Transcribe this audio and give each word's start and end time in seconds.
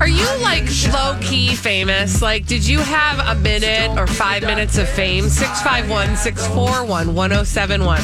Are 0.00 0.08
you 0.08 0.26
like 0.42 0.64
low 0.92 1.18
key 1.22 1.54
famous? 1.54 2.20
Like, 2.20 2.46
did 2.46 2.66
you 2.66 2.78
have 2.80 3.18
a 3.36 3.40
minute 3.40 3.98
or 3.98 4.06
five 4.06 4.42
minutes 4.42 4.76
of 4.76 4.88
fame? 4.88 5.28
651 5.28 6.16
641 6.16 7.14
1071. 7.14 8.02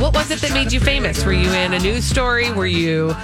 What 0.00 0.14
was 0.14 0.30
it 0.30 0.40
that 0.40 0.52
made 0.52 0.72
you 0.72 0.80
famous? 0.80 1.24
Were 1.24 1.32
you 1.32 1.50
in 1.50 1.72
a 1.72 1.78
news 1.78 2.04
story? 2.04 2.52
Were 2.52 2.66
you, 2.66 3.16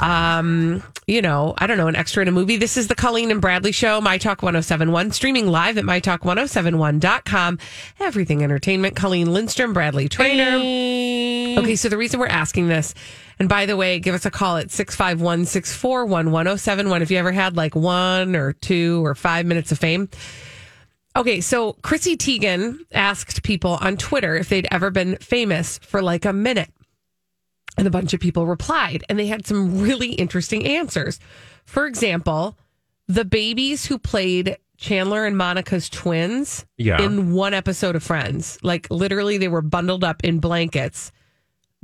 um, 0.00 0.82
you 1.06 1.22
know, 1.22 1.54
I 1.58 1.68
don't 1.68 1.76
know, 1.78 1.86
an 1.86 1.94
extra 1.94 2.22
in 2.22 2.28
a 2.28 2.32
movie? 2.32 2.56
This 2.56 2.76
is 2.76 2.88
the 2.88 2.94
Colleen 2.96 3.30
and 3.30 3.40
Bradley 3.40 3.72
Show, 3.72 4.00
My 4.00 4.18
Talk 4.18 4.42
1071, 4.42 5.12
streaming 5.12 5.46
live 5.46 5.78
at 5.78 5.84
MyTalk1071.com. 5.84 7.58
Everything 8.00 8.42
Entertainment. 8.42 8.96
Colleen 8.96 9.32
Lindstrom, 9.32 9.72
Bradley 9.72 10.08
Traynor. 10.08 10.58
Okay, 11.56 11.76
so 11.76 11.88
the 11.88 11.96
reason 11.96 12.20
we're 12.20 12.26
asking 12.26 12.68
this, 12.68 12.94
and 13.38 13.48
by 13.48 13.66
the 13.66 13.76
way, 13.76 13.98
give 13.98 14.14
us 14.14 14.26
a 14.26 14.30
call 14.30 14.56
at 14.56 14.70
651 14.70 15.46
641 15.46 16.30
1071 16.30 17.02
if 17.02 17.10
you 17.10 17.16
ever 17.18 17.32
had 17.32 17.56
like 17.56 17.74
one 17.74 18.36
or 18.36 18.52
two 18.52 19.04
or 19.04 19.14
five 19.14 19.46
minutes 19.46 19.72
of 19.72 19.78
fame. 19.78 20.08
Okay, 21.16 21.40
so 21.40 21.72
Chrissy 21.82 22.16
Teigen 22.16 22.78
asked 22.92 23.42
people 23.42 23.78
on 23.80 23.96
Twitter 23.96 24.36
if 24.36 24.48
they'd 24.50 24.68
ever 24.70 24.90
been 24.90 25.16
famous 25.16 25.78
for 25.78 26.02
like 26.02 26.24
a 26.26 26.32
minute. 26.32 26.70
And 27.78 27.86
a 27.86 27.90
bunch 27.90 28.12
of 28.14 28.20
people 28.20 28.46
replied, 28.46 29.04
and 29.08 29.18
they 29.18 29.26
had 29.26 29.46
some 29.46 29.80
really 29.80 30.12
interesting 30.12 30.66
answers. 30.66 31.20
For 31.64 31.86
example, 31.86 32.56
the 33.06 33.24
babies 33.24 33.86
who 33.86 33.98
played 33.98 34.56
Chandler 34.78 35.24
and 35.24 35.36
Monica's 35.36 35.88
twins 35.88 36.66
Yeah. 36.76 37.00
in 37.02 37.32
one 37.32 37.54
episode 37.54 37.96
of 37.96 38.02
Friends, 38.02 38.58
like 38.62 38.86
literally 38.90 39.38
they 39.38 39.48
were 39.48 39.62
bundled 39.62 40.04
up 40.04 40.22
in 40.24 40.38
blankets. 40.38 41.12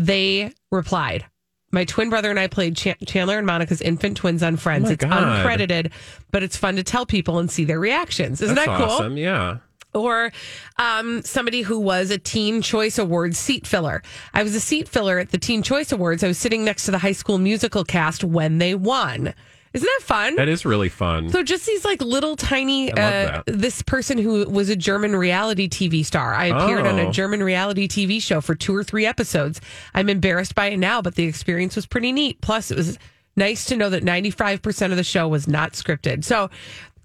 They 0.07 0.53
replied, 0.71 1.27
My 1.71 1.85
twin 1.85 2.11
brother 2.11 2.31
and 2.31 2.39
I 2.39 2.47
played 2.47 2.77
Ch- 2.77 2.97
Chandler 3.07 3.39
and 3.39 3.47
Monica's 3.47 3.81
infant 3.81 4.17
twins 4.17 4.43
on 4.43 4.57
Friends. 4.57 4.89
Oh 4.89 4.93
it's 4.93 5.05
God. 5.05 5.47
uncredited, 5.47 5.93
but 6.31 6.43
it's 6.43 6.57
fun 6.57 6.77
to 6.77 6.83
tell 6.83 7.07
people 7.07 7.39
and 7.39 7.51
see 7.51 7.65
their 7.65 7.81
reactions. 7.81 8.41
Isn't 8.43 8.55
That's 8.57 8.67
that 8.67 8.77
cool? 8.79 8.87
awesome. 8.87 9.17
Yeah. 9.17 9.59
or 9.95 10.33
um, 10.79 11.23
somebody 11.23 11.63
who 11.63 11.79
was 11.79 12.11
a 12.11 12.19
Teen 12.19 12.63
Choice 12.63 12.99
Awards 12.99 13.39
seat 13.39 13.67
filler. 13.67 14.03
I 14.35 14.43
was 14.43 14.55
a 14.55 14.61
seat 14.61 14.89
filler 14.89 15.19
at 15.19 15.31
the 15.31 15.39
Teen 15.39 15.63
Choice 15.63 15.93
Awards. 15.93 16.25
I 16.25 16.29
was 16.29 16.39
sitting 16.39 16.65
next 16.65 16.87
to 16.87 16.91
the 16.91 16.99
High 16.99 17.13
School 17.13 17.39
Musical 17.39 17.85
cast 17.85 18.25
when 18.25 18.59
they 18.59 18.75
won. 18.75 19.35
Isn't 19.73 19.89
that 19.99 20.07
fun? 20.07 20.37
That 20.37 20.49
is 20.49 20.65
really 20.67 20.89
fun. 20.91 21.31
so 21.31 21.43
just 21.43 21.65
these 21.67 21.85
like 21.85 22.03
little 22.03 22.37
tiny 22.37 22.93
uh, 22.93 23.43
this 23.47 23.81
person 23.83 24.19
who 24.19 24.49
was 24.49 24.69
a 24.69 24.77
German 24.77 25.17
reality 25.17 25.69
TV 25.69 26.05
star. 26.05 26.35
I 26.35 26.47
appeared 26.47 26.87
on 26.87 26.99
a 26.99 27.09
Oh. 27.09 27.11
German 27.13 27.43
reality 27.43 27.89
TV 27.89 28.21
show 28.21 28.41
for 28.41 28.55
two 28.55 28.75
or 28.77 28.85
three 28.85 29.07
episodes. 29.07 29.61
I'm 29.95 30.09
embarrassed 30.09 30.55
by 30.55 30.67
it 30.67 30.77
now, 30.77 31.01
but 31.01 31.15
the 31.15 31.25
experience 31.25 31.75
was 31.77 31.87
pretty 31.87 32.13
neat. 32.13 32.41
Plus 32.43 32.71
it 32.71 32.77
was 32.77 32.99
nice 33.35 33.65
to 33.67 33.77
know 33.77 33.89
that 33.89 34.03
95% 34.05 34.91
of 34.91 34.97
the 34.97 35.03
show 35.05 35.27
was 35.27 35.49
not 35.49 35.73
scripted. 35.73 36.23
So 36.23 36.51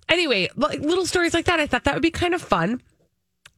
anyway, 0.10 0.50
like 0.58 0.82
little 0.82 1.06
stories 1.06 1.34
like 1.34 1.46
that, 1.46 1.60
I 1.62 1.68
thought 1.68 1.86
that 1.86 1.94
would 1.94 2.02
be 2.04 2.12
kind 2.12 2.34
of 2.34 2.42
fun 2.42 2.82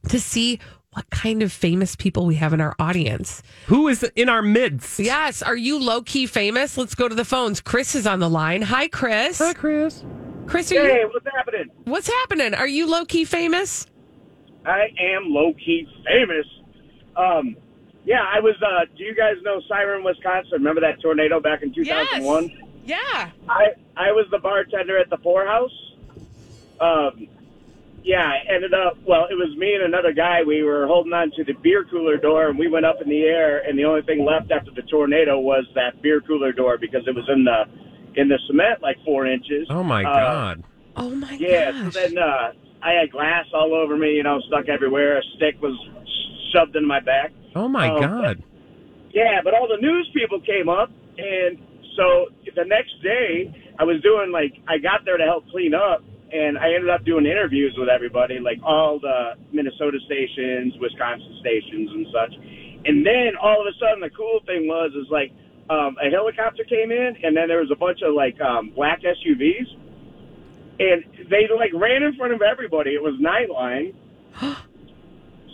to 0.08 0.20
see 0.20 0.60
what 0.92 1.08
kind 1.10 1.42
of 1.42 1.52
famous 1.52 1.94
people 1.94 2.26
we 2.26 2.34
have 2.34 2.52
in 2.52 2.60
our 2.60 2.74
audience. 2.80 3.42
Who 3.66 3.86
is 3.86 4.02
in 4.16 4.28
our 4.28 4.42
midst? 4.42 4.98
Yes, 4.98 5.40
are 5.40 5.56
you 5.56 5.78
low 5.78 6.02
key 6.02 6.26
famous? 6.26 6.76
Let's 6.76 6.96
go 6.96 7.08
to 7.08 7.14
the 7.14 7.24
phones. 7.24 7.60
Chris 7.60 7.94
is 7.94 8.06
on 8.08 8.18
the 8.18 8.28
line. 8.28 8.62
Hi, 8.62 8.88
Chris. 8.88 9.38
Hi, 9.38 9.52
Chris. 9.52 10.04
Chris, 10.46 10.72
are 10.72 10.82
Hey, 10.84 11.00
you? 11.00 11.10
what's 11.12 11.26
happening? 11.32 11.70
What's 11.84 12.08
happening? 12.08 12.54
Are 12.54 12.66
you 12.66 12.88
low 12.90 13.04
key 13.04 13.24
famous? 13.24 13.86
I 14.66 14.88
am 14.98 15.26
low 15.32 15.52
key 15.54 15.86
famous. 16.04 16.46
Um, 17.16 17.56
yeah, 18.04 18.22
I 18.28 18.40
was. 18.40 18.56
Uh, 18.60 18.84
do 18.96 19.04
you 19.04 19.14
guys 19.14 19.34
know 19.42 19.60
Siren, 19.68 20.02
Wisconsin? 20.02 20.52
Remember 20.54 20.80
that 20.80 21.00
tornado 21.00 21.38
back 21.38 21.62
in 21.62 21.72
2001? 21.72 22.50
Yeah. 22.84 23.30
I 23.48 23.68
I 23.96 24.10
was 24.10 24.26
the 24.32 24.38
bartender 24.38 24.98
at 24.98 25.08
the 25.08 25.18
poorhouse. 25.18 25.70
Um, 26.80 27.28
yeah, 28.04 28.24
I 28.24 28.52
ended 28.54 28.72
up. 28.74 28.96
Well, 29.06 29.26
it 29.30 29.34
was 29.34 29.54
me 29.56 29.74
and 29.74 29.84
another 29.84 30.12
guy. 30.12 30.42
We 30.46 30.62
were 30.62 30.86
holding 30.86 31.12
on 31.12 31.30
to 31.36 31.44
the 31.44 31.52
beer 31.54 31.84
cooler 31.90 32.16
door, 32.16 32.48
and 32.48 32.58
we 32.58 32.68
went 32.68 32.86
up 32.86 32.96
in 33.02 33.08
the 33.08 33.22
air. 33.22 33.58
And 33.66 33.78
the 33.78 33.84
only 33.84 34.02
thing 34.02 34.24
left 34.24 34.50
after 34.50 34.70
the 34.70 34.82
tornado 34.82 35.38
was 35.38 35.64
that 35.74 36.00
beer 36.02 36.20
cooler 36.20 36.52
door 36.52 36.78
because 36.78 37.02
it 37.06 37.14
was 37.14 37.28
in 37.28 37.44
the 37.44 37.64
in 38.20 38.28
the 38.28 38.38
cement 38.46 38.82
like 38.82 38.96
four 39.04 39.26
inches. 39.26 39.66
Oh 39.70 39.82
my 39.82 40.02
Uh, 40.04 40.14
God. 40.14 40.64
Oh 40.96 41.10
my 41.10 41.28
God. 41.30 41.40
Yeah, 41.40 41.70
gosh. 41.72 41.92
so 41.94 42.00
then 42.00 42.18
uh, 42.18 42.52
I 42.82 42.92
had 42.92 43.10
glass 43.12 43.46
all 43.54 43.74
over 43.74 43.96
me, 43.96 44.14
you 44.16 44.22
know, 44.24 44.40
stuck 44.48 44.68
everywhere. 44.68 45.18
A 45.18 45.22
stick 45.36 45.60
was 45.62 45.76
shoved 46.52 46.74
in 46.76 46.84
my 46.86 47.00
back. 47.00 47.32
Oh 47.54 47.68
my 47.68 47.90
Oh, 47.90 48.00
God. 48.00 48.42
Yeah, 49.12 49.40
but 49.44 49.54
all 49.54 49.68
the 49.68 49.80
news 49.80 50.08
people 50.14 50.40
came 50.40 50.68
up, 50.68 50.90
and 51.18 51.58
so 51.96 52.26
the 52.56 52.64
next 52.64 53.00
day 53.02 53.52
I 53.78 53.84
was 53.84 54.00
doing 54.02 54.30
like 54.32 54.54
I 54.68 54.78
got 54.78 55.04
there 55.04 55.16
to 55.16 55.24
help 55.24 55.48
clean 55.50 55.74
up, 55.74 56.02
and 56.32 56.58
I 56.58 56.72
ended 56.74 56.90
up 56.90 57.04
doing 57.04 57.26
interviews 57.26 57.74
with 57.78 57.88
everybody, 57.88 58.38
like 58.38 58.58
all 58.64 58.98
the 59.00 59.34
Minnesota 59.52 59.98
stations, 60.06 60.74
Wisconsin 60.80 61.36
stations, 61.40 61.90
and 61.92 62.06
such. 62.12 62.34
And 62.84 63.04
then 63.04 63.32
all 63.40 63.60
of 63.60 63.66
a 63.66 63.76
sudden, 63.78 64.00
the 64.00 64.10
cool 64.10 64.40
thing 64.46 64.66
was 64.66 64.92
is 64.94 65.10
like 65.10 65.32
um, 65.68 65.96
a 66.02 66.10
helicopter 66.10 66.64
came 66.64 66.90
in, 66.90 67.16
and 67.22 67.36
then 67.36 67.48
there 67.48 67.60
was 67.60 67.70
a 67.70 67.76
bunch 67.76 68.00
of 68.02 68.14
like 68.14 68.40
um, 68.40 68.70
black 68.74 69.00
SUVs, 69.02 69.68
and 70.78 71.04
they 71.30 71.48
like 71.54 71.72
ran 71.74 72.02
in 72.02 72.14
front 72.16 72.32
of 72.32 72.42
everybody. 72.42 72.90
It 72.90 73.02
was 73.02 73.14
Nightline. 73.20 73.94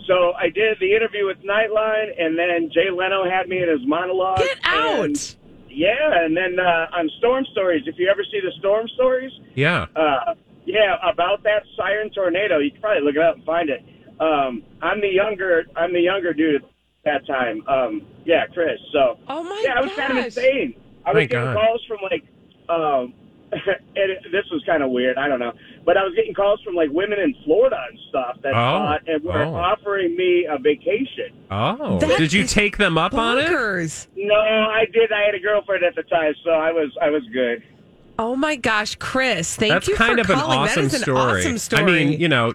So 0.07 0.31
I 0.39 0.45
did 0.47 0.77
the 0.79 0.95
interview 0.95 1.25
with 1.27 1.35
Nightline, 1.43 2.09
and 2.17 2.39
then 2.39 2.71
Jay 2.73 2.89
Leno 2.89 3.29
had 3.29 3.49
me 3.49 3.61
in 3.61 3.67
his 3.67 3.85
monologue. 3.85 4.37
Get 4.37 4.57
out. 4.63 5.03
and- 5.05 5.35
yeah, 5.69 6.23
and 6.23 6.35
then 6.35 6.57
uh, 6.59 6.87
on 6.97 7.09
Storm 7.19 7.43
Stories, 7.51 7.83
if 7.87 7.95
you 7.99 8.07
ever 8.09 8.23
see 8.31 8.39
the 8.39 8.51
Storm 8.57 8.87
Stories, 8.95 9.31
Yeah. 9.53 9.85
uh, 9.97 10.33
yeah, 10.67 10.97
about 11.01 11.41
that 11.43 11.63
siren 11.75 12.09
tornado, 12.11 12.59
you 12.59 12.71
can 12.71 12.81
probably 12.81 13.03
look 13.03 13.15
it 13.15 13.21
up 13.21 13.35
and 13.35 13.45
find 13.45 13.69
it. 13.69 13.81
Um, 14.19 14.63
I'm 14.81 14.99
the 15.01 15.07
younger, 15.09 15.63
I'm 15.75 15.93
the 15.93 16.01
younger 16.01 16.33
dude 16.33 16.61
at 16.63 16.69
that 17.05 17.25
time. 17.27 17.63
Um, 17.67 18.01
yeah, 18.25 18.45
Chris. 18.53 18.77
So 18.91 19.17
Oh 19.27 19.43
my 19.43 19.63
yeah, 19.65 19.73
I 19.77 19.81
was 19.81 19.91
kind 19.95 20.11
of 20.19 20.25
gosh. 20.25 20.25
insane. 20.37 20.75
I 21.05 21.09
was 21.11 21.15
My 21.15 21.25
getting 21.25 21.45
God. 21.45 21.55
calls 21.57 21.81
from 21.87 21.97
like, 22.03 22.23
um, 22.69 23.13
and 23.53 24.11
it, 24.11 24.23
this 24.33 24.43
was 24.51 24.61
kind 24.65 24.83
of 24.83 24.91
weird. 24.91 25.17
I 25.17 25.29
don't 25.29 25.39
know, 25.39 25.53
but 25.85 25.95
I 25.95 26.03
was 26.03 26.13
getting 26.15 26.33
calls 26.33 26.59
from 26.63 26.75
like 26.75 26.89
women 26.91 27.17
in 27.17 27.33
Florida 27.45 27.77
and 27.89 27.97
stuff 28.09 28.35
that 28.43 28.49
Oh. 28.49 28.53
thought 28.53 29.07
and 29.07 29.23
were 29.23 29.41
Oh. 29.41 29.55
offering 29.55 30.17
me 30.17 30.45
a 30.49 30.57
vacation. 30.57 31.31
Oh. 31.49 31.97
That 31.99 32.17
Did 32.17 32.33
you 32.33 32.41
is 32.43 32.51
take 32.51 32.75
them 32.75 32.97
up 32.97 33.13
on 33.13 33.37
it? 33.37 33.47
Bonkers. 33.47 34.07
No, 34.17 34.35
I 34.35 34.83
did. 34.91 35.13
I 35.13 35.21
had 35.27 35.33
a 35.35 35.39
girlfriend 35.39 35.85
at 35.85 35.95
the 35.95 36.03
time, 36.03 36.33
so 36.43 36.49
I 36.51 36.73
was 36.73 36.91
I 37.01 37.09
was 37.09 37.23
good. 37.31 37.63
Oh 38.19 38.35
my 38.35 38.55
gosh, 38.55 38.95
Chris! 38.95 39.55
Thank 39.55 39.73
That's 39.73 39.87
you 39.87 39.95
kind 39.95 40.15
for 40.15 40.21
of 40.21 40.29
an 40.29 40.35
calling. 40.39 40.57
awesome 40.59 40.83
that 40.83 40.87
is 40.87 40.93
an 40.95 41.01
story. 41.01 41.41
awesome 41.41 41.57
story. 41.57 41.83
I 41.83 41.85
mean, 41.85 42.19
you 42.19 42.27
know, 42.27 42.53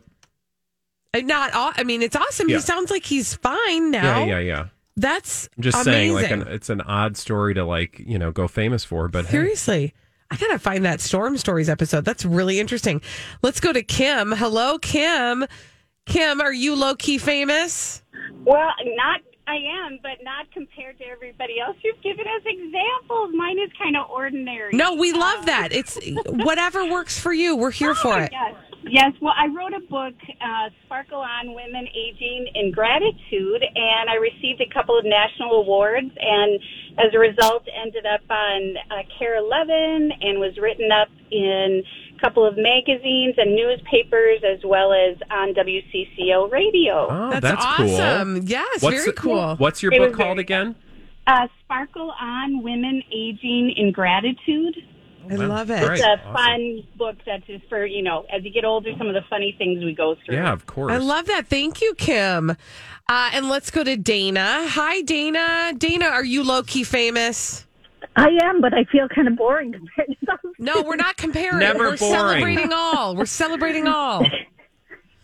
Uh, 1.14 1.20
not. 1.20 1.54
Aw- 1.54 1.74
I 1.76 1.84
mean, 1.84 2.02
it's 2.02 2.16
awesome. 2.16 2.48
Yeah. 2.48 2.56
He 2.56 2.62
sounds 2.62 2.90
like 2.90 3.04
he's 3.04 3.34
fine 3.34 3.90
now. 3.90 4.24
yeah, 4.24 4.38
yeah, 4.38 4.38
yeah. 4.40 4.64
That's 4.96 5.48
I'm 5.56 5.62
just 5.62 5.86
amazing. 5.86 6.16
saying, 6.18 6.38
like, 6.40 6.46
an, 6.48 6.52
it's 6.52 6.68
an 6.70 6.80
odd 6.82 7.16
story 7.16 7.54
to 7.54 7.64
like, 7.64 7.98
you 8.04 8.18
know, 8.18 8.30
go 8.32 8.46
famous 8.48 8.84
for. 8.84 9.08
But 9.08 9.26
hey, 9.26 9.30
Seriously. 9.32 9.94
I 10.30 10.36
gotta 10.36 10.58
find 10.58 10.84
that 10.86 11.00
Storm 11.02 11.36
Stories 11.36 11.68
episode. 11.68 12.04
That's 12.06 12.24
really 12.24 12.58
interesting. 12.58 13.02
Let's 13.42 13.60
go 13.60 13.70
to 13.72 13.82
Kim. 13.82 14.32
Hello, 14.32 14.78
Kim. 14.78 15.44
Kim, 16.06 16.40
are 16.40 16.52
you 16.54 16.74
low 16.74 16.94
key 16.94 17.18
famous? 17.18 18.02
Well, 18.44 18.70
not 18.96 19.20
I 19.46 19.56
am, 19.56 19.98
but 20.02 20.22
not 20.22 20.50
compared 20.52 20.98
to 20.98 21.04
everybody 21.04 21.58
else. 21.58 21.76
You've 21.82 22.00
given 22.02 22.26
us 22.26 22.42
examples. 22.46 23.30
Mine 23.34 23.58
is 23.58 23.70
kind 23.76 23.96
of 23.96 24.08
ordinary. 24.08 24.70
No, 24.72 24.94
we 24.94 25.12
love 25.12 25.46
that. 25.46 25.72
It's 25.72 25.98
whatever 26.26 26.88
works 26.88 27.18
for 27.18 27.32
you. 27.32 27.56
We're 27.56 27.72
here 27.72 27.94
for 27.94 28.20
it. 28.20 28.30
Yes. 28.32 28.54
Yes. 28.84 29.12
Well, 29.20 29.34
I 29.36 29.46
wrote 29.46 29.72
a 29.74 29.80
book, 29.86 30.14
uh, 30.40 30.70
Sparkle 30.84 31.18
on 31.20 31.54
Women 31.54 31.86
Aging 31.94 32.48
in 32.54 32.72
Gratitude, 32.72 33.62
and 33.62 34.10
I 34.10 34.14
received 34.14 34.60
a 34.60 34.72
couple 34.72 34.98
of 34.98 35.04
national 35.04 35.62
awards, 35.62 36.10
and 36.20 36.60
as 36.98 37.14
a 37.14 37.18
result, 37.18 37.64
ended 37.72 38.04
up 38.06 38.22
on 38.28 38.74
uh, 38.90 39.02
KARE 39.18 39.36
11 39.36 40.12
and 40.20 40.38
was 40.38 40.56
written 40.60 40.90
up 40.92 41.08
in 41.30 41.82
couple 42.22 42.46
of 42.46 42.56
magazines 42.56 43.34
and 43.36 43.54
newspapers, 43.54 44.40
as 44.48 44.60
well 44.64 44.92
as 44.92 45.16
on 45.30 45.52
WCCO 45.54 46.50
radio. 46.50 47.08
Oh, 47.10 47.30
That's, 47.32 47.42
that's, 47.42 47.64
awesome. 47.64 48.38
cool. 48.40 48.48
Yes, 48.48 48.82
What's 48.82 48.96
very 48.96 49.06
the- 49.06 49.12
cool. 49.20 49.56
What's 49.56 49.82
your 49.82 49.92
It 49.92 49.98
book 49.98 50.14
called 50.14 50.38
again? 50.38 50.74
Uh, 51.26 51.46
Sparkle 51.64 52.12
on 52.20 52.62
Women 52.62 53.02
Aging 53.12 53.74
in 53.76 53.92
Gratitude. 53.92 54.76
I 55.30 55.34
love 55.36 55.70
it. 55.70 55.84
Great. 55.84 55.98
It's 56.00 56.02
a 56.02 56.18
Awesome. 56.20 56.32
fun 56.34 56.82
book 56.96 57.16
that's 57.24 57.46
just 57.46 57.64
for, 57.68 57.86
you 57.86 58.02
know, 58.02 58.24
as 58.32 58.42
you 58.42 58.50
get 58.50 58.64
older, 58.64 58.90
some 58.98 59.06
of 59.06 59.14
the 59.14 59.22
funny 59.30 59.54
things 59.56 59.84
we 59.84 59.94
go 59.94 60.16
through. 60.24 60.34
Yeah, 60.34 60.52
of 60.52 60.66
course. 60.66 60.90
I 60.92 60.96
love 60.96 61.26
that. 61.26 61.46
Thank 61.46 61.80
you, 61.80 61.94
Kim. 61.94 62.50
Uh, 62.50 63.30
and 63.32 63.48
let's 63.48 63.70
go 63.70 63.84
to 63.84 63.96
Dana. 63.96 64.66
Hi, 64.68 65.02
Dana. 65.02 65.74
Dana, 65.78 66.06
are 66.06 66.24
you 66.24 66.42
low 66.42 66.64
key 66.64 66.82
famous? 66.82 67.66
I 68.16 68.28
am, 68.44 68.60
but 68.60 68.74
I 68.74 68.84
feel 68.84 69.08
kind 69.08 69.28
of 69.28 69.36
boring 69.36 69.72
compared 69.72 70.08
to 70.08 70.26
those. 70.26 70.52
No, 70.58 70.82
we're 70.82 70.96
not 70.96 71.16
comparing. 71.16 71.58
Never 71.58 71.90
we're 71.90 71.96
boring. 71.96 72.12
celebrating 72.14 72.72
all. 72.72 73.16
We're 73.16 73.26
celebrating 73.26 73.88
all. 73.88 74.26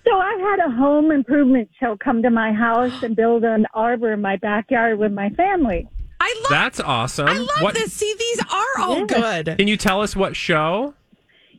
So 0.04 0.14
I 0.14 0.38
had 0.40 0.66
a 0.66 0.74
home 0.74 1.10
improvement 1.10 1.68
show 1.78 1.94
come 2.02 2.22
to 2.22 2.30
my 2.30 2.50
house 2.50 3.02
and 3.02 3.14
build 3.14 3.44
an 3.44 3.66
arbor 3.74 4.14
in 4.14 4.22
my 4.22 4.36
backyard 4.36 4.98
with 4.98 5.12
my 5.12 5.28
family. 5.30 5.86
I 6.18 6.34
love. 6.44 6.50
That's 6.50 6.80
awesome. 6.80 7.28
I 7.28 7.36
love 7.36 7.48
what, 7.60 7.74
this. 7.74 7.92
See, 7.92 8.14
these 8.18 8.40
are 8.40 8.80
all 8.80 9.04
good. 9.04 9.56
Can 9.58 9.68
you 9.68 9.76
tell 9.76 10.00
us 10.00 10.16
what 10.16 10.34
show? 10.34 10.94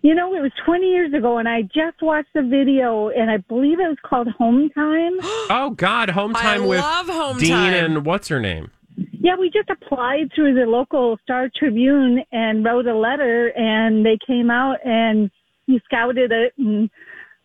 You 0.02 0.16
know, 0.16 0.34
it 0.34 0.42
was 0.42 0.52
20 0.66 0.88
years 0.88 1.14
ago, 1.14 1.38
and 1.38 1.48
I 1.48 1.62
just 1.64 2.02
watched 2.02 2.34
the 2.34 2.42
video, 2.42 3.10
and 3.10 3.30
I 3.30 3.38
believe 3.38 3.80
it 3.80 3.88
was 3.88 3.98
called 4.04 4.30
Home 4.40 4.70
Time. 4.72 5.20
Oh 5.52 5.72
God, 5.76 6.10
Home 6.10 6.36
I 6.36 6.42
Time 6.42 6.66
with 6.66 6.80
love 6.80 7.08
Home 7.08 7.38
Dean 7.38 7.50
Time. 7.50 7.74
and 7.74 8.06
what's 8.06 8.30
her 8.30 8.40
name? 8.40 8.72
Yeah, 9.22 9.36
we 9.38 9.50
just 9.50 9.70
applied 9.70 10.32
through 10.34 10.56
the 10.56 10.66
local 10.66 11.18
Star 11.24 11.50
Tribune 11.54 12.24
and 12.32 12.64
wrote 12.64 12.88
a 12.88 12.98
letter, 12.98 13.48
and 13.48 14.06
they 14.06 14.18
came 14.26 14.50
out 14.50 14.78
and 14.86 15.30
he 15.68 15.80
scouted 15.86 16.32
it, 16.32 16.54
and 16.58 16.90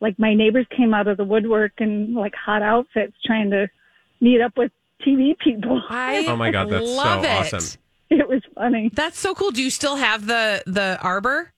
like 0.01 0.19
my 0.19 0.35
neighbors 0.35 0.67
came 0.77 0.95
out 0.95 1.09
of 1.09 1.17
the 1.17 1.25
woodwork 1.25 1.73
in 1.79 2.15
like 2.15 2.33
hot 2.35 2.63
outfits 2.63 3.15
trying 3.25 3.51
to 3.51 3.67
meet 4.21 4.41
up 4.41 4.53
with 4.57 4.71
TV 5.07 5.37
people. 5.39 5.83
I 5.91 6.25
Oh 6.29 6.37
my 6.37 6.51
God, 6.51 6.71
that's 6.71 6.95
so 6.95 7.23
it. 7.23 7.27
awesome. 7.27 7.81
It 8.11 8.29
was 8.29 8.43
funny. 8.55 8.91
That's 8.93 9.19
so 9.19 9.35
cool. 9.35 9.51
Do 9.51 9.63
you 9.63 9.71
still 9.71 9.97
have 9.97 10.27
the 10.27 10.63
the 10.67 10.99
arbor? 11.03 11.54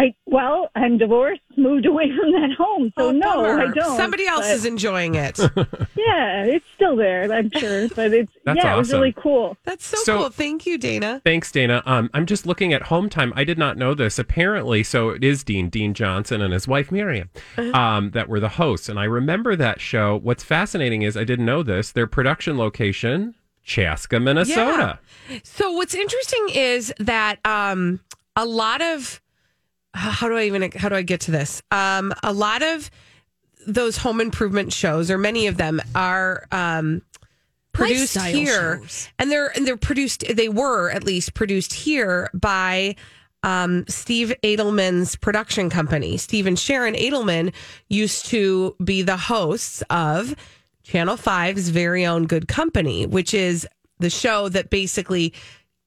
I 0.00 0.14
well, 0.26 0.68
I'm 0.74 0.96
divorced, 0.96 1.42
moved 1.56 1.84
away 1.84 2.06
from 2.18 2.32
that 2.32 2.52
home, 2.56 2.90
so 2.96 3.08
Oh, 3.08 3.10
no, 3.10 3.34
bummer. 3.42 3.60
I 3.60 3.70
don't. 3.72 3.96
Somebody 3.96 4.26
else 4.26 4.46
but- 4.46 4.54
is 4.56 4.64
enjoying 4.64 5.14
it. 5.14 5.38
Yeah, 5.96 6.44
it's 6.44 6.64
still 6.74 6.96
there, 6.96 7.30
I'm 7.30 7.50
sure, 7.50 7.88
but 7.94 8.12
it's 8.14 8.32
That's 8.44 8.56
yeah, 8.56 8.74
it 8.74 8.78
was 8.78 8.88
awesome. 8.88 9.00
really 9.00 9.12
cool. 9.12 9.56
That's 9.64 9.84
so, 9.86 9.96
So- 9.98 10.16
cool. 10.18 10.30
Thank 10.30 10.64
you, 10.66 10.78
Dana. 10.78 11.20
Thanks, 11.24 11.52
Dana. 11.52 11.82
Um, 11.84 12.08
I'm 12.14 12.24
just 12.24 12.46
looking 12.46 12.72
at 12.72 12.82
Home 12.84 13.10
Time. 13.10 13.32
I 13.36 13.44
did 13.44 13.58
not 13.58 13.76
know 13.76 13.92
this. 13.92 14.18
Apparently, 14.18 14.82
so 14.82 15.10
it 15.10 15.22
is 15.22 15.44
Dean, 15.44 15.68
Dean 15.68 15.92
Johnson, 15.92 16.40
and 16.40 16.52
his 16.54 16.66
wife 16.66 16.90
Miriam, 16.90 17.28
Uh-huh. 17.58 17.78
um, 17.78 18.10
that 18.12 18.28
were 18.28 18.40
the 18.40 18.48
hosts. 18.48 18.88
And 18.88 18.98
I 18.98 19.04
remember 19.04 19.54
that 19.56 19.80
show. 19.80 20.18
What's 20.22 20.42
fascinating 20.42 21.02
is 21.02 21.16
I 21.16 21.24
didn't 21.24 21.44
know 21.44 21.62
this. 21.62 21.92
Their 21.92 22.06
production 22.06 22.56
location, 22.56 23.34
Chaska, 23.62 24.18
Minnesota. 24.18 24.98
So 25.42 25.70
what's 25.72 25.94
interesting 25.94 26.46
is 26.54 26.94
that 26.98 27.38
um, 27.44 28.00
a 28.36 28.46
lot 28.46 28.80
of 28.80 29.20
how 29.94 30.28
do 30.28 30.36
I 30.36 30.44
even 30.44 30.70
how 30.72 30.88
do 30.88 30.94
I 30.94 31.02
get 31.02 31.22
to 31.22 31.30
this? 31.30 31.62
Um, 31.70 32.12
a 32.22 32.32
lot 32.32 32.62
of 32.62 32.90
those 33.66 33.96
home 33.96 34.20
improvement 34.20 34.72
shows, 34.72 35.10
or 35.10 35.18
many 35.18 35.46
of 35.46 35.56
them, 35.56 35.80
are 35.94 36.46
um, 36.52 37.02
produced 37.72 38.16
Lifestyle 38.16 38.32
here, 38.32 38.78
shows. 38.78 39.08
and 39.18 39.30
they're 39.30 39.48
and 39.56 39.66
they're 39.66 39.76
produced. 39.76 40.24
They 40.34 40.48
were 40.48 40.90
at 40.90 41.04
least 41.04 41.34
produced 41.34 41.72
here 41.72 42.30
by. 42.34 42.96
Um, 43.42 43.86
Steve 43.88 44.34
Edelman's 44.44 45.16
production 45.16 45.70
company. 45.70 46.18
Steve 46.18 46.46
and 46.46 46.58
Sharon 46.58 46.92
Edelman 46.92 47.54
used 47.88 48.26
to 48.26 48.76
be 48.84 49.00
the 49.00 49.16
hosts 49.16 49.82
of 49.88 50.34
Channel 50.82 51.16
5's 51.16 51.70
very 51.70 52.04
own 52.04 52.26
Good 52.26 52.48
Company, 52.48 53.06
which 53.06 53.32
is 53.32 53.66
the 53.98 54.10
show 54.10 54.50
that 54.50 54.68
basically 54.68 55.32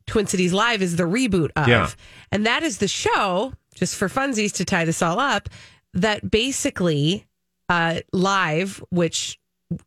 Twin 0.08 0.26
Cities 0.26 0.52
Live 0.52 0.82
is 0.82 0.96
the 0.96 1.04
reboot 1.04 1.52
of. 1.56 1.68
Yeah. 1.68 1.90
And 2.32 2.46
that 2.48 2.64
is 2.64 2.80
the 2.80 2.88
show, 2.88 3.54
just 3.76 3.96
for 3.96 4.08
funsies 4.08 4.54
to 4.54 4.66
tie 4.66 4.86
this 4.86 5.02
all 5.02 5.20
up, 5.20 5.50
that 5.94 6.30
basically 6.32 7.26
uh, 7.70 8.00
live, 8.12 8.84
which 8.90 9.40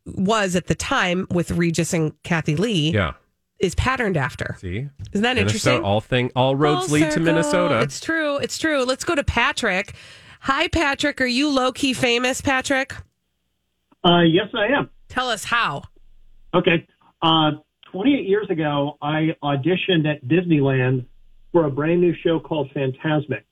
was 0.05 0.55
at 0.55 0.67
the 0.67 0.75
time 0.75 1.27
with 1.31 1.51
Regis 1.51 1.93
and 1.93 2.11
Kathie 2.23 2.55
Lee, 2.55 2.91
Yeah. 2.91 3.13
is 3.59 3.75
patterned 3.75 4.17
after. 4.17 4.55
See, 4.59 4.77
Isn't 4.77 4.89
that 5.13 5.35
Minnesota, 5.35 5.39
interesting? 5.41 5.83
all 5.83 6.01
thing, 6.01 6.31
all 6.35 6.55
roads 6.55 6.87
Full 6.87 6.95
lead 6.99 7.11
to. 7.11 7.19
Minnesota. 7.19 7.79
It's 7.81 7.99
true. 7.99 8.37
It's 8.37 8.57
true. 8.57 8.83
Let's 8.83 9.03
go 9.03 9.15
to 9.15 9.23
Patrick. 9.23 9.93
Hi, 10.41 10.67
Patrick. 10.67 11.19
Are 11.21 11.25
you 11.25 11.49
low 11.49 11.71
key 11.71 11.93
famous, 11.93 12.41
Patrick? 12.41 12.93
Uh, 14.03 14.21
yes, 14.21 14.47
I 14.53 14.67
am. 14.77 14.89
Tell 15.09 15.29
us 15.29 15.43
how. 15.43 15.83
Okay. 16.53 16.85
Uh, 17.21 17.51
28 17.91 18.27
years 18.27 18.47
ago, 18.49 18.97
I 19.01 19.35
auditioned 19.43 20.05
at 20.05 20.23
Disneyland 20.25 21.05
for 21.51 21.65
a 21.65 21.71
brand 21.71 22.01
new 22.01 22.13
show 22.23 22.39
called 22.39 22.69
Fantasmic, 22.75 23.43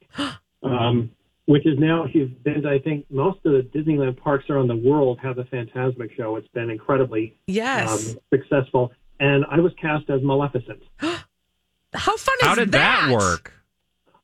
um, 0.64 1.12
which 1.46 1.66
is 1.66 1.78
now, 1.78 2.04
if 2.06 2.16
you've 2.16 2.44
been 2.44 2.64
to, 2.64 2.70
I 2.70 2.80
think 2.80 3.06
most 3.12 3.40
of 3.46 3.52
the 3.54 3.62
Disneyland 3.78 4.18
parks 4.18 4.46
around 4.50 4.68
the 4.68 4.76
world 4.76 5.20
have 5.22 5.36
the 5.36 5.44
Fantasmic 5.44 6.16
show. 6.18 6.36
It's 6.38 6.48
been 6.50 6.70
incredibly 6.70 7.36
Yes. 7.48 8.12
um, 8.14 8.20
successful. 8.34 8.92
And 9.20 9.46
I 9.50 9.60
was 9.60 9.72
cast 9.80 10.10
as 10.10 10.22
Maleficent. 10.24 10.82
How 11.00 12.18
fun 12.18 12.36
How 12.42 12.56
did 12.56 12.72
that 12.74 13.10
work? 13.12 13.54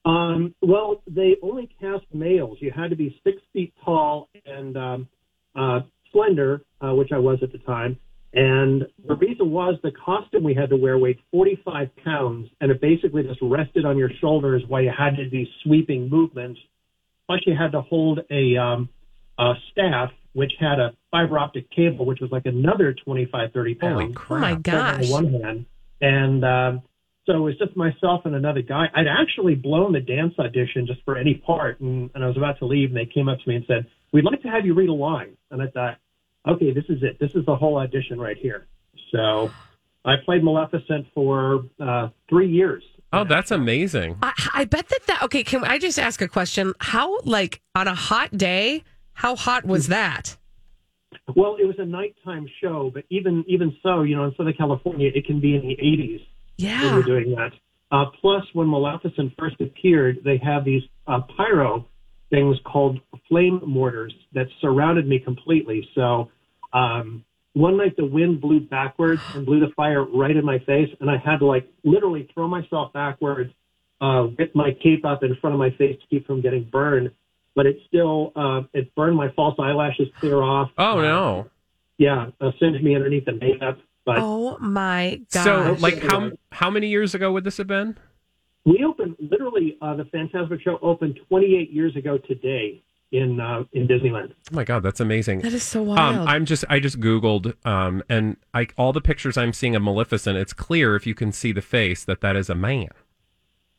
Um, 0.04 0.56
well, 0.62 1.04
they 1.08 1.38
only 1.44 1.70
cast 1.80 2.06
males. 2.14 2.58
You 2.60 2.72
had 2.72 2.90
to 2.90 2.96
be 2.96 3.20
six 3.24 3.42
feet 3.54 3.74
tall 3.86 4.30
and 4.46 4.76
um, 4.76 5.08
uh, 5.56 5.82
slender, 6.12 6.64
uh, 6.82 6.94
which 6.96 7.12
I 7.12 7.20
was 7.20 7.38
at 7.44 7.52
the 7.52 7.60
time. 7.60 7.98
And 8.34 8.88
the 9.06 9.16
reason 9.16 9.52
was 9.52 9.78
the 9.84 9.92
costume 9.92 10.44
we 10.44 10.54
had 10.54 10.70
to 10.70 10.78
wear 10.78 10.98
weighed 10.98 11.20
45 11.32 11.90
pounds, 12.04 12.50
and 12.62 12.72
it 12.72 12.80
basically 12.80 13.24
just 13.24 13.40
rested 13.42 13.84
on 13.86 13.98
your 13.98 14.10
shoulders 14.22 14.64
while 14.68 14.82
you 14.82 14.92
had 14.98 15.18
to 15.18 15.30
do 15.30 15.44
sweeping 15.64 16.10
movements. 16.10 16.60
Plus, 17.28 17.42
you 17.46 17.56
had 17.56 17.74
to 17.74 17.82
hold 17.82 18.20
a, 18.30 18.58
um, 18.58 18.88
a 19.38 19.54
staff, 19.72 20.12
which 20.34 20.54
had 20.60 20.80
a 20.80 20.96
fiber 21.12 21.38
optic 21.38 21.70
cable, 21.72 22.06
which 22.06 22.22
was 22.22 22.32
like 22.32 22.46
another 22.46 22.94
25, 22.94 23.52
30 23.52 23.76
pounds 23.76 24.18
Oh 24.30 24.40
my 24.40 24.54
on 24.54 24.62
gosh. 24.62 25.10
one 25.10 25.34
hand, 25.42 25.66
and 26.00 26.46
um, 26.46 26.82
so 27.26 27.34
it 27.34 27.40
was 27.40 27.58
just 27.58 27.76
myself 27.76 28.22
and 28.26 28.34
another 28.34 28.62
guy. 28.62 28.86
I'd 28.96 29.08
actually 29.08 29.56
blown 29.56 29.92
the 29.92 30.00
dance 30.00 30.34
audition 30.40 30.88
just 30.88 31.02
for 31.04 31.18
any 31.18 31.36
part, 31.36 31.82
and, 31.82 32.10
and 32.16 32.24
I 32.24 32.28
was 32.28 32.38
about 32.38 32.60
to 32.60 32.66
leave, 32.66 32.90
and 32.90 32.98
they 32.98 33.06
came 33.06 33.28
up 33.28 33.40
to 33.40 33.50
me 33.50 33.56
and 33.58 33.66
said, 33.68 33.86
"We'd 34.14 34.24
like 34.24 34.42
to 34.44 34.48
have 34.48 34.66
you 34.66 34.74
read 34.74 34.90
a 34.90 34.94
line." 34.94 35.36
And 35.52 35.62
I 35.62 35.68
thought, 35.68 35.98
"Okay, 36.48 36.72
this 36.74 36.86
is 36.90 37.04
it. 37.04 37.20
This 37.20 37.32
is 37.36 37.46
the 37.46 37.56
whole 37.56 37.78
audition 37.78 38.20
right 38.20 38.38
here." 38.38 38.68
So 39.12 39.52
I 40.06 40.16
played 40.24 40.44
Maleficent 40.44 41.08
for 41.14 41.66
uh, 41.80 42.10
three 42.30 42.50
years. 42.50 42.84
Oh, 43.14 43.26
that's 43.26 43.52
amazing. 43.52 44.18
I, 44.22 44.32
I 44.54 44.66
bet 44.66 44.88
that 44.90 45.06
that 45.08 45.22
okay. 45.24 45.44
Can 45.44 45.64
I 45.66 45.78
just 45.78 46.00
ask 46.00 46.22
a 46.22 46.28
question? 46.28 46.74
How 46.80 47.20
like 47.22 47.62
on 47.76 47.88
a 47.88 47.96
hot 47.96 48.38
day? 48.38 48.84
How 49.14 49.36
hot 49.36 49.66
was 49.66 49.88
that? 49.90 50.38
Well, 51.36 51.58
it 51.60 51.66
was 51.66 51.76
a 51.78 51.86
nighttime 51.86 52.48
show, 52.62 52.90
but 52.94 53.04
even 53.10 53.44
even 53.48 53.76
so, 53.84 54.04
you 54.04 54.16
know, 54.16 54.24
in 54.26 54.34
Southern 54.36 54.54
California, 54.54 55.12
it 55.14 55.26
can 55.26 55.40
be 55.42 55.56
in 55.56 55.62
the 55.62 55.76
80s. 55.76 56.20
when 56.20 56.70
Yeah. 56.70 56.94
you're 56.94 57.04
doing 57.04 57.36
that. 57.36 57.52
Uh, 57.92 58.06
plus, 58.22 58.44
when 58.54 58.70
Maleficent 58.70 59.34
first 59.38 59.60
appeared, 59.60 60.20
they 60.24 60.38
have 60.38 60.64
these 60.64 60.84
uh, 61.08 61.20
pyro 61.36 61.86
things 62.32 62.58
called 62.66 63.00
flame 63.30 63.62
mortars 63.66 64.14
that 64.34 64.48
surrounded 64.62 65.08
me 65.08 65.20
completely. 65.20 65.88
So 65.94 66.30
um, 66.74 67.24
one 67.54 67.78
night 67.78 67.96
the 67.98 68.06
wind 68.06 68.42
blew 68.42 68.62
backwards 68.62 69.22
and 69.36 69.46
blew 69.46 69.60
the 69.60 69.72
fire 69.76 70.04
right 70.04 70.36
in 70.36 70.44
my 70.44 70.58
face, 70.60 70.90
and 71.00 71.12
I 71.12 71.18
had 71.18 71.38
to 71.40 71.46
like 71.46 71.70
literally 71.84 72.28
throw 72.34 72.48
myself 72.48 72.94
backwards 72.94 73.52
uh, 74.00 74.28
with 74.40 74.50
my 74.56 74.72
cape 74.82 75.06
up 75.06 75.22
in 75.24 75.36
front 75.36 75.54
of 75.54 75.60
my 75.60 75.70
face 75.72 76.00
to 76.02 76.08
keep 76.10 76.26
from 76.26 76.42
getting 76.42 76.64
burned. 76.64 77.12
But 77.54 77.66
it 77.66 77.78
still 77.88 78.32
uh, 78.36 78.62
it 78.74 78.96
burned 78.96 79.18
my 79.18 79.30
false 79.36 79.56
eyelashes 79.60 80.08
clear 80.20 80.42
off. 80.42 80.72
Oh 80.78 81.00
Uh, 81.00 81.02
no! 81.02 81.50
Yeah, 81.98 82.28
uh, 82.40 82.52
singed 82.60 82.82
me 82.84 82.96
underneath 82.96 83.26
the 83.26 83.34
makeup. 83.34 83.78
But 84.06 84.18
Oh 84.20 84.58
my 84.60 85.22
god! 85.32 85.44
So, 85.44 85.78
like, 85.82 86.02
how 86.02 86.32
how 86.52 86.70
many 86.70 86.88
years 86.88 87.14
ago 87.14 87.32
would 87.34 87.44
this 87.44 87.58
have 87.58 87.68
been? 87.68 87.98
We 88.66 88.84
opened 88.84 89.16
literally 89.20 89.78
uh, 89.82 89.96
the 89.96 90.04
Fantasmic 90.04 90.62
Show 90.62 90.78
opened 90.82 91.20
28 91.30 91.72
years 91.72 91.96
ago 91.96 92.18
today. 92.18 92.84
in 93.12 93.40
uh, 93.42 93.64
in 93.74 93.88
Disneyland. 93.88 94.32
Oh 94.52 94.56
my 94.56 94.64
god, 94.64 94.84
that's 94.84 95.00
amazing. 95.00 95.40
That 95.42 95.54
is 95.54 95.64
so 95.64 95.82
wild. 95.84 96.00
Um, 96.18 96.28
I'm 96.28 96.46
just 96.46 96.64
I 96.70 96.80
just 96.80 97.00
googled 97.00 97.56
um, 97.66 98.04
and 98.08 98.38
I 98.54 98.68
all 98.78 98.94
the 98.94 99.02
pictures 99.02 99.36
I'm 99.38 99.52
seeing 99.54 99.76
of 99.76 99.82
Maleficent. 99.82 100.38
It's 100.38 100.54
clear 100.54 100.96
if 100.96 101.06
you 101.08 101.14
can 101.16 101.32
see 101.32 101.52
the 101.52 101.62
face 101.62 102.04
that 102.06 102.22
that 102.22 102.36
is 102.38 102.50
a 102.50 102.56
man. 102.56 102.88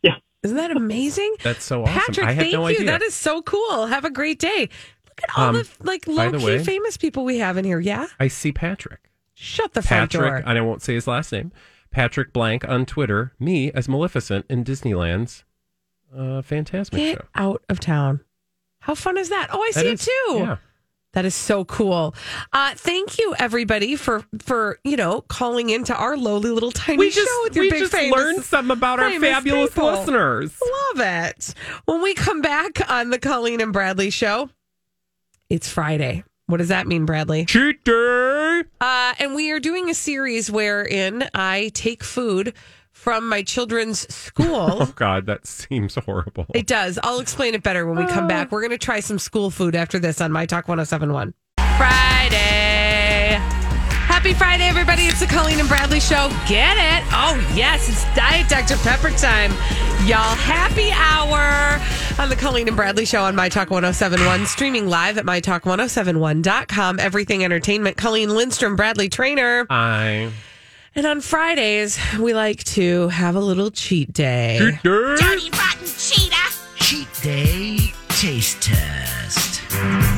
Yeah, 0.02 0.16
isn't 0.42 0.56
that 0.56 0.70
amazing? 0.76 1.34
That's 1.42 1.64
so 1.64 1.82
awesome. 1.84 1.94
Patrick, 1.94 2.26
I 2.26 2.32
had 2.32 2.42
thank 2.42 2.52
no 2.54 2.66
you. 2.68 2.74
idea. 2.76 2.86
That 2.86 3.02
is 3.02 3.14
so 3.14 3.40
cool. 3.42 3.86
Have 3.86 4.04
a 4.04 4.10
great 4.10 4.38
day. 4.38 4.68
Look 5.08 5.22
at 5.22 5.38
all 5.38 5.48
Um, 5.50 5.54
the 5.54 5.68
like 5.80 6.06
low 6.06 6.30
the 6.30 6.38
key 6.38 6.44
way- 6.44 6.64
famous 6.64 6.96
people 6.98 7.24
we 7.24 7.38
have 7.38 7.56
in 7.56 7.64
here. 7.64 7.80
Yeah. 7.80 8.08
I 8.20 8.28
see 8.28 8.50
Patrick. 8.52 9.08
Shut 9.34 9.72
the 9.72 9.80
front 9.82 10.10
door. 10.10 10.22
Patrick, 10.24 10.44
and 10.46 10.58
I 10.58 10.60
won't 10.60 10.82
say 10.82 10.92
his 10.94 11.06
last 11.06 11.32
name. 11.32 11.52
Patrick 11.92 12.32
Blank 12.32 12.66
on 12.68 12.84
Twitter. 12.86 13.32
Me 13.38 13.70
as 13.72 13.88
Maleficent 13.88 14.46
in 14.48 14.64
Disneyland's 14.64 15.44
uh, 16.14 16.42
Fantasmic 16.42 16.96
Get 16.96 17.18
show. 17.18 17.24
out 17.34 17.62
of 17.68 17.78
town. 17.78 18.20
How 18.80 18.94
fun 18.96 19.16
is 19.16 19.28
that? 19.28 19.48
Oh, 19.52 19.60
I 19.62 19.70
That 19.74 19.80
see 19.80 19.88
is- 19.88 20.06
it 20.08 20.10
too. 20.10 20.34
Yeah. 20.38 20.56
That 21.14 21.26
is 21.26 21.34
so 21.34 21.66
cool. 21.66 22.14
Uh, 22.54 22.72
thank 22.74 23.18
you, 23.18 23.34
everybody, 23.38 23.96
for 23.96 24.24
for 24.38 24.78
you 24.82 24.96
know 24.96 25.20
calling 25.20 25.68
into 25.68 25.94
our 25.94 26.16
lowly 26.16 26.48
little 26.48 26.72
tiny 26.72 26.96
We 26.96 27.10
show 27.10 27.26
with 27.44 27.54
your 27.54 27.64
we 27.66 27.70
big 27.70 27.80
just 27.80 27.92
famous, 27.92 28.16
learned 28.18 28.42
something 28.44 28.70
about 28.74 28.98
our 28.98 29.10
fabulous 29.20 29.74
people. 29.74 29.90
listeners. 29.92 30.58
Love 30.96 31.06
it. 31.06 31.52
When 31.84 32.00
we 32.02 32.14
come 32.14 32.40
back 32.40 32.90
on 32.90 33.10
the 33.10 33.18
Colleen 33.18 33.60
and 33.60 33.74
Bradley 33.74 34.08
show, 34.08 34.48
it's 35.50 35.68
Friday. 35.68 36.24
What 36.52 36.58
does 36.58 36.68
that 36.68 36.86
mean, 36.86 37.06
Bradley? 37.06 37.46
Cheat 37.46 37.82
day. 37.82 38.62
Uh, 38.78 39.14
and 39.18 39.34
we 39.34 39.50
are 39.52 39.58
doing 39.58 39.88
a 39.88 39.94
series 39.94 40.50
wherein 40.50 41.26
I 41.32 41.70
take 41.72 42.04
food 42.04 42.52
from 42.90 43.26
my 43.26 43.42
children's 43.42 44.00
school. 44.14 44.52
Oh 44.82 44.92
God, 44.94 45.24
that 45.26 45.46
seems 45.46 45.94
horrible. 45.94 46.44
It 46.54 46.66
does. 46.66 46.98
I'll 47.02 47.20
explain 47.20 47.54
it 47.54 47.62
better 47.62 47.86
when 47.86 47.96
we 47.96 48.04
come 48.12 48.28
back. 48.28 48.52
We're 48.52 48.60
going 48.60 48.72
to 48.72 48.76
try 48.76 49.00
some 49.00 49.18
school 49.18 49.50
food 49.50 49.74
after 49.74 49.98
this 49.98 50.20
on 50.20 50.30
My 50.30 50.44
Talk 50.44 50.68
1071. 50.68 51.32
Friday. 51.78 52.51
Happy 54.22 54.34
Friday, 54.34 54.68
everybody. 54.68 55.06
It's 55.06 55.18
the 55.18 55.26
Colleen 55.26 55.58
and 55.58 55.68
Bradley 55.68 55.98
Show. 55.98 56.28
Get 56.46 56.76
it? 56.76 57.04
Oh, 57.10 57.34
yes. 57.56 57.88
It's 57.88 58.04
Diet 58.14 58.48
Dr. 58.48 58.76
Pepper 58.76 59.10
time. 59.10 59.50
Y'all, 60.06 60.36
happy 60.36 60.92
hour 60.92 61.82
on 62.22 62.28
the 62.28 62.36
Colleen 62.36 62.68
and 62.68 62.76
Bradley 62.76 63.04
Show 63.04 63.24
on 63.24 63.34
My 63.34 63.48
Talk 63.48 63.70
1071, 63.70 64.46
streaming 64.46 64.86
live 64.86 65.18
at 65.18 65.24
MyTalk1071.com. 65.24 67.00
Everything 67.00 67.44
Entertainment. 67.44 67.96
Colleen 67.96 68.28
Lindstrom, 68.28 68.76
Bradley 68.76 69.08
Traynor. 69.08 69.66
I 69.68 70.30
And 70.94 71.04
on 71.04 71.20
Fridays, 71.20 71.98
we 72.20 72.32
like 72.32 72.62
to 72.62 73.08
have 73.08 73.34
a 73.34 73.40
little 73.40 73.72
cheat 73.72 74.12
day. 74.12 74.58
cheat 74.60 74.82
day. 74.84 75.16
Dirty 75.16 75.50
rotten 75.50 75.84
cheetah. 75.98 76.36
Cheat 76.76 77.08
Day 77.24 77.92
Taste 78.10 78.62
Test. 78.62 79.62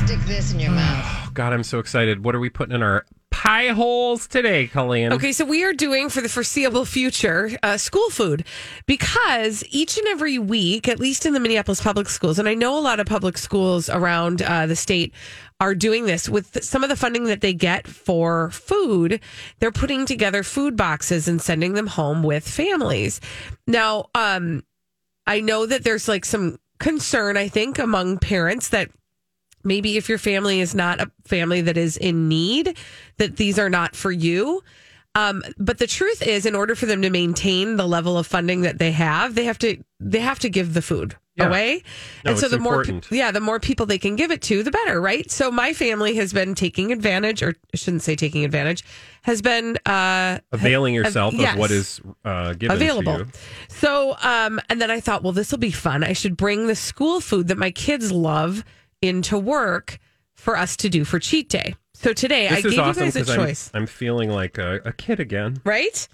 Stick 0.04 0.20
this 0.26 0.52
in 0.52 0.60
your 0.60 0.72
mouth. 0.72 1.06
Oh, 1.06 1.30
God, 1.32 1.54
I'm 1.54 1.64
so 1.64 1.78
excited. 1.78 2.22
What 2.22 2.34
are 2.34 2.40
we 2.40 2.50
putting 2.50 2.74
in 2.74 2.82
our 2.82 3.06
pie 3.34 3.68
holes 3.70 4.28
today, 4.28 4.68
Colleen? 4.68 5.12
Okay, 5.12 5.32
so 5.32 5.44
we 5.44 5.64
are 5.64 5.72
doing 5.72 6.08
for 6.08 6.20
the 6.20 6.28
foreseeable 6.28 6.84
future 6.84 7.50
uh, 7.64 7.76
school 7.76 8.08
food 8.10 8.46
because 8.86 9.64
each 9.70 9.98
and 9.98 10.06
every 10.06 10.38
week, 10.38 10.86
at 10.86 11.00
least 11.00 11.26
in 11.26 11.32
the 11.32 11.40
Minneapolis 11.40 11.80
public 11.80 12.08
schools, 12.08 12.38
and 12.38 12.48
I 12.48 12.54
know 12.54 12.78
a 12.78 12.80
lot 12.80 13.00
of 13.00 13.06
public 13.06 13.36
schools 13.36 13.90
around 13.90 14.40
uh, 14.40 14.66
the 14.66 14.76
state 14.76 15.12
are 15.58 15.74
doing 15.74 16.06
this 16.06 16.28
with 16.28 16.62
some 16.62 16.84
of 16.84 16.88
the 16.88 16.96
funding 16.96 17.24
that 17.24 17.40
they 17.40 17.52
get 17.52 17.88
for 17.88 18.50
food. 18.50 19.20
They're 19.58 19.72
putting 19.72 20.06
together 20.06 20.44
food 20.44 20.76
boxes 20.76 21.26
and 21.26 21.42
sending 21.42 21.72
them 21.72 21.88
home 21.88 22.22
with 22.22 22.48
families. 22.48 23.20
Now, 23.66 24.10
um, 24.14 24.62
I 25.26 25.40
know 25.40 25.66
that 25.66 25.82
there's 25.82 26.06
like 26.06 26.24
some 26.24 26.58
concern, 26.78 27.36
I 27.36 27.48
think, 27.48 27.80
among 27.80 28.18
parents 28.18 28.68
that 28.68 28.90
maybe 29.64 29.96
if 29.96 30.08
your 30.08 30.18
family 30.18 30.60
is 30.60 30.74
not 30.74 31.00
a 31.00 31.10
family 31.24 31.60
that 31.62 31.76
is 31.76 31.96
in 31.96 32.28
need, 32.28 32.76
that 33.18 33.36
these 33.36 33.58
are 33.58 33.70
not 33.70 33.96
for 33.96 34.12
you. 34.12 34.62
Um, 35.16 35.42
but 35.58 35.78
the 35.78 35.86
truth 35.86 36.22
is, 36.26 36.44
in 36.44 36.54
order 36.56 36.74
for 36.74 36.86
them 36.86 37.00
to 37.02 37.10
maintain 37.10 37.76
the 37.76 37.86
level 37.86 38.18
of 38.18 38.26
funding 38.26 38.62
that 38.62 38.78
they 38.78 38.90
have, 38.92 39.34
they 39.36 39.44
have 39.44 39.58
to 39.60 39.76
they 40.00 40.18
have 40.20 40.40
to 40.40 40.48
give 40.50 40.74
the 40.74 40.82
food 40.82 41.16
Yeah. 41.36 41.46
away. 41.46 41.82
No, 42.24 42.32
and 42.32 42.40
so 42.40 42.48
the 42.48 42.58
more 42.58 42.80
important. 42.80 43.06
yeah, 43.12 43.30
the 43.30 43.40
more 43.40 43.60
people 43.60 43.86
they 43.86 43.96
can 43.96 44.16
give 44.16 44.32
it 44.32 44.42
to, 44.42 44.64
the 44.64 44.72
better, 44.72 45.00
right? 45.00 45.30
So 45.30 45.52
my 45.52 45.72
family 45.72 46.16
has 46.16 46.32
been 46.32 46.56
taking 46.56 46.90
advantage, 46.92 47.44
or 47.44 47.54
I 47.72 47.76
shouldn't 47.76 48.02
say 48.02 48.16
taking 48.16 48.44
advantage, 48.44 48.82
has 49.22 49.40
been 49.40 49.78
uh, 49.86 50.40
Availing 50.50 50.94
yourself 50.94 51.32
yes 51.34 51.52
of 51.54 51.58
what 51.60 51.70
is 51.70 52.00
uh, 52.24 52.54
given 52.54 52.76
available. 52.76 53.24
So, 53.68 54.16
um, 54.20 54.60
and 54.68 54.82
then 54.82 54.90
I 54.90 54.98
thought, 54.98 55.22
well, 55.22 55.32
this 55.32 55.52
will 55.52 55.58
be 55.58 55.70
fun. 55.70 56.02
I 56.02 56.12
should 56.12 56.36
bring 56.36 56.66
the 56.66 56.74
school 56.76 57.20
food 57.20 57.46
that 57.48 57.56
my 57.56 57.70
kids 57.70 58.10
love 58.10 58.64
into 59.02 59.38
work 59.38 59.98
for 60.34 60.56
us 60.56 60.76
to 60.78 60.88
do 60.88 61.04
for 61.04 61.18
cheat 61.18 61.48
day. 61.48 61.74
So 61.94 62.12
today 62.12 62.48
I 62.48 62.60
gave 62.60 62.78
awesome 62.78 63.04
you 63.06 63.12
guys 63.12 63.16
a 63.16 63.18
'cause 63.20 63.30
I'm, 63.30 63.36
choice, 63.36 63.70
I'm 63.72 63.86
feeling 63.86 64.30
like 64.30 64.58
a, 64.58 64.80
a 64.84 64.92
kid 64.92 65.20
again. 65.20 65.60
right? 65.64 66.06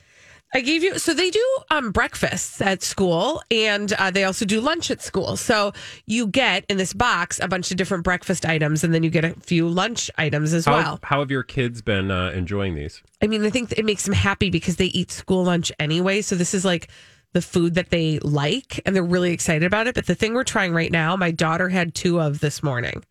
I 0.53 0.63
gave 0.63 0.83
you 0.83 0.99
so 0.99 1.15
they 1.15 1.31
do 1.31 1.57
um, 1.71 1.93
breakfasts 1.93 2.61
at 2.61 2.83
school, 2.83 3.41
and 3.53 3.93
uh, 3.93 4.11
they 4.11 4.25
also 4.25 4.45
do 4.45 4.61
lunch 4.61 4.91
at 4.91 5.01
school. 5.01 5.37
So 5.37 5.73
you 6.07 6.27
get 6.27 6.65
in 6.69 6.77
this 6.77 6.93
box 6.93 7.39
a 7.41 7.47
bunch 7.47 7.71
of 7.71 7.77
different 7.77 8.03
breakfast 8.03 8.45
items, 8.45 8.83
and 8.83 8.93
then 8.93 9.05
you 9.05 9.11
get 9.11 9.25
a 9.25 9.31
few 9.41 9.69
lunch 9.69 10.11
items 10.19 10.53
as 10.53 10.65
How, 10.65 10.73
well. 10.73 10.99
how 11.05 11.21
have 11.21 11.31
your 11.31 11.45
kids 11.45 11.83
been 11.83 12.11
uh, 12.11 12.31
enjoying 12.33 12.75
these? 12.75 13.01
I 13.23 13.29
mean, 13.29 13.45
I 13.45 13.51
think 13.51 13.71
it 13.79 13.85
makes 13.85 14.05
them 14.05 14.13
happy 14.15 14.51
because 14.51 14.75
they 14.75 14.87
eat 14.87 15.13
school 15.13 15.45
lunch 15.45 15.71
anyway. 15.79 16.21
So 16.21 16.35
this 16.35 16.53
is 16.53 16.65
like 16.65 16.89
the 17.33 17.43
food 17.43 17.75
that 17.75 17.91
they 17.91 18.19
like 18.21 18.81
and 18.85 18.95
they're 18.95 19.03
really 19.03 19.33
excited 19.33 19.65
about 19.65 19.87
it. 19.87 19.95
But 19.95 20.07
the 20.07 20.15
thing 20.15 20.35
we're 20.35 20.45
trying 20.45 20.73
right 20.73 20.91
now, 20.91 21.17
my 21.17 21.31
daughter 21.31 21.69
had 21.69 21.95
two 21.95 22.21
of 22.21 22.41
this 22.41 22.63
morning, 22.63 23.05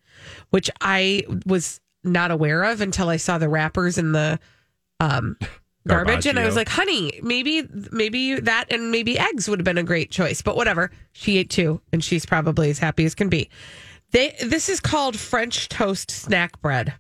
which 0.50 0.70
I 0.82 1.24
was 1.46 1.80
not 2.04 2.32
aware 2.32 2.64
of 2.64 2.82
until 2.82 3.10
I 3.10 3.18
saw 3.18 3.38
the 3.38 3.50
wrappers 3.50 3.98
in 3.98 4.12
the 4.12 4.40
um, 5.00 5.38
garbage. 5.88 6.26
And 6.26 6.40
I 6.40 6.46
was 6.46 6.56
like, 6.56 6.70
honey, 6.70 7.20
maybe, 7.24 7.68
maybe 7.92 8.40
that 8.40 8.66
and 8.72 8.92
maybe 8.92 9.18
eggs 9.18 9.48
would 9.50 9.60
have 9.60 9.66
been 9.66 9.78
a 9.78 9.84
great 9.84 10.12
choice. 10.12 10.42
But 10.42 10.56
whatever. 10.56 10.92
She 11.14 11.38
ate 11.38 11.50
two 11.50 11.82
and 11.94 12.04
she's 12.04 12.26
probably 12.26 12.70
as 12.70 12.80
happy 12.80 13.06
as 13.06 13.16
can 13.16 13.30
be. 13.30 13.50
They, 14.12 14.36
this 14.44 14.70
is 14.70 14.80
called 14.80 15.18
French 15.18 15.70
toast 15.70 16.10
snack 16.10 16.60
bread 16.62 16.94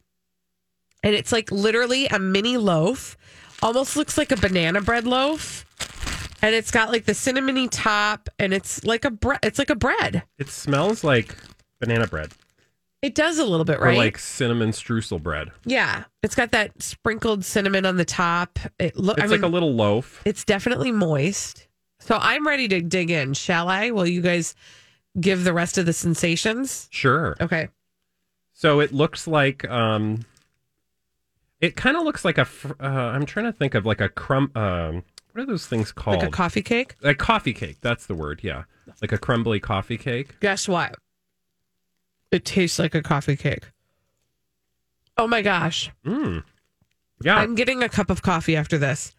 and 1.03 1.15
it's 1.15 1.31
like 1.31 1.51
literally 1.51 2.07
a 2.07 2.19
mini 2.19 2.57
loaf 2.57 3.17
almost 3.61 3.95
looks 3.95 4.17
like 4.17 4.31
a 4.31 4.37
banana 4.37 4.81
bread 4.81 5.05
loaf 5.05 5.65
and 6.41 6.55
it's 6.55 6.71
got 6.71 6.89
like 6.89 7.05
the 7.05 7.11
cinnamony 7.13 7.67
top 7.71 8.29
and 8.39 8.53
it's 8.53 8.83
like 8.83 9.05
a 9.05 9.11
bread 9.11 9.39
it's 9.43 9.59
like 9.59 9.69
a 9.69 9.75
bread 9.75 10.23
It 10.37 10.49
smells 10.49 11.03
like 11.03 11.35
banana 11.79 12.07
bread 12.07 12.31
it 13.01 13.15
does 13.15 13.39
a 13.39 13.45
little 13.45 13.63
bit 13.65 13.77
or 13.79 13.83
right 13.85 13.97
like 13.97 14.17
cinnamon 14.17 14.71
streusel 14.71 15.21
bread. 15.21 15.49
yeah 15.65 16.03
it's 16.23 16.35
got 16.35 16.51
that 16.51 16.81
sprinkled 16.81 17.45
cinnamon 17.45 17.85
on 17.85 17.97
the 17.97 18.05
top 18.05 18.59
it 18.79 18.97
look 18.97 19.17
It's 19.17 19.25
I 19.25 19.27
like 19.31 19.41
mean, 19.41 19.49
a 19.49 19.53
little 19.53 19.73
loaf. 19.73 20.21
it's 20.25 20.43
definitely 20.43 20.91
moist 20.91 21.67
so 21.99 22.17
i'm 22.21 22.45
ready 22.47 22.67
to 22.67 22.81
dig 22.81 23.09
in 23.11 23.33
shall 23.33 23.67
i 23.69 23.91
will 23.91 24.07
you 24.07 24.21
guys 24.21 24.55
give 25.19 25.43
the 25.43 25.53
rest 25.53 25.77
of 25.77 25.85
the 25.85 25.93
sensations 25.93 26.87
Sure. 26.91 27.35
okay 27.41 27.69
So 28.53 28.79
it 28.81 28.93
looks 28.93 29.25
like 29.27 29.67
um, 29.69 30.25
it 31.61 31.75
kind 31.75 31.97
of 31.97 32.03
looks 32.03 32.23
like 32.25 32.37
a. 32.37 32.45
fr- 32.45 32.73
Uh, 32.79 32.85
I'm 32.87 33.25
trying 33.25 33.45
to 33.45 33.51
think 33.53 33.73
of 33.75 33.85
like 33.85 34.01
a 34.01 34.07
crumb. 34.09 34.51
Um, 34.55 35.03
what 35.31 35.43
are 35.43 35.45
those 35.45 35.67
things 35.67 35.91
called? 35.91 36.17
like 36.19 36.27
a 36.27 36.31
coffee 36.31 36.61
cake 36.61 36.95
A 37.03 37.13
coffee 37.13 37.53
cake. 37.53 37.77
That's 37.81 38.05
the 38.05 38.15
word. 38.15 38.41
Yeah, 38.43 38.63
like 39.01 39.11
a 39.11 39.17
crumbly 39.17 39.59
coffee 39.59 39.97
cake. 39.97 40.39
Guess 40.39 40.67
what? 40.67 40.95
It 42.31 42.45
tastes 42.45 42.77
like 42.79 42.93
a 42.95 43.01
coffee 43.01 43.35
cake. 43.35 43.71
Oh 45.17 45.27
my 45.27 45.41
gosh. 45.41 45.91
Mm. 46.05 46.43
Yeah. 47.21 47.35
I'm 47.35 47.55
getting 47.55 47.83
a 47.83 47.89
cup 47.89 48.09
of 48.09 48.21
coffee 48.21 48.55
after 48.55 48.77
this 48.77 49.13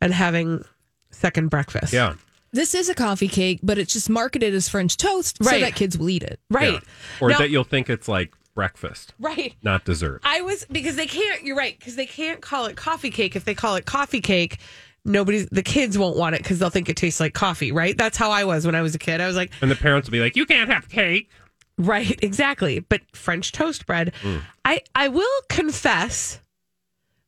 and 0.00 0.12
having 0.12 0.64
second 1.10 1.48
breakfast. 1.48 1.92
yeah. 1.92 2.14
This 2.52 2.74
is 2.74 2.88
a 2.88 2.94
coffee 2.94 3.28
cake, 3.28 3.60
but 3.62 3.76
it's 3.78 3.92
just 3.92 4.08
marketed 4.08 4.54
as 4.54 4.68
French 4.68 4.96
toast 4.96 5.38
so 5.42 5.50
Right. 5.50 5.60
that 5.62 5.74
kids 5.74 5.96
will 5.98 6.08
eat 6.08 6.22
it. 6.22 6.40
Right. 6.50 6.74
Yeah. 6.74 6.80
Or 7.20 7.28
Now- 7.30 7.38
that 7.38 7.50
you'll 7.50 7.64
think 7.64 7.88
it's 7.90 8.08
like 8.08 8.34
breakfast, 8.54 9.12
Right. 9.18 9.54
not 9.62 9.84
dessert. 9.84 10.20
I 10.24 10.40
was 10.42 10.64
because 10.70 10.96
they 10.96 11.06
can't, 11.06 11.42
you're 11.44 11.56
right, 11.56 11.78
because 11.78 11.96
they 11.96 12.06
can't 12.06 12.40
call 12.40 12.66
it 12.66 12.76
coffee 12.76 13.10
cake. 13.10 13.36
If 13.36 13.44
they 13.44 13.54
call 13.54 13.76
it 13.76 13.84
coffee 13.84 14.20
cake, 14.22 14.58
nobody's, 15.06 15.46
the 15.46 15.62
kids 15.62 15.96
won't 15.96 16.16
want 16.16 16.34
it 16.34 16.42
because 16.42 16.58
they'll 16.58 16.70
think 16.70 16.88
it 16.88 16.96
tastes 16.96 17.20
like 17.20 17.32
coffee, 17.32 17.72
right? 17.72 17.96
That's 17.96 18.16
how 18.18 18.30
I 18.30 18.44
was 18.44 18.66
when 18.66 18.74
I 18.74 18.82
was 18.82 18.94
a 18.94 18.98
kid. 18.98 19.20
I 19.20 19.26
was 19.26 19.36
like, 19.36 19.50
And 19.62 19.70
the 19.70 19.76
parents 19.76 20.08
will 20.08 20.12
be 20.12 20.20
like, 20.20 20.36
"You 20.36 20.44
can't 20.46 20.68
have 20.70 20.88
cake." 20.88 21.30
right, 21.78 22.18
exactly. 22.22 22.80
But 22.80 23.02
French 23.14 23.52
toast 23.52 23.86
bread, 23.86 24.12
Mm. 24.22 24.42
I, 24.64 24.80
I 24.94 25.08
will 25.08 25.40
confess, 25.48 26.40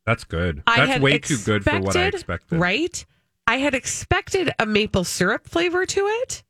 That's 0.06 0.24
good. 0.24 0.62
I 0.66 0.86
That's 0.86 1.00
way 1.00 1.18
too 1.18 1.36
good 1.44 1.64
for 1.64 1.70
what 1.80 1.96
I 1.96 2.06
expected- 2.06 2.14
expected. 2.14 2.58
Right? 2.58 3.06
I 3.46 3.56
had 3.58 3.74
expected 3.74 4.50
a 4.58 4.66
maple 4.66 5.04
syrup 5.04 5.48
flavor 5.48 5.86
to 5.86 6.00
it 6.22 6.42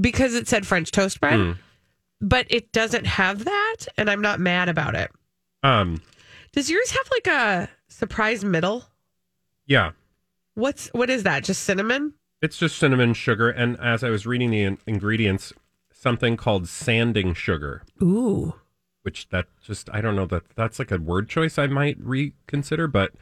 because 0.00 0.34
it 0.34 0.46
said 0.48 0.66
French 0.66 0.90
toast 0.92 1.20
bread, 1.20 1.38
Mm. 1.40 1.58
but 2.20 2.46
it 2.50 2.70
doesn't 2.72 3.06
have 3.06 3.44
that, 3.44 3.76
and 3.96 4.08
I'm 4.10 4.20
not 4.20 4.38
mad 4.40 4.68
about 4.68 4.94
it. 4.94 5.10
Um. 5.62 6.00
Does 6.52 6.70
yours 6.70 6.90
have 6.90 7.08
like 7.10 7.26
a 7.26 7.68
surprise 7.88 8.44
middle? 8.44 8.84
Yeah. 9.66 9.92
What's 10.56 10.88
what 10.88 11.10
is 11.10 11.22
that? 11.22 11.44
Just 11.44 11.62
cinnamon? 11.64 12.14
It's 12.42 12.56
just 12.58 12.76
cinnamon, 12.78 13.12
sugar, 13.14 13.48
and 13.50 13.78
as 13.78 14.02
I 14.02 14.08
was 14.10 14.26
reading 14.26 14.50
the 14.50 14.62
in- 14.62 14.78
ingredients, 14.86 15.52
something 15.92 16.36
called 16.36 16.66
sanding 16.68 17.34
sugar, 17.34 17.82
Ooh. 18.02 18.54
which 19.02 19.28
that 19.28 19.46
just 19.62 19.88
I 19.92 20.00
don't 20.00 20.16
know 20.16 20.26
that 20.26 20.44
that's 20.56 20.78
like 20.78 20.90
a 20.90 20.98
word 20.98 21.28
choice 21.28 21.58
I 21.58 21.66
might 21.66 21.98
reconsider, 22.00 22.88
but 22.88 23.12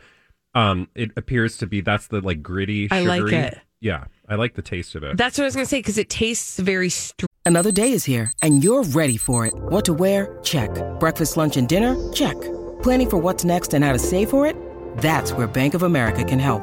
um, 0.54 0.88
it 0.94 1.10
appears 1.16 1.56
to 1.58 1.66
be 1.66 1.80
that's 1.80 2.06
the 2.06 2.20
like 2.20 2.40
gritty. 2.42 2.88
I 2.90 3.00
like 3.00 3.22
sugary- 3.22 3.34
it. 3.36 3.58
Yeah, 3.80 4.04
I 4.28 4.36
like 4.36 4.54
the 4.54 4.62
taste 4.62 4.94
of 4.94 5.02
it. 5.02 5.16
That's 5.16 5.36
what 5.36 5.44
I 5.44 5.46
was 5.48 5.54
going 5.56 5.66
to 5.66 5.70
say 5.70 5.80
because 5.80 5.98
it 5.98 6.08
tastes 6.08 6.58
very 6.58 6.88
str- 6.88 7.26
Another 7.44 7.70
day 7.72 7.92
is 7.92 8.04
here, 8.06 8.32
and 8.40 8.64
you're 8.64 8.84
ready 8.84 9.18
for 9.18 9.44
it. 9.44 9.52
What 9.54 9.84
to 9.84 9.92
wear? 9.92 10.38
Check. 10.42 10.70
Breakfast, 10.98 11.36
lunch, 11.36 11.56
and 11.58 11.68
dinner? 11.68 11.94
Check. 12.12 12.40
Planning 12.82 13.10
for 13.10 13.18
what's 13.18 13.44
next 13.44 13.74
and 13.74 13.84
how 13.84 13.92
to 13.92 13.98
save 13.98 14.30
for 14.30 14.46
it? 14.46 14.56
That's 14.98 15.32
where 15.32 15.46
Bank 15.46 15.74
of 15.74 15.82
America 15.82 16.24
can 16.24 16.38
help. 16.38 16.62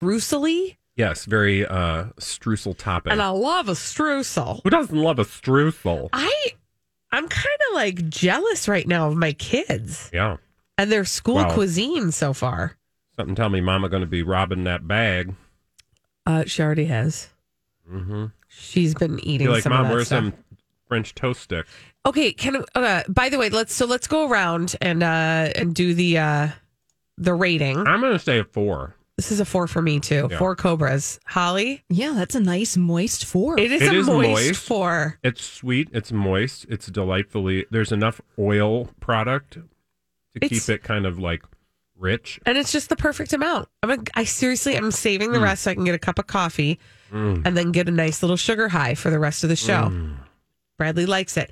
Rusely. 0.00 0.78
yes, 0.96 1.24
very 1.24 1.66
uh, 1.66 2.04
streusel 2.20 2.76
topping. 2.76 3.12
And 3.12 3.22
I 3.22 3.28
love 3.30 3.68
a 3.68 3.72
streusel. 3.72 4.60
Who 4.64 4.70
doesn't 4.70 4.96
love 4.96 5.18
a 5.18 5.24
streusel? 5.24 6.08
I, 6.12 6.32
I'm 7.12 7.28
kind 7.28 7.58
of 7.70 7.74
like 7.74 8.08
jealous 8.08 8.68
right 8.68 8.86
now 8.86 9.08
of 9.08 9.16
my 9.16 9.32
kids 9.32 10.10
yeah, 10.12 10.36
and 10.76 10.90
their 10.92 11.04
school 11.04 11.36
Wow. 11.36 11.52
cuisine 11.54 12.12
so 12.12 12.32
far. 12.32 12.76
something 13.16 13.34
tell 13.34 13.48
me, 13.48 13.60
Mama 13.60 13.88
going 13.88 14.02
to 14.02 14.06
be 14.06 14.22
robbing 14.22 14.64
that 14.64 14.86
bag. 14.86 15.34
Uh, 16.26 16.44
she 16.46 16.62
already 16.62 16.84
has. 16.84 17.28
Mm-hmm. 17.90 18.26
She's 18.48 18.94
been 18.94 19.18
eating 19.20 19.46
Be 19.46 19.52
like, 19.52 19.62
some 19.62 19.72
Mom, 19.72 19.82
of 19.82 19.88
that 19.88 19.94
where's 19.94 20.08
some 20.08 20.34
French 20.86 21.14
toast 21.14 21.40
stick? 21.42 21.66
Okay, 22.06 22.32
can 22.32 22.64
uh, 22.74 23.02
by 23.08 23.28
the 23.28 23.38
way, 23.38 23.48
let's 23.48 23.74
so 23.74 23.86
let's 23.86 24.06
go 24.06 24.28
around 24.28 24.76
and 24.80 25.02
uh 25.02 25.50
and 25.56 25.74
do 25.74 25.94
the 25.94 26.18
uh 26.18 26.48
the 27.16 27.34
rating. 27.34 27.76
I'm 27.78 28.00
going 28.00 28.12
to 28.12 28.18
say 28.18 28.38
a 28.38 28.44
four. 28.44 28.94
This 29.18 29.32
is 29.32 29.40
a 29.40 29.44
four 29.44 29.66
for 29.66 29.82
me 29.82 29.98
too. 29.98 30.28
Yeah. 30.30 30.38
Four 30.38 30.54
cobras. 30.56 31.18
Holly, 31.26 31.82
Yeah, 31.90 32.12
that's 32.14 32.34
a 32.36 32.40
nice 32.40 32.76
moist 32.76 33.24
four. 33.24 33.58
it 33.58 33.72
is 33.72 33.82
It 33.82 33.92
a 33.92 33.96
is 33.98 34.06
moist, 34.06 34.28
moist. 34.30 34.60
four. 34.64 35.18
It's 35.24 35.42
sweet. 35.44 35.88
It's 35.92 36.12
moist. 36.12 36.66
It's 36.70 36.86
delightfully. 36.86 37.66
There's 37.70 37.90
enough 37.92 38.20
oil 38.38 38.86
product 39.00 39.54
to 39.54 39.64
It's- 40.40 40.66
keep 40.66 40.74
it 40.76 40.84
kind 40.84 41.04
of 41.04 41.18
like 41.18 41.42
rich. 41.98 42.38
And 42.46 42.56
it's 42.56 42.70
just 42.70 42.90
the 42.90 42.96
perfect 42.96 43.32
amount. 43.32 43.68
I'm 43.82 43.90
a, 43.90 43.98
I 44.14 44.22
seriously 44.22 44.76
I'm 44.76 44.92
saving 44.92 45.30
Mm. 45.30 45.32
the 45.34 45.40
rest 45.40 45.64
so 45.64 45.72
I 45.72 45.74
can 45.74 45.84
get 45.84 45.96
a 45.96 45.98
cup 45.98 46.20
of 46.20 46.28
coffee 46.28 46.78
and 47.10 47.44
then 47.56 47.72
get 47.72 47.88
a 47.88 47.90
nice 47.90 48.22
little 48.22 48.36
sugar 48.36 48.68
high 48.68 48.94
for 48.94 49.10
the 49.10 49.18
rest 49.18 49.42
of 49.42 49.48
the 49.50 49.56
show. 49.56 49.88
Mm. 49.90 50.14
Bradley 50.78 51.06
likes 51.06 51.36
it. 51.36 51.50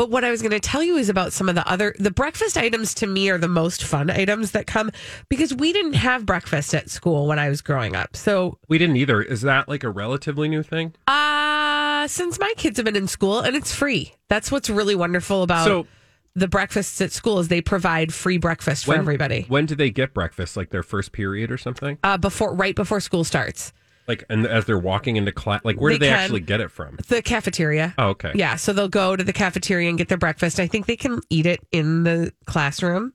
But 0.00 0.08
what 0.08 0.24
I 0.24 0.30
was 0.30 0.40
going 0.40 0.52
to 0.52 0.60
tell 0.60 0.82
you 0.82 0.96
is 0.96 1.10
about 1.10 1.30
some 1.30 1.50
of 1.50 1.54
the 1.54 1.70
other 1.70 1.94
the 1.98 2.10
breakfast 2.10 2.56
items 2.56 2.94
to 2.94 3.06
me 3.06 3.28
are 3.28 3.36
the 3.36 3.48
most 3.48 3.84
fun 3.84 4.08
items 4.08 4.52
that 4.52 4.66
come 4.66 4.90
because 5.28 5.52
we 5.52 5.74
didn't 5.74 5.92
have 5.92 6.24
breakfast 6.24 6.74
at 6.74 6.88
school 6.88 7.26
when 7.26 7.38
I 7.38 7.50
was 7.50 7.60
growing 7.60 7.94
up. 7.94 8.16
So 8.16 8.56
We 8.66 8.78
didn't 8.78 8.96
either. 8.96 9.20
Is 9.20 9.42
that 9.42 9.68
like 9.68 9.84
a 9.84 9.90
relatively 9.90 10.48
new 10.48 10.62
thing? 10.62 10.94
uh 11.06 12.08
since 12.08 12.38
my 12.40 12.50
kids 12.56 12.78
have 12.78 12.86
been 12.86 12.96
in 12.96 13.08
school 13.08 13.40
and 13.40 13.54
it's 13.54 13.74
free. 13.74 14.14
That's 14.28 14.50
what's 14.50 14.70
really 14.70 14.94
wonderful 14.94 15.42
about 15.42 15.66
So- 15.66 15.86
the 16.34 16.48
breakfasts 16.48 16.98
at 17.02 17.12
school 17.12 17.38
is 17.38 17.48
they 17.48 17.60
provide 17.60 18.14
free 18.14 18.38
breakfast 18.38 18.86
for 18.86 18.92
When- 18.92 19.00
everybody. 19.00 19.44
When 19.48 19.66
do 19.66 19.74
they 19.74 19.90
get 19.90 20.14
breakfast? 20.14 20.56
Like 20.56 20.70
their 20.70 20.82
first 20.82 21.12
period 21.12 21.50
or 21.50 21.58
something? 21.58 21.98
Uh 22.02 22.16
before 22.16 22.54
right 22.54 22.74
before 22.74 23.00
school 23.00 23.22
starts. 23.24 23.74
Like, 24.10 24.24
and 24.28 24.44
as 24.44 24.64
they're 24.64 24.76
walking 24.78 25.14
into 25.14 25.30
class, 25.30 25.60
like 25.64 25.80
where 25.80 25.92
They 25.92 25.98
do 25.98 26.00
they 26.00 26.08
can. 26.10 26.18
actually 26.18 26.40
get 26.40 26.60
it 26.60 26.70
from? 26.72 26.98
The 27.08 27.22
cafeteria. 27.22 27.94
Oh, 27.96 28.08
okay. 28.08 28.32
Yeah, 28.34 28.56
so 28.56 28.72
they'll 28.72 28.88
go 28.88 29.14
to 29.14 29.22
the 29.22 29.32
cafeteria 29.32 29.88
and 29.88 29.96
get 29.96 30.08
their 30.08 30.18
breakfast. 30.18 30.58
I 30.58 30.66
think 30.66 30.86
they 30.86 30.96
can 30.96 31.20
eat 31.30 31.46
it 31.46 31.60
in 31.70 32.02
the 32.02 32.32
classroom. 32.46 33.12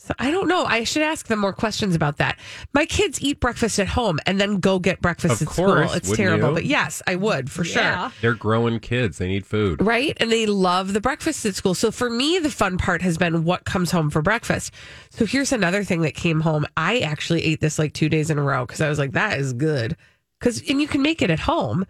So 0.00 0.14
I 0.20 0.30
don't 0.30 0.46
know. 0.46 0.64
I 0.64 0.84
should 0.84 1.02
ask 1.02 1.26
them 1.26 1.40
more 1.40 1.52
questions 1.52 1.96
about 1.96 2.18
that. 2.18 2.38
My 2.72 2.86
kids 2.86 3.20
eat 3.20 3.40
breakfast 3.40 3.80
at 3.80 3.88
home 3.88 4.20
and 4.26 4.40
then 4.40 4.58
go 4.60 4.78
get 4.78 5.00
breakfast 5.00 5.42
Of 5.42 5.48
at 5.48 5.54
course, 5.54 5.88
school. 5.88 5.96
It's 5.96 6.16
terrible, 6.16 6.50
you? 6.50 6.54
but 6.54 6.64
yes, 6.66 7.02
I 7.08 7.16
would 7.16 7.50
for 7.50 7.64
Yeah. 7.64 8.10
sure. 8.10 8.12
They're 8.20 8.34
growing 8.34 8.78
kids. 8.78 9.18
They 9.18 9.26
need 9.26 9.44
food. 9.44 9.82
Right? 9.84 10.16
And 10.20 10.30
they 10.30 10.46
love 10.46 10.92
the 10.92 11.00
breakfast 11.00 11.44
at 11.46 11.56
school. 11.56 11.74
So 11.74 11.90
for 11.90 12.08
me, 12.08 12.38
the 12.38 12.48
fun 12.48 12.78
part 12.78 13.02
has 13.02 13.18
been 13.18 13.42
what 13.42 13.64
comes 13.64 13.90
home 13.90 14.08
for 14.08 14.22
breakfast. 14.22 14.72
So 15.10 15.26
here's 15.26 15.50
another 15.52 15.82
thing 15.82 16.02
that 16.02 16.14
came 16.14 16.42
home. 16.42 16.64
I 16.76 17.00
actually 17.00 17.44
ate 17.44 17.60
this 17.60 17.76
like 17.76 17.92
two 17.92 18.08
days 18.08 18.30
in 18.30 18.38
a 18.38 18.42
row 18.42 18.64
because 18.66 18.80
I 18.80 18.88
was 18.88 19.00
like, 19.00 19.12
that 19.12 19.40
is 19.40 19.52
good. 19.52 19.96
Because, 20.38 20.62
and 20.68 20.80
you 20.80 20.88
can 20.88 21.02
make 21.02 21.22
it 21.22 21.30
at 21.30 21.40
home. 21.40 21.86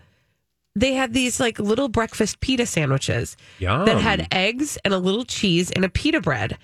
They 0.75 0.95
had 0.95 1.13
these 1.13 1.41
like 1.41 1.59
little 1.59 1.89
breakfast 1.89 2.41
pita 2.41 2.65
sandwiches 2.67 3.37
Yum. 3.59 3.85
that 3.87 4.01
had 4.01 4.29
eggs 4.33 4.79
and 4.85 4.95
a 4.95 4.99
little 4.99 5.25
cheese 5.25 5.71
and 5.71 5.85
a 5.85 5.89
pita 5.89 6.21
bread. 6.21 6.57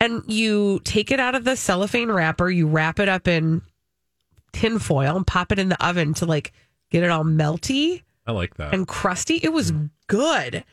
And 0.00 0.22
you 0.26 0.80
take 0.84 1.10
it 1.10 1.20
out 1.20 1.34
of 1.34 1.44
the 1.44 1.56
cellophane 1.56 2.10
wrapper, 2.10 2.50
you 2.50 2.66
wrap 2.66 2.98
it 2.98 3.08
up 3.08 3.28
in 3.28 3.62
tin 4.52 4.78
foil 4.78 5.16
and 5.16 5.26
pop 5.26 5.52
it 5.52 5.58
in 5.58 5.68
the 5.68 5.86
oven 5.86 6.14
to 6.14 6.26
like 6.26 6.52
get 6.90 7.04
it 7.04 7.10
all 7.10 7.22
melty 7.24 8.02
I 8.26 8.32
like 8.32 8.54
that. 8.56 8.74
and 8.74 8.86
crusty. 8.88 9.36
It 9.42 9.52
was 9.52 9.72
good. 10.08 10.64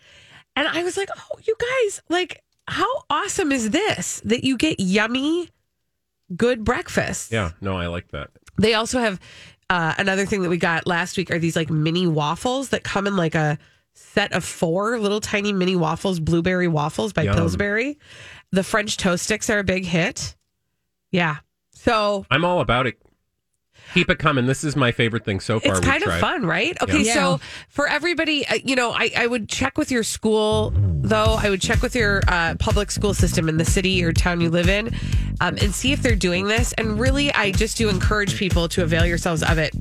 And 0.56 0.67
I 0.67 0.84
was 0.84 0.97
like, 0.97 1.10
oh, 1.15 1.39
you 1.45 1.56
guys, 1.60 2.01
like, 2.10 2.43
how 2.67 2.88
awesome 3.10 3.51
is 3.51 3.69
this 3.69 4.21
that 4.25 4.43
you 4.43 4.58
get 4.58 4.80
yummy, 4.80 5.49
good 6.36 6.63
breakfast? 6.63 7.32
yeah, 7.32 7.51
no, 7.62 7.77
I 7.77 7.88
like 7.88 8.08
that. 8.10 8.32
They 8.58 8.73
also 8.73 8.99
have 8.99 9.19
uh, 9.69 9.93
another 9.97 10.25
thing 10.25 10.41
that 10.41 10.49
we 10.49 10.58
got 10.58 10.88
last 10.88 11.17
week 11.17 11.32
are 11.32 11.39
these 11.39 11.56
like 11.56 11.69
mini 11.69 12.08
waffles 12.08 12.69
that 12.69 12.84
come 12.84 13.08
in 13.08 13.15
like 13.15 13.36
a 13.36 13.58
set 13.93 14.32
of 14.32 14.43
four 14.43 14.99
little 14.99 15.19
tiny 15.19 15.51
mini 15.51 15.75
waffles, 15.75 16.19
blueberry 16.19 16.67
waffles 16.67 17.13
by 17.13 17.23
Yum. 17.23 17.36
Pillsbury. 17.36 17.97
The 18.51 18.63
French 18.63 18.97
toast 18.97 19.23
sticks 19.23 19.49
are 19.49 19.60
a 19.60 19.63
big 19.63 19.86
hit. 19.86 20.36
Yeah. 21.12 21.38
So 21.71 22.25
I'm 22.32 22.45
all 22.45 22.62
about 22.62 22.88
it. 22.88 22.97
Keep 23.93 24.09
it 24.09 24.19
coming. 24.19 24.45
This 24.45 24.63
is 24.63 24.75
my 24.75 24.91
favorite 24.91 25.23
thing 25.25 25.39
so 25.39 25.59
far. 25.59 25.71
it's 25.71 25.79
kind 25.79 26.03
of 26.03 26.09
tried. 26.09 26.19
fun, 26.19 26.45
right? 26.45 26.77
Okay, 26.81 27.03
Yeah. 27.03 27.13
so 27.13 27.39
for 27.69 27.87
everybody, 27.87 28.45
uh, 28.45 28.55
you 28.63 28.75
know, 28.75 28.91
I, 28.91 29.11
I 29.15 29.27
would 29.27 29.49
check 29.49 29.77
with 29.77 29.91
your 29.91 30.03
school, 30.03 30.73
though. 30.75 31.37
I 31.39 31.49
would 31.49 31.61
check 31.61 31.81
with 31.81 31.95
your 31.95 32.21
uh, 32.27 32.55
public 32.59 32.91
school 32.91 33.13
system 33.13 33.49
in 33.49 33.57
the 33.57 33.65
city 33.65 34.03
or 34.03 34.11
town 34.13 34.41
you 34.41 34.49
live 34.49 34.69
in 34.69 34.93
um, 35.41 35.57
and 35.61 35.73
see 35.73 35.93
if 35.93 36.01
they're 36.01 36.15
doing 36.15 36.47
this. 36.47 36.73
And 36.73 36.99
really, 36.99 37.31
I 37.33 37.51
just 37.51 37.77
do 37.77 37.89
encourage 37.89 38.37
people 38.37 38.67
to 38.69 38.83
avail 38.83 39.05
yourselves 39.05 39.41
of 39.41 39.57
it 39.57 39.73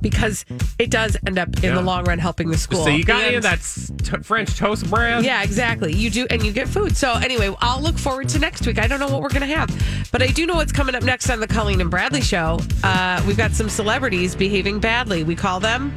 because 0.00 0.44
it 0.78 0.90
does 0.90 1.16
end 1.26 1.38
up 1.38 1.48
in 1.58 1.62
Yeah. 1.64 1.74
the 1.76 1.82
long 1.82 2.04
run 2.04 2.18
helping 2.18 2.50
the 2.50 2.58
school. 2.58 2.84
So 2.84 2.90
you 2.90 3.04
got 3.04 3.22
any 3.24 3.36
And- 3.36 3.36
of 3.36 3.42
that 3.44 3.60
t- 4.04 4.22
French 4.22 4.56
toast 4.56 4.88
bread? 4.90 5.24
yeah, 5.24 5.42
exactly. 5.42 5.94
You 5.94 6.10
do, 6.10 6.26
and 6.30 6.44
you 6.44 6.52
get 6.52 6.68
food. 6.68 6.96
So 6.96 7.12
anyway, 7.14 7.54
I'll 7.60 7.80
look 7.80 7.98
forward 7.98 8.28
to 8.30 8.38
next 8.38 8.66
week. 8.66 8.78
I 8.78 8.86
don't 8.86 9.00
know 9.00 9.08
what 9.08 9.22
we're 9.22 9.28
going 9.30 9.48
to 9.48 9.54
have, 9.54 9.70
but 10.12 10.22
I 10.22 10.26
do 10.28 10.46
know 10.46 10.54
what's 10.54 10.72
coming 10.72 10.94
up 10.94 11.02
next 11.02 11.30
on 11.30 11.40
the 11.40 11.46
Colleen 11.46 11.80
and 11.80 11.90
Bradley 11.90 12.20
show. 12.22 12.60
Uh, 12.84 13.22
we've 13.26 13.36
got 13.36 13.52
some 13.52 13.68
celebrities 13.68 14.34
behaving 14.34 14.80
badly. 14.80 15.22
We 15.24 15.34
call 15.34 15.60
them. 15.60 15.92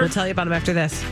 We'll 0.00 0.08
tell 0.08 0.26
you 0.26 0.32
about 0.32 0.44
them 0.44 0.52
after 0.52 0.72
this. 0.72 1.04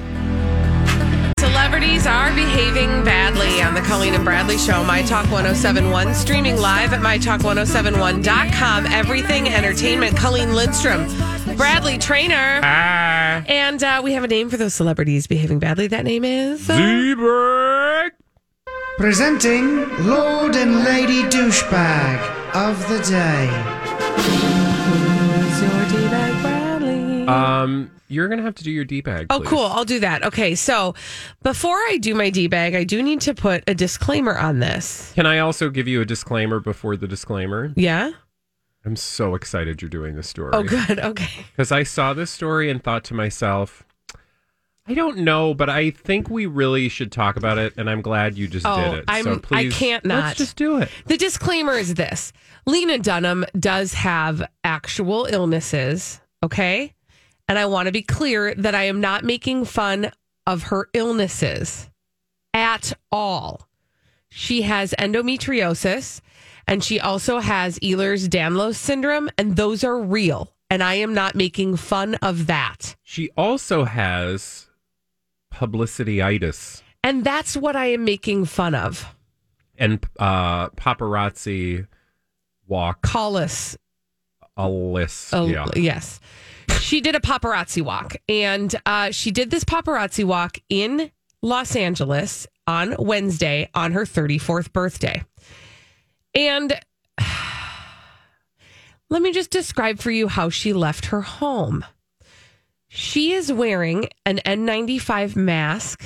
Celebrities 1.55 2.05
are 2.05 2.35
behaving 2.35 3.05
badly 3.05 3.63
on 3.63 3.75
the 3.75 3.81
Colleen 3.83 4.15
and 4.15 4.25
Bradley 4.25 4.59
Show, 4.59 4.83
My 4.83 5.03
Talk 5.03 5.31
1071, 5.31 6.13
streaming 6.13 6.57
live 6.57 6.93
at 6.93 6.99
MyTalk1071.com. 7.01 8.87
Everything 8.87 9.49
Entertainment. 9.49 10.17
Colleen 10.17 10.53
Lindstrom, 10.53 11.07
Bradley 11.57 11.97
Traynor. 11.97 12.61
Ah, 12.65 13.45
And 13.47 13.85
uh, 13.85 14.01
we 14.03 14.15
have 14.15 14.25
a 14.25 14.27
name 14.27 14.51
for 14.51 14.57
those 14.57 14.75
celebrities 14.75 15.29
behaving 15.29 15.61
badly. 15.61 15.87
That 15.87 16.05
name 16.05 16.25
is. 16.25 16.69
uh, 16.69 16.77
D-Bird. 16.77 18.13
Presenting 18.99 19.87
Lord 20.09 20.57
and 20.57 20.83
Lady 20.85 21.23
Douchebag 21.23 22.19
of 22.57 22.81
the 22.89 22.99
Day. 22.99 23.47
Who's 24.91 25.63
your 25.63 25.85
D-bag, 26.03 26.11
Bradley? 26.11 26.34
Um, 27.29 27.91
you're 28.09 28.29
gonna 28.29 28.43
have 28.43 28.55
to 28.57 28.65
do 28.65 28.71
your 28.71 28.85
D 28.85 29.01
bag. 29.01 29.27
Oh, 29.31 29.41
cool. 29.41 29.65
I'll 29.65 29.85
do 29.85 30.01
that. 30.01 30.23
Okay. 30.25 30.55
So 30.55 30.95
before 31.43 31.77
I 31.77 31.99
do 32.01 32.15
my 32.15 32.31
D 32.31 32.47
bag, 32.47 32.75
I 32.75 32.85
do 32.85 33.03
need 33.03 33.21
to 33.23 33.35
put 33.35 33.65
a 33.67 33.75
disclaimer 33.75 34.37
on 34.37 34.59
this. 34.61 35.13
Can 35.15 35.27
I 35.27 35.39
also 35.39 35.71
give 35.71 35.89
you 35.89 36.01
a 36.01 36.05
disclaimer 36.05 36.61
before 36.61 36.97
the 36.97 37.09
disclaimer? 37.09 37.73
Yeah. 37.77 38.13
I'm 38.87 38.97
so 38.97 39.35
excited 39.35 39.81
you're 39.81 39.89
doing 39.89 40.15
this 40.15 40.29
story. 40.29 40.51
Oh, 40.53 40.63
good. 40.63 40.99
Okay. 41.05 41.47
Because 41.53 41.73
I 41.73 41.83
saw 41.85 42.13
this 42.13 42.31
story 42.31 42.71
and 42.71 42.83
thought 42.83 43.05
to 43.05 43.15
myself, 43.15 43.83
I 44.87 44.93
don't 44.93 45.19
know, 45.19 45.55
but 45.55 45.71
I 45.71 45.91
think 45.91 46.29
we 46.29 46.45
really 46.45 46.91
should 46.91 47.11
talk 47.11 47.39
about 47.39 47.57
it, 47.57 47.73
and 47.79 47.89
I'm 47.89 48.03
glad 48.03 48.37
you 48.37 48.47
just 48.47 48.67
Oh, 48.67 48.77
did 48.77 48.99
it. 48.99 49.05
I'm, 49.09 49.25
so 49.25 49.39
please, 49.39 49.75
I 49.75 49.79
can't 49.79 50.05
not. 50.05 50.25
Let's 50.25 50.39
just 50.39 50.57
do 50.57 50.77
it. 50.77 50.91
The 51.07 51.17
disclaimer 51.17 51.73
is 51.73 51.95
this 51.95 52.35
Lena 52.67 52.99
Dunham 52.99 53.47
does 53.59 53.95
have 53.95 54.43
actual 54.63 55.25
illnesses, 55.25 56.21
okay? 56.43 56.93
And 57.49 57.59
I 57.59 57.67
want 57.67 57.87
to 57.87 57.93
be 57.93 58.03
clear 58.03 58.55
that 58.55 58.75
I 58.75 58.85
am 58.85 59.01
not 59.01 59.25
making 59.25 59.67
fun 59.67 60.11
of 60.47 60.65
her 60.65 60.89
illnesses 60.95 61.91
at 62.53 62.93
all. 63.13 63.69
She 64.29 64.63
has 64.63 64.95
endometriosis 64.99 66.21
and 66.67 66.83
she 66.83 66.99
also 66.99 67.41
has 67.41 67.79
Ehlers 67.81 68.27
Danlos 68.29 68.77
syndrome, 68.77 69.29
and 69.37 69.57
those 69.57 69.85
are 69.85 70.01
real. 70.01 70.55
And 70.71 70.83
I 70.83 70.95
am 70.95 71.13
not 71.13 71.35
making 71.35 71.77
fun 71.77 72.15
of 72.17 72.47
that. 72.47 72.97
She 73.03 73.31
also 73.37 73.85
has 73.85 74.69
publicityitis 75.53 76.83
And 77.03 77.23
that's 77.23 77.57
what 77.57 77.77
I 77.77 77.87
am 77.87 78.05
making 78.05 78.47
fun 78.47 78.75
of. 78.75 79.07
and 79.77 80.05
uh, 80.19 80.71
paparazzi 80.71 81.87
walk 82.67 83.03
Callus 83.03 83.77
a 84.57 84.69
list. 84.69 85.35
Oh, 85.35 85.47
yeah. 85.47 85.67
yes. 85.77 86.21
She 86.85 87.01
did 87.01 87.15
a 87.17 87.21
paparazzi 87.21 87.81
walk, 87.81 88.17
and 88.29 88.75
uh, 88.85 89.11
she 89.11 89.31
did 89.31 89.51
this 89.51 89.65
paparazzi 89.65 90.23
walk 90.23 90.59
in 90.69 91.11
Los 91.41 91.77
Angeles 91.77 92.47
on 92.67 92.95
Wednesday 92.99 93.71
on 93.75 93.93
her 93.93 94.05
34th 94.05 94.71
birthday. 94.71 95.25
And 96.35 96.79
let 99.09 99.23
me 99.23 99.33
just 99.33 99.49
describe 99.51 99.99
for 99.99 100.11
you 100.11 100.29
how 100.29 100.51
she 100.51 100.75
left 100.75 101.07
her 101.07 101.23
home. 101.23 101.87
She 102.89 103.33
is 103.33 103.51
wearing 103.51 104.09
an 104.27 104.41
N95 104.45 105.37
mask, 105.37 106.05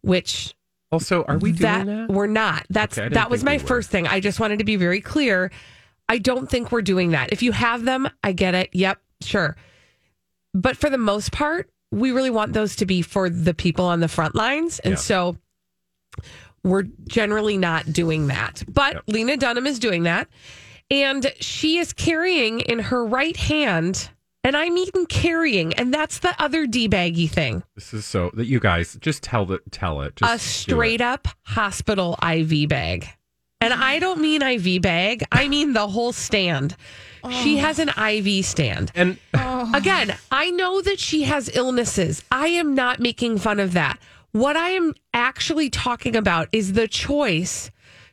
which 0.00 0.56
Also, 0.90 1.22
are 1.28 1.38
we 1.38 1.52
doing 1.52 1.86
that? 1.86 2.10
We're 2.10 2.26
not. 2.26 2.66
That's 2.70 2.98
Okay, 2.98 3.14
that 3.14 3.30
was 3.30 3.44
my 3.44 3.52
we 3.52 3.58
first 3.58 3.88
thing. 3.88 4.08
I 4.08 4.18
just 4.18 4.40
wanted 4.40 4.58
to 4.58 4.64
be 4.64 4.74
very 4.74 5.00
clear. 5.00 5.52
I 6.08 6.18
don't 6.18 6.50
think 6.50 6.72
we're 6.72 6.82
doing 6.82 7.12
that. 7.12 7.32
If 7.32 7.44
you 7.44 7.52
have 7.52 7.84
them, 7.84 8.08
I 8.24 8.32
get 8.32 8.56
it. 8.56 8.70
Yep, 8.72 8.98
sure. 9.22 9.56
But 10.54 10.76
for 10.76 10.90
the 10.90 10.98
most 10.98 11.32
part, 11.32 11.70
we 11.90 12.10
really 12.12 12.30
want 12.30 12.52
those 12.52 12.76
to 12.76 12.86
be 12.86 13.02
for 13.02 13.28
the 13.30 13.54
people 13.54 13.84
on 13.86 14.00
the 14.00 14.08
front 14.08 14.34
lines. 14.34 14.78
And 14.80 14.92
Yeah. 14.92 14.98
so 14.98 15.36
we're 16.62 16.84
generally 17.08 17.58
not 17.58 17.92
doing 17.92 18.28
that. 18.28 18.62
But 18.68 19.02
Lena 19.08 19.36
Dunham 19.36 19.66
is 19.66 19.78
doing 19.78 20.04
that. 20.04 20.28
And 20.90 21.32
she 21.40 21.78
is 21.78 21.92
carrying 21.92 22.60
in 22.60 22.78
her 22.78 23.04
right 23.04 23.36
hand, 23.36 24.10
and 24.44 24.54
I 24.56 24.68
mean 24.68 25.06
carrying, 25.08 25.72
and 25.74 25.92
that's 25.94 26.18
the 26.18 26.34
other 26.42 26.66
D 26.66 26.86
baggy 26.86 27.26
thing. 27.26 27.62
This 27.74 27.94
is 27.94 28.04
so 28.04 28.30
that 28.34 28.44
you 28.46 28.60
guys 28.60 28.98
just 29.00 29.22
tell 29.22 29.46
the 29.46 29.60
tell 29.70 30.02
it. 30.02 30.16
Just 30.16 30.34
a 30.34 30.38
straight 30.38 31.00
up 31.00 31.28
hospital 31.44 32.18
IV 32.22 32.68
bag. 32.68 33.08
And 33.62 33.72
I 33.72 34.00
don't 34.00 34.20
mean 34.20 34.42
IV 34.42 34.82
bag, 34.82 35.22
I 35.30 35.46
mean 35.46 35.72
the 35.72 35.86
whole 35.86 36.12
stand. 36.12 36.74
She 37.30 37.58
oh. 37.58 37.60
has 37.60 37.78
an 37.78 37.90
IV 37.90 38.44
stand. 38.44 38.90
And 38.96 39.18
oh. 39.34 39.70
again, 39.72 40.16
I 40.32 40.50
know 40.50 40.80
that 40.80 40.98
she 40.98 41.22
has 41.22 41.48
illnesses. 41.54 42.24
I 42.32 42.48
am 42.48 42.74
not 42.74 42.98
making 42.98 43.38
fun 43.38 43.60
of 43.60 43.72
that. 43.74 44.00
What 44.32 44.56
I 44.56 44.70
am 44.70 44.94
actually 45.14 45.70
talking 45.70 46.16
about 46.16 46.48
is 46.50 46.72
the 46.72 46.88
choice 46.88 47.70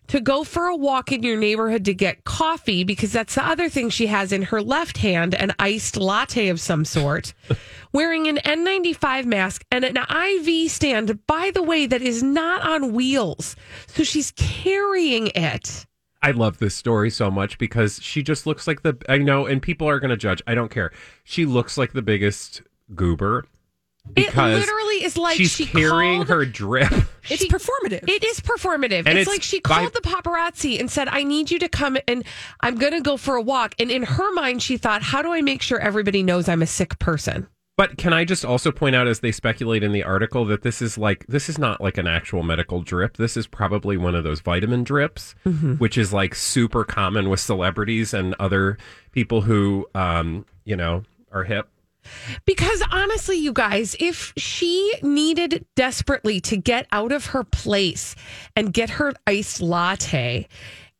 to 0.09 0.19
go 0.19 0.43
for 0.43 0.67
a 0.67 0.75
walk 0.75 1.11
in 1.11 1.23
your 1.23 1.37
neighborhood 1.37 1.85
to 1.85 1.93
get 1.93 2.25
coffee 2.25 2.83
because 2.83 3.13
that's 3.13 3.35
the 3.35 3.45
other 3.45 3.69
thing 3.69 3.89
she 3.89 4.07
has 4.07 4.31
in 4.31 4.41
her 4.41 4.61
left 4.61 4.97
hand 4.97 5.33
an 5.35 5.53
iced 5.59 5.95
latte 5.97 6.49
of 6.49 6.59
some 6.59 6.83
sort 6.83 7.33
wearing 7.93 8.27
an 8.27 8.37
N95 8.37 9.25
mask 9.25 9.63
and 9.71 9.85
an 9.85 9.97
IV 9.97 10.69
stand 10.69 11.25
by 11.27 11.51
the 11.53 11.63
way 11.63 11.85
that 11.85 12.01
is 12.01 12.21
not 12.21 12.61
on 12.61 12.93
wheels 12.93 13.55
so 13.87 14.03
she's 14.03 14.31
carrying 14.35 15.27
it 15.27 15.85
I 16.21 16.31
love 16.31 16.57
this 16.57 16.75
story 16.75 17.09
so 17.09 17.31
much 17.31 17.57
because 17.57 18.01
she 18.01 18.21
just 18.21 18.45
looks 18.45 18.67
like 18.67 18.81
the 18.81 18.97
I 19.07 19.19
know, 19.19 19.45
and 19.45 19.61
people 19.61 19.87
are 19.87 20.01
going 20.01 20.09
to 20.09 20.17
judge. 20.17 20.41
I 20.45 20.53
don't 20.53 20.69
care. 20.69 20.91
She 21.23 21.45
looks 21.45 21.77
like 21.77 21.93
the 21.93 22.01
biggest 22.01 22.61
goober 22.93 23.45
because 24.13 24.59
literally 24.59 25.03
is 25.03 25.17
like 25.17 25.37
she's 25.37 25.51
she 25.51 25.65
carrying 25.65 26.17
called- 26.25 26.27
her 26.29 26.45
drip. 26.45 26.91
It's 27.31 27.45
performative. 27.45 28.09
It 28.09 28.23
is 28.23 28.39
performative. 28.39 29.03
And 29.05 29.09
it's, 29.09 29.19
it's 29.19 29.29
like 29.29 29.43
she 29.43 29.59
by- 29.59 29.81
called 29.81 29.93
the 29.93 30.01
paparazzi 30.01 30.79
and 30.79 30.89
said, 30.89 31.07
I 31.09 31.21
need 31.23 31.51
you 31.51 31.59
to 31.59 31.69
come 31.69 31.95
and 32.07 32.23
I'm 32.61 32.73
going 32.75 32.93
to 32.93 33.01
go 33.01 33.17
for 33.17 33.35
a 33.35 33.41
walk. 33.41 33.75
And 33.77 33.91
in 33.91 34.01
her 34.01 34.33
mind, 34.33 34.63
she 34.63 34.77
thought, 34.77 35.03
how 35.03 35.21
do 35.21 35.31
I 35.31 35.41
make 35.41 35.61
sure 35.61 35.79
everybody 35.79 36.23
knows 36.23 36.49
I'm 36.49 36.63
a 36.63 36.65
sick 36.67 36.97
person? 36.97 37.47
But 37.77 37.97
can 37.97 38.13
I 38.13 38.25
just 38.25 38.43
also 38.43 38.71
point 38.71 38.95
out, 38.95 39.07
as 39.07 39.19
they 39.19 39.31
speculate 39.31 39.83
in 39.83 39.91
the 39.91 40.03
article, 40.03 40.43
that 40.45 40.63
this 40.63 40.81
is 40.81 40.97
like 40.97 41.25
this 41.27 41.47
is 41.49 41.59
not 41.59 41.79
like 41.81 41.97
an 41.99 42.07
actual 42.07 42.41
medical 42.41 42.81
drip. 42.81 43.15
This 43.17 43.37
is 43.37 43.45
probably 43.45 43.95
one 43.95 44.15
of 44.15 44.23
those 44.23 44.39
vitamin 44.41 44.83
drips, 44.83 45.35
Mhm. 45.45 45.79
which 45.79 45.97
is 45.99 46.11
like 46.11 46.33
super 46.33 46.83
common 46.83 47.29
with 47.29 47.39
celebrities 47.39 48.11
and 48.13 48.33
other 48.39 48.77
people 49.11 49.41
who, 49.41 49.87
um, 49.93 50.45
you 50.65 50.75
know, 50.75 51.03
are 51.31 51.43
hip. 51.43 51.69
Because 52.45 52.81
honestly, 52.91 53.37
you 53.37 53.53
guys, 53.53 53.95
if 53.99 54.33
she 54.37 54.93
needed 55.01 55.65
desperately 55.75 56.39
to 56.41 56.57
get 56.57 56.87
out 56.91 57.11
of 57.11 57.27
her 57.27 57.43
place 57.43 58.15
and 58.55 58.73
get 58.73 58.91
her 58.91 59.13
iced 59.27 59.61
latte, 59.61 60.47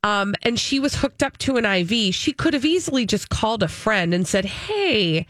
um, 0.03 0.33
and 0.43 0.59
she 0.59 0.79
was 0.79 0.95
hooked 0.95 1.23
up 1.23 1.37
to 1.39 1.57
an 1.57 1.65
IV, 1.65 2.13
she 2.13 2.31
could 2.31 2.53
have 2.53 2.65
easily 2.65 3.05
just 3.05 3.29
called 3.29 3.63
a 3.63 3.67
friend 3.67 4.13
and 4.13 4.27
said, 4.27 4.45
Hey, 4.45 5.25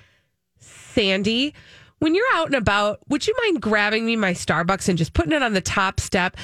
Sandy, 0.60 1.54
when 2.00 2.16
you're 2.16 2.26
out 2.34 2.48
and 2.48 2.56
about, 2.56 3.00
would 3.10 3.26
you 3.28 3.36
mind 3.44 3.62
grabbing 3.62 4.06
me 4.06 4.16
my 4.16 4.34
Starbucks 4.34 4.90
and 4.90 4.98
just 4.98 5.14
putting 5.14 5.34
it 5.34 5.44
on 5.44 5.54
the 5.54 5.62
top 5.62 6.00
step? 6.00 6.38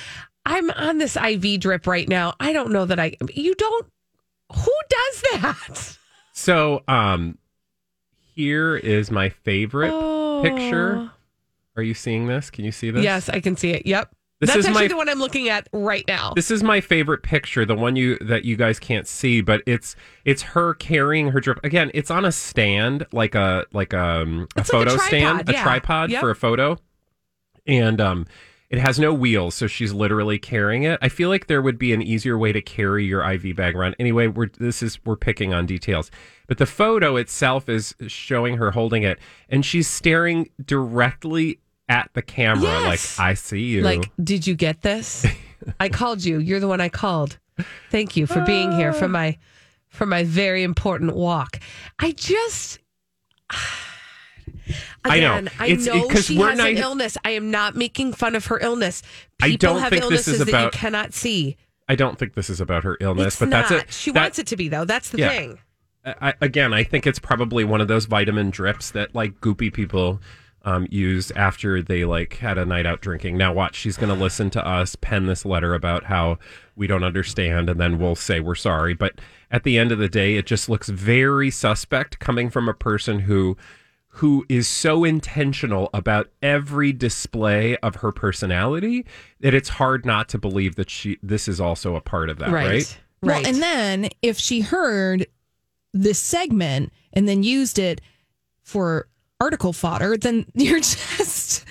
I'm 0.45 0.69
on 0.71 0.97
this 0.97 1.17
IV 1.17 1.59
drip 1.59 1.87
right 1.87 2.07
now. 2.07 2.33
I 2.39 2.53
don't 2.53 2.71
know 2.71 2.85
that 2.85 2.99
I, 2.99 3.13
you 3.33 3.55
don't, 3.55 3.87
who 4.53 4.73
does 4.89 5.21
that? 5.33 5.97
So, 6.33 6.83
um, 6.87 7.37
here 8.35 8.75
is 8.75 9.11
my 9.11 9.29
favorite 9.29 9.91
picture. 10.43 11.11
Are 11.77 11.83
you 11.83 11.93
seeing 11.93 12.27
this? 12.27 12.49
Can 12.49 12.65
you 12.65 12.71
see 12.71 12.91
this? 12.91 13.03
Yes, 13.03 13.29
I 13.29 13.39
can 13.39 13.55
see 13.57 13.71
it. 13.71 13.85
Yep. 13.85 14.13
This 14.41 14.49
That's 14.49 14.59
is 14.59 14.65
actually 14.67 14.83
my- 14.83 14.87
the 14.89 14.97
one 14.97 15.07
I'm 15.09 15.19
looking 15.19 15.47
at 15.47 15.67
right 15.71 16.03
now. 16.09 16.33
This 16.35 16.51
is 16.51 16.61
my 16.61 16.81
favorite 16.81 17.23
picture, 17.23 17.65
the 17.65 17.73
one 17.75 17.95
you 17.95 18.17
that 18.19 18.43
you 18.43 18.57
guys 18.57 18.79
can't 18.79 19.07
see, 19.07 19.39
but 19.41 19.61
it's 19.65 19.95
it's 20.25 20.41
her 20.41 20.73
carrying 20.73 21.29
her 21.29 21.39
drip. 21.39 21.59
Again, 21.63 21.89
it's 21.93 22.11
on 22.11 22.25
a 22.25 22.31
stand, 22.33 23.05
like 23.13 23.33
a 23.33 23.65
like 23.71 23.93
um, 23.93 24.47
a 24.57 24.59
It's 24.59 24.73
like 24.73 24.87
a 24.87 24.89
photo 24.91 24.97
stand, 25.05 25.39
tripod, 25.45 25.49
a 25.55 25.63
tripod 25.63 26.11
Yep. 26.11 26.19
for 26.21 26.29
a 26.31 26.35
photo, 26.35 26.77
and 27.65 28.01
um, 28.01 28.25
it 28.69 28.77
has 28.79 28.99
no 28.99 29.13
wheels, 29.13 29.55
so 29.55 29.67
she's 29.67 29.93
literally 29.93 30.37
carrying 30.37 30.83
it. 30.83 30.99
I 31.01 31.07
feel 31.07 31.29
like 31.29 31.47
there 31.47 31.61
would 31.61 31.77
be 31.79 31.93
an 31.93 32.01
easier 32.01 32.37
way 32.37 32.51
to 32.51 32.61
carry 32.61 33.05
your 33.05 33.23
IV 33.29 33.55
bag 33.55 33.73
around. 33.75 33.95
Anyway, 33.99 34.27
we're 34.27 34.49
this 34.59 34.83
is 34.83 34.99
we're 35.05 35.15
picking 35.15 35.53
on 35.53 35.65
details, 35.65 36.11
but 36.47 36.57
the 36.57 36.65
photo 36.65 37.15
itself 37.15 37.67
is 37.69 37.95
showing 38.07 38.57
her 38.57 38.71
holding 38.71 39.03
it, 39.03 39.19
and 39.49 39.65
she's 39.65 39.87
staring 39.87 40.49
directly 40.63 41.59
at 41.89 42.09
the 42.13 42.21
camera, 42.21 42.63
Yes. 42.63 43.19
like 43.19 43.25
I 43.27 43.33
see 43.35 43.61
you. 43.61 43.81
Like, 43.81 44.11
did 44.23 44.47
you 44.47 44.55
get 44.55 44.81
this? 44.81 45.25
I 45.79 45.89
called 45.89 46.23
you. 46.23 46.39
You're 46.39 46.59
the 46.59 46.67
one 46.67 46.81
I 46.81 46.89
called. 46.89 47.37
Thank 47.89 48.17
you 48.17 48.25
for 48.27 48.41
being 48.41 48.71
here 48.71 48.91
for 48.93 49.07
my 49.07 49.37
for 49.87 50.05
my 50.05 50.23
very 50.23 50.63
important 50.63 51.15
walk. 51.15 51.59
I 51.99 52.11
just 52.11 52.79
I 55.03 55.19
know. 55.19 55.33
Again, 55.37 55.49
I 55.59 55.69
know 55.73 56.07
'cause 56.07 56.25
she 56.25 56.37
we're 56.37 56.49
has 56.49 56.57
not- 56.57 56.69
an 56.69 56.77
illness. 56.77 57.17
I 57.23 57.31
am 57.31 57.51
not 57.51 57.75
making 57.75 58.13
fun 58.13 58.35
of 58.35 58.45
her 58.47 58.59
illness. 58.59 59.03
I 59.41 59.49
People 59.49 59.73
don't 59.73 59.79
have 59.81 59.89
think 59.91 60.01
this 60.03 60.27
illnesses 60.27 60.33
is 60.41 60.45
that 60.45 60.51
you 60.51 60.57
about- 60.57 60.71
cannot 60.73 61.13
see. 61.13 61.57
I 61.87 61.95
don't 61.95 62.17
think 62.17 62.33
this 62.33 62.49
is 62.49 62.59
about 62.59 62.83
her 62.83 62.97
illness, 62.99 63.27
It's 63.35 63.39
but 63.39 63.49
not. 63.49 63.69
that's 63.69 63.83
it. 63.83 63.93
She 63.93 64.11
that- 64.11 64.19
wants 64.21 64.39
it 64.39 64.47
to 64.47 64.57
be 64.57 64.67
though. 64.69 64.85
That's 64.85 65.09
the 65.09 65.19
Yeah. 65.19 65.29
thing. 65.29 65.59
I, 66.05 66.33
again, 66.41 66.73
I 66.73 66.83
think 66.83 67.07
it's 67.07 67.19
probably 67.19 67.63
one 67.63 67.81
of 67.81 67.87
those 67.87 68.05
vitamin 68.05 68.51
drips 68.51 68.91
that 68.91 69.15
like 69.15 69.39
goopy 69.41 69.73
people 69.73 70.21
um, 70.63 70.87
use 70.89 71.31
after 71.31 71.81
they 71.81 72.05
like 72.05 72.35
had 72.37 72.57
a 72.57 72.65
night 72.65 72.85
out 72.85 73.01
drinking. 73.01 73.37
Now, 73.37 73.53
watch, 73.53 73.75
she's 73.75 73.97
going 73.97 74.15
to 74.15 74.21
listen 74.21 74.49
to 74.51 74.67
us 74.67 74.95
pen 74.95 75.27
this 75.27 75.45
letter 75.45 75.73
about 75.73 76.05
how 76.05 76.39
we 76.75 76.87
don't 76.87 77.03
understand, 77.03 77.69
and 77.69 77.79
then 77.79 77.99
we'll 77.99 78.15
say 78.15 78.39
we're 78.39 78.55
sorry. 78.55 78.93
But 78.93 79.19
at 79.51 79.63
the 79.63 79.77
end 79.77 79.91
of 79.91 79.99
the 79.99 80.09
day, 80.09 80.35
it 80.35 80.45
just 80.45 80.67
looks 80.67 80.89
very 80.89 81.51
suspect 81.51 82.19
coming 82.19 82.49
from 82.49 82.67
a 82.67 82.73
person 82.73 83.19
who 83.19 83.57
who 84.19 84.45
is 84.47 84.65
so 84.65 85.03
intentional 85.03 85.89
about 85.93 86.29
every 86.41 86.93
display 86.93 87.75
of 87.77 87.95
her 87.95 88.13
personality 88.13 89.05
that 89.41 89.53
it's 89.53 89.67
hard 89.67 90.05
not 90.05 90.29
to 90.29 90.37
believe 90.37 90.75
that 90.75 90.89
she 90.89 91.17
this 91.21 91.47
is 91.47 91.59
also 91.59 91.95
a 91.95 92.01
part 92.01 92.29
of 92.29 92.39
that, 92.39 92.49
right? 92.49 92.97
Well, 93.21 93.45
and 93.45 93.61
then 93.61 94.09
if 94.21 94.37
she 94.37 94.61
heard 94.61 95.27
this 95.95 96.19
segment 96.19 96.91
and 97.13 97.27
then 97.27 97.41
used 97.41 97.79
it 97.79 98.01
for 98.61 99.07
article 99.39 99.73
fodder, 99.73 100.17
then 100.17 100.45
you're 100.53 100.79
just 100.79 101.65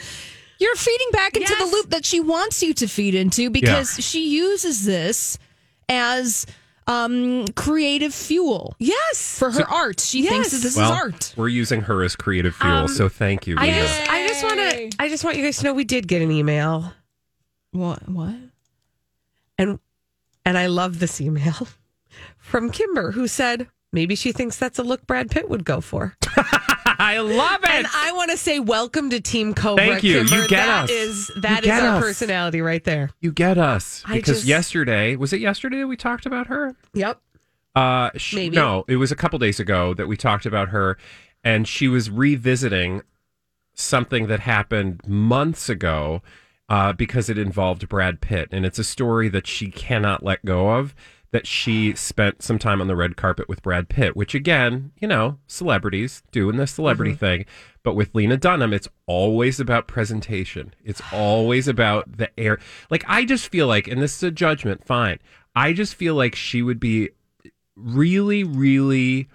you're 0.59 0.77
feeding 0.77 1.09
back 1.13 1.37
into 1.37 1.55
the 1.55 1.65
loop 1.67 1.91
that 1.91 2.05
she 2.05 2.21
wants 2.21 2.63
you 2.63 2.73
to 2.75 2.87
feed 2.89 3.15
into 3.15 3.51
because 3.51 3.95
she 4.05 4.31
uses 4.31 4.85
this 4.85 5.39
as 5.89 6.47
um, 6.87 7.47
creative 7.49 8.15
fuel. 8.15 8.75
Yes. 8.79 9.39
For 9.39 9.51
her 9.51 9.69
art. 9.69 10.01
She 10.01 10.27
thinks 10.27 10.51
that 10.53 10.59
this 10.59 10.77
well, 10.77 10.93
is 10.93 10.99
art. 10.99 11.35
we're 11.37 11.49
using 11.49 11.83
her 11.83 12.03
as 12.03 12.15
creative 12.15 12.55
fuel, 12.55 12.73
Um, 12.73 12.89
so 12.89 13.09
thank 13.09 13.47
you. 13.47 13.57
I 13.59 13.71
just, 13.71 14.11
I 14.11 14.27
just 14.29 14.45
want 14.45 14.57
to, 14.59 14.91
I 14.99 15.09
just 15.09 15.25
want 15.25 15.37
you 15.37 15.45
guys 15.45 15.59
to 15.59 15.65
know 15.65 15.75
we 15.75 15.85
did 15.85 16.09
get 16.09 16.23
an 16.23 16.31
email, 16.31 16.93
What? 17.73 18.09
What? 18.09 18.35
and 19.59 19.79
and 20.47 20.59
I 20.59 20.67
love 20.67 20.99
this 20.99 21.21
email 21.21 21.69
from 22.39 22.71
Kimber, 22.71 23.13
who 23.13 23.27
said 23.27 23.69
maybe 23.95 24.15
she 24.15 24.33
thinks 24.33 24.59
that's 24.59 24.79
a 24.79 24.83
look 24.83 25.07
Brad 25.07 25.31
Pitt 25.31 25.49
would 25.49 25.65
go 25.65 25.81
for. 25.81 26.17
I 26.97 27.19
love 27.19 27.65
it. 27.65 27.71
And 27.71 27.87
I 27.95 28.13
want 28.13 28.31
to 28.31 28.37
say 28.37 28.61
welcome 28.61 29.11
to 29.11 29.21
Team 29.21 29.55
Cobra. 29.55 29.85
Thank 29.87 30.03
you. 30.05 30.21
You 30.21 30.47
get 30.49 30.67
That 30.67 30.85
us. 30.85 30.91
is- 30.91 31.31
that 31.37 31.65
is 31.65 31.71
our 31.71 31.97
us. 31.97 32.03
personality 32.03 32.61
right 32.61 32.85
there. 32.85 33.11
You 33.21 33.33
get 33.33 33.57
us 33.59 34.03
I 34.07 34.15
because 34.17 34.39
just- 34.39 34.47
yesterday 34.47 35.17
was 35.17 35.33
it 35.33 35.41
yesterday 35.41 35.79
that 35.79 35.87
we 35.87 35.97
talked 35.97 36.27
about 36.27 36.49
her? 36.49 36.77
Yep. 36.93 37.21
Uh, 37.75 38.11
sh- 38.17 38.35
Maybe. 38.35 38.55
no, 38.57 38.85
it 38.87 38.97
was 38.97 39.11
a 39.11 39.17
couple 39.17 39.39
days 39.39 39.59
ago 39.59 39.95
that 39.95 40.07
we 40.07 40.17
talked 40.17 40.47
about 40.47 40.69
her, 40.69 40.97
and 41.43 41.67
she 41.67 41.89
was 41.89 42.09
revisiting 42.11 43.03
something 43.75 44.29
that 44.29 44.41
happened 44.41 45.01
months 45.09 45.69
ago 45.69 46.23
uh, 46.69 46.93
because 46.93 47.29
it 47.29 47.37
involved 47.37 47.89
Brad 47.89 48.21
Pitt, 48.21 48.49
and 48.53 48.65
it's 48.65 48.79
a 48.79 48.85
story 48.85 49.29
that 49.29 49.47
she 49.49 49.71
cannot 49.71 50.23
let 50.23 50.45
go 50.45 50.71
of. 50.71 50.95
That 51.35 51.47
she 51.49 51.95
spent 51.97 52.43
some 52.43 52.61
time 52.61 52.81
on 52.81 52.87
the 52.87 52.95
red 52.95 53.17
carpet 53.17 53.49
with 53.49 53.61
Brad 53.61 53.89
Pitt, 53.89 54.15
which 54.15 54.37
again, 54.37 54.93
you 55.01 55.09
know, 55.09 55.39
celebrities 55.49 56.23
doing 56.31 56.57
the 56.57 56.67
celebrity 56.69 57.11
Mm-hmm. 57.11 57.19
thing. 57.19 57.45
But 57.83 57.95
with 57.97 58.15
Lena 58.15 58.37
Dunham, 58.37 58.73
it's 58.73 58.87
always 59.07 59.59
about 59.59 59.89
presentation. 59.89 60.73
It's 60.85 61.03
always 61.13 61.67
about 61.67 62.19
the 62.19 62.31
air. 62.39 62.61
Like 62.89 63.05
I 63.09 63.25
just 63.25 63.49
feel 63.49 63.67
like, 63.67 63.89
and 63.89 64.01
this 64.01 64.17
is 64.17 64.23
a 64.23 64.31
judgment, 64.31 64.87
fine. 64.87 65.19
I 65.57 65.73
just 65.73 65.97
feel 65.97 66.15
like 66.15 66.37
she 66.37 66.63
would 66.63 66.79
be 66.79 67.11
really, 67.75 68.45
really 68.45 69.29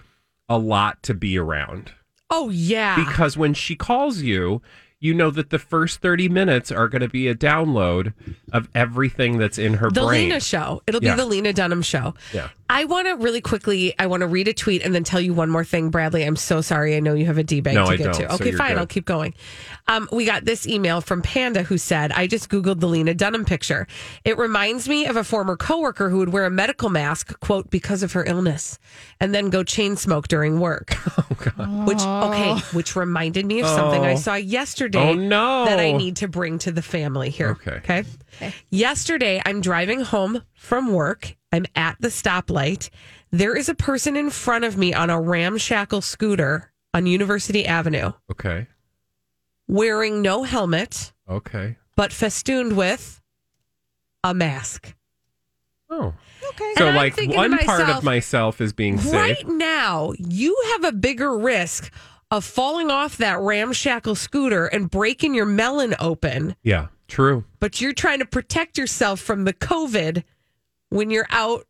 a 0.47 0.57
lot 0.57 1.03
to 1.03 1.13
be 1.13 1.37
around 1.37 1.91
Oh 2.29 2.49
yeah. 2.49 2.95
because 2.95 3.35
when 3.37 3.53
she 3.53 3.75
calls 3.75 4.21
you, 4.21 4.61
you 4.99 5.13
know 5.13 5.29
that 5.31 5.49
the 5.49 5.59
first 5.59 6.01
30 6.01 6.27
minutes 6.29 6.71
are 6.71 6.87
going 6.87 7.01
to 7.01 7.07
be 7.09 7.27
a 7.27 7.35
download 7.35 8.13
of 8.51 8.67
everything 8.75 9.37
that's 9.37 9.57
in 9.57 9.75
her 9.75 9.89
the 9.89 10.01
brain. 10.01 10.29
The 10.29 10.33
Lena 10.33 10.39
show. 10.39 10.81
It'll 10.87 11.03
Yeah. 11.03 11.15
be 11.15 11.21
the 11.21 11.25
Lena 11.25 11.53
Dunham 11.53 11.81
show. 11.81 12.15
Yeah. 12.33 12.49
I 12.71 12.85
want 12.85 13.07
to 13.07 13.13
really 13.15 13.41
quickly. 13.41 13.95
I 13.97 14.05
want 14.05 14.21
to 14.21 14.27
read 14.27 14.47
a 14.47 14.53
tweet 14.53 14.83
and 14.83 14.93
then 14.93 15.03
tell 15.03 15.19
you 15.19 15.33
one 15.33 15.49
more 15.49 15.65
thing, 15.65 15.89
Bradley. 15.89 16.23
I'm 16.23 16.35
so 16.35 16.61
sorry. 16.61 16.95
I 16.95 16.99
know 16.99 17.15
you 17.15 17.25
have 17.25 17.39
a 17.39 17.43
D 17.43 17.61
bag 17.61 17.73
No, 17.73 17.85
to 17.85 17.91
I 17.91 17.95
get 17.97 18.03
don't, 18.03 18.13
to. 18.15 18.33
Okay, 18.35 18.49
you're 18.49 18.57
fine. 18.57 18.69
good. 18.73 18.77
I'll 18.77 18.85
keep 18.85 19.05
going. 19.05 19.33
Um, 19.87 20.07
we 20.11 20.23
got 20.25 20.45
this 20.45 20.67
email 20.67 21.01
from 21.01 21.21
Panda 21.23 21.63
who 21.63 21.77
said, 21.79 22.11
"I 22.11 22.27
just 22.27 22.49
googled 22.49 22.79
the 22.79 22.87
Lena 22.87 23.15
Dunham 23.15 23.43
picture. 23.43 23.87
It 24.23 24.37
reminds 24.37 24.87
me 24.87 25.07
of 25.07 25.15
a 25.15 25.23
former 25.23 25.57
coworker 25.57 26.09
who 26.09 26.19
would 26.19 26.29
wear 26.29 26.45
a 26.45 26.51
medical 26.51 26.89
mask, 26.89 27.39
quote, 27.39 27.71
because 27.71 28.03
of 28.03 28.13
her 28.13 28.23
illness, 28.23 28.77
and 29.19 29.33
then 29.33 29.49
go 29.49 29.63
chain 29.63 29.95
smoke 29.95 30.27
during 30.27 30.59
work. 30.59 30.95
Oh 31.31 31.35
God. 31.57 31.87
Which 31.87 32.01
okay, 32.01 32.53
which 32.75 32.95
reminded 32.95 33.45
me 33.45 33.61
of 33.61 33.67
something 33.67 34.03
I 34.03 34.13
Oh. 34.13 34.15
saw 34.17 34.35
yesterday. 34.35 34.99
Oh, 35.11 35.13
no. 35.13 35.65
that 35.65 35.79
I 35.79 35.91
need 35.93 36.17
to 36.17 36.27
bring 36.27 36.59
to 36.59 36.71
the 36.71 36.81
family 36.81 37.29
here. 37.29 37.51
Okay. 37.51 38.03
Okay. 38.41 38.53
Yesterday, 38.69 39.41
I'm 39.45 39.61
driving 39.61 40.01
home 40.01 40.43
from 40.55 40.91
work. 40.91 41.35
I'm 41.51 41.65
at 41.75 41.97
the 41.99 42.09
stoplight. 42.09 42.89
There 43.31 43.55
is 43.55 43.69
a 43.69 43.75
person 43.75 44.15
in 44.15 44.29
front 44.29 44.65
of 44.65 44.77
me 44.77 44.93
on 44.93 45.09
a 45.09 45.19
ramshackle 45.19 46.01
scooter 46.01 46.71
on 46.93 47.05
University 47.05 47.65
Avenue 47.65 48.11
Okay. 48.31 48.67
wearing 49.67 50.21
no 50.21 50.43
helmet, 50.43 51.13
Okay. 51.29 51.77
but 51.95 52.11
festooned 52.11 52.75
with 52.75 53.21
a 54.23 54.33
mask. 54.33 54.95
Oh. 55.89 56.13
Okay. 56.49 56.73
So, 56.77 56.87
And 56.87 56.95
like, 56.95 57.15
thinking 57.15 57.31
to 57.33 57.37
one 57.37 57.57
part 57.59 57.89
of 57.89 58.03
myself 58.03 58.61
is 58.61 58.73
being 58.73 58.99
safe. 58.99 59.13
Right 59.13 59.47
now, 59.47 60.13
you 60.17 60.55
have 60.73 60.83
a 60.83 60.91
bigger 60.91 61.37
risk 61.37 61.91
of 62.31 62.45
falling 62.45 62.91
off 62.91 63.17
that 63.17 63.39
ramshackle 63.39 64.15
scooter 64.15 64.67
and 64.67 64.89
breaking 64.89 65.33
your 65.33 65.45
melon 65.47 65.95
open, 65.99 66.55
Yeah, 66.63 66.87
true. 67.07 67.43
but 67.59 67.81
you're 67.81 67.93
trying 67.93 68.19
to 68.19 68.25
protect 68.25 68.77
yourself 68.77 69.19
from 69.19 69.45
the 69.45 69.53
COVID 69.53 70.23
when 70.89 71.09
you're 71.09 71.27
out 71.29 71.65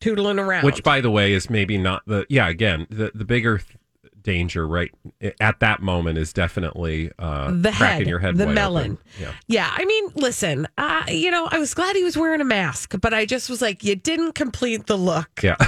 tootling 0.00 0.38
around. 0.38 0.64
Which, 0.64 0.82
by 0.82 1.00
the 1.00 1.10
way, 1.10 1.32
is 1.32 1.48
maybe 1.50 1.78
not 1.78 2.02
the. 2.06 2.26
Yeah, 2.28 2.48
again, 2.48 2.86
the, 2.90 3.10
the 3.14 3.24
bigger 3.24 3.58
th- 3.58 3.78
danger 4.22 4.66
right 4.66 4.90
at 5.38 5.60
that 5.60 5.82
moment 5.82 6.18
is 6.18 6.32
definitely 6.32 7.12
uh, 7.18 7.50
the 7.50 7.70
cracking 7.70 7.98
head, 7.98 8.06
your 8.08 8.18
head 8.18 8.36
the 8.36 8.46
melon. 8.46 8.98
Yeah. 9.20 9.32
Yeah, 9.46 9.70
I 9.70 9.84
mean, 9.84 10.08
listen, 10.14 10.66
uh, 10.78 11.04
you 11.08 11.30
know, 11.30 11.46
I 11.50 11.58
was 11.58 11.74
glad 11.74 11.94
he 11.94 12.02
was 12.02 12.16
wearing 12.16 12.40
a 12.40 12.44
mask, 12.44 12.94
but 13.00 13.14
I 13.14 13.26
just 13.26 13.50
was 13.50 13.60
like, 13.62 13.84
you 13.84 13.94
didn't 13.94 14.32
complete 14.32 14.86
the 14.86 14.96
look. 14.96 15.42
Yeah. 15.42 15.56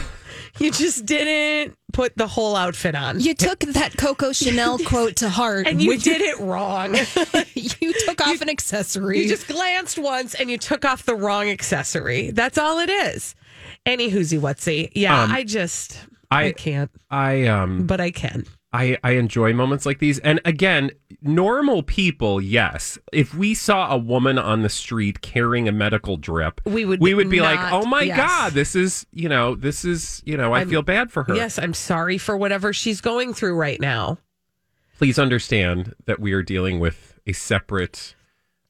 You 0.58 0.70
just 0.70 1.04
didn't 1.04 1.76
put 1.96 2.14
the 2.16 2.26
whole 2.26 2.54
outfit 2.56 2.94
on. 2.94 3.18
You 3.20 3.32
took 3.34 3.60
that 3.60 3.96
Coco 3.96 4.30
Chanel 4.32 4.78
quote 4.86 5.16
to 5.16 5.30
heart. 5.30 5.66
and 5.66 5.80
you 5.80 5.88
with- 5.88 6.02
did 6.02 6.20
it 6.20 6.38
wrong. 6.38 6.94
you 7.54 7.92
took 8.04 8.20
off 8.20 8.40
an 8.42 8.50
accessory. 8.50 9.22
you 9.22 9.28
just 9.28 9.48
glanced 9.48 9.98
once 9.98 10.34
and 10.34 10.50
you 10.50 10.58
took 10.58 10.84
off 10.84 11.04
the 11.06 11.14
wrong 11.16 11.48
accessory. 11.48 12.30
That's 12.32 12.58
all 12.58 12.78
it 12.80 12.90
is. 12.90 13.34
Any 13.86 14.10
whoozy 14.10 14.38
whatsy. 14.38 14.90
Yeah, 14.94 15.22
Um, 15.22 15.32
I 15.32 15.42
just 15.44 15.98
I, 16.30 16.46
I- 16.48 16.52
can't, 16.52 16.90
I 17.10 17.46
um 17.46 17.86
but 17.86 18.00
I 18.00 18.10
can. 18.10 18.44
I, 18.76 18.98
I 19.02 19.12
enjoy 19.12 19.52
moments 19.54 19.86
like 19.86 19.98
these. 19.98 20.18
And 20.18 20.40
again, 20.44 20.90
normal 21.22 21.82
people, 21.82 22.40
yes. 22.40 22.98
If 23.12 23.34
we 23.34 23.54
saw 23.54 23.90
a 23.92 23.96
woman 23.96 24.38
on 24.38 24.62
the 24.62 24.68
street 24.68 25.22
carrying 25.22 25.66
a 25.66 25.72
medical 25.72 26.16
drip, 26.16 26.60
We 26.66 26.84
would 26.84 27.00
we 27.00 27.14
would 27.14 27.30
be 27.30 27.40
like, 27.40 27.58
"Oh 27.72 27.86
my 27.86 28.02
yes. 28.02 28.16
god, 28.16 28.52
this 28.52 28.76
is, 28.76 29.06
you 29.12 29.28
know, 29.28 29.54
this 29.54 29.84
is, 29.84 30.22
you 30.26 30.36
know, 30.36 30.52
I 30.52 30.58
I'm- 30.58 30.68
feel 30.68 30.82
bad 30.82 31.10
for 31.10 31.22
her." 31.24 31.34
Yes, 31.34 31.58
I'm 31.58 31.74
sorry 31.74 32.18
for 32.18 32.36
whatever 32.36 32.72
she's 32.72 33.00
going 33.00 33.32
through 33.34 33.54
right 33.54 33.80
now. 33.80 34.18
Please 34.98 35.18
understand 35.18 35.94
that 36.06 36.20
we 36.20 36.32
are 36.32 36.42
dealing 36.42 36.78
with 36.80 37.18
a 37.26 37.32
separate 37.32 38.14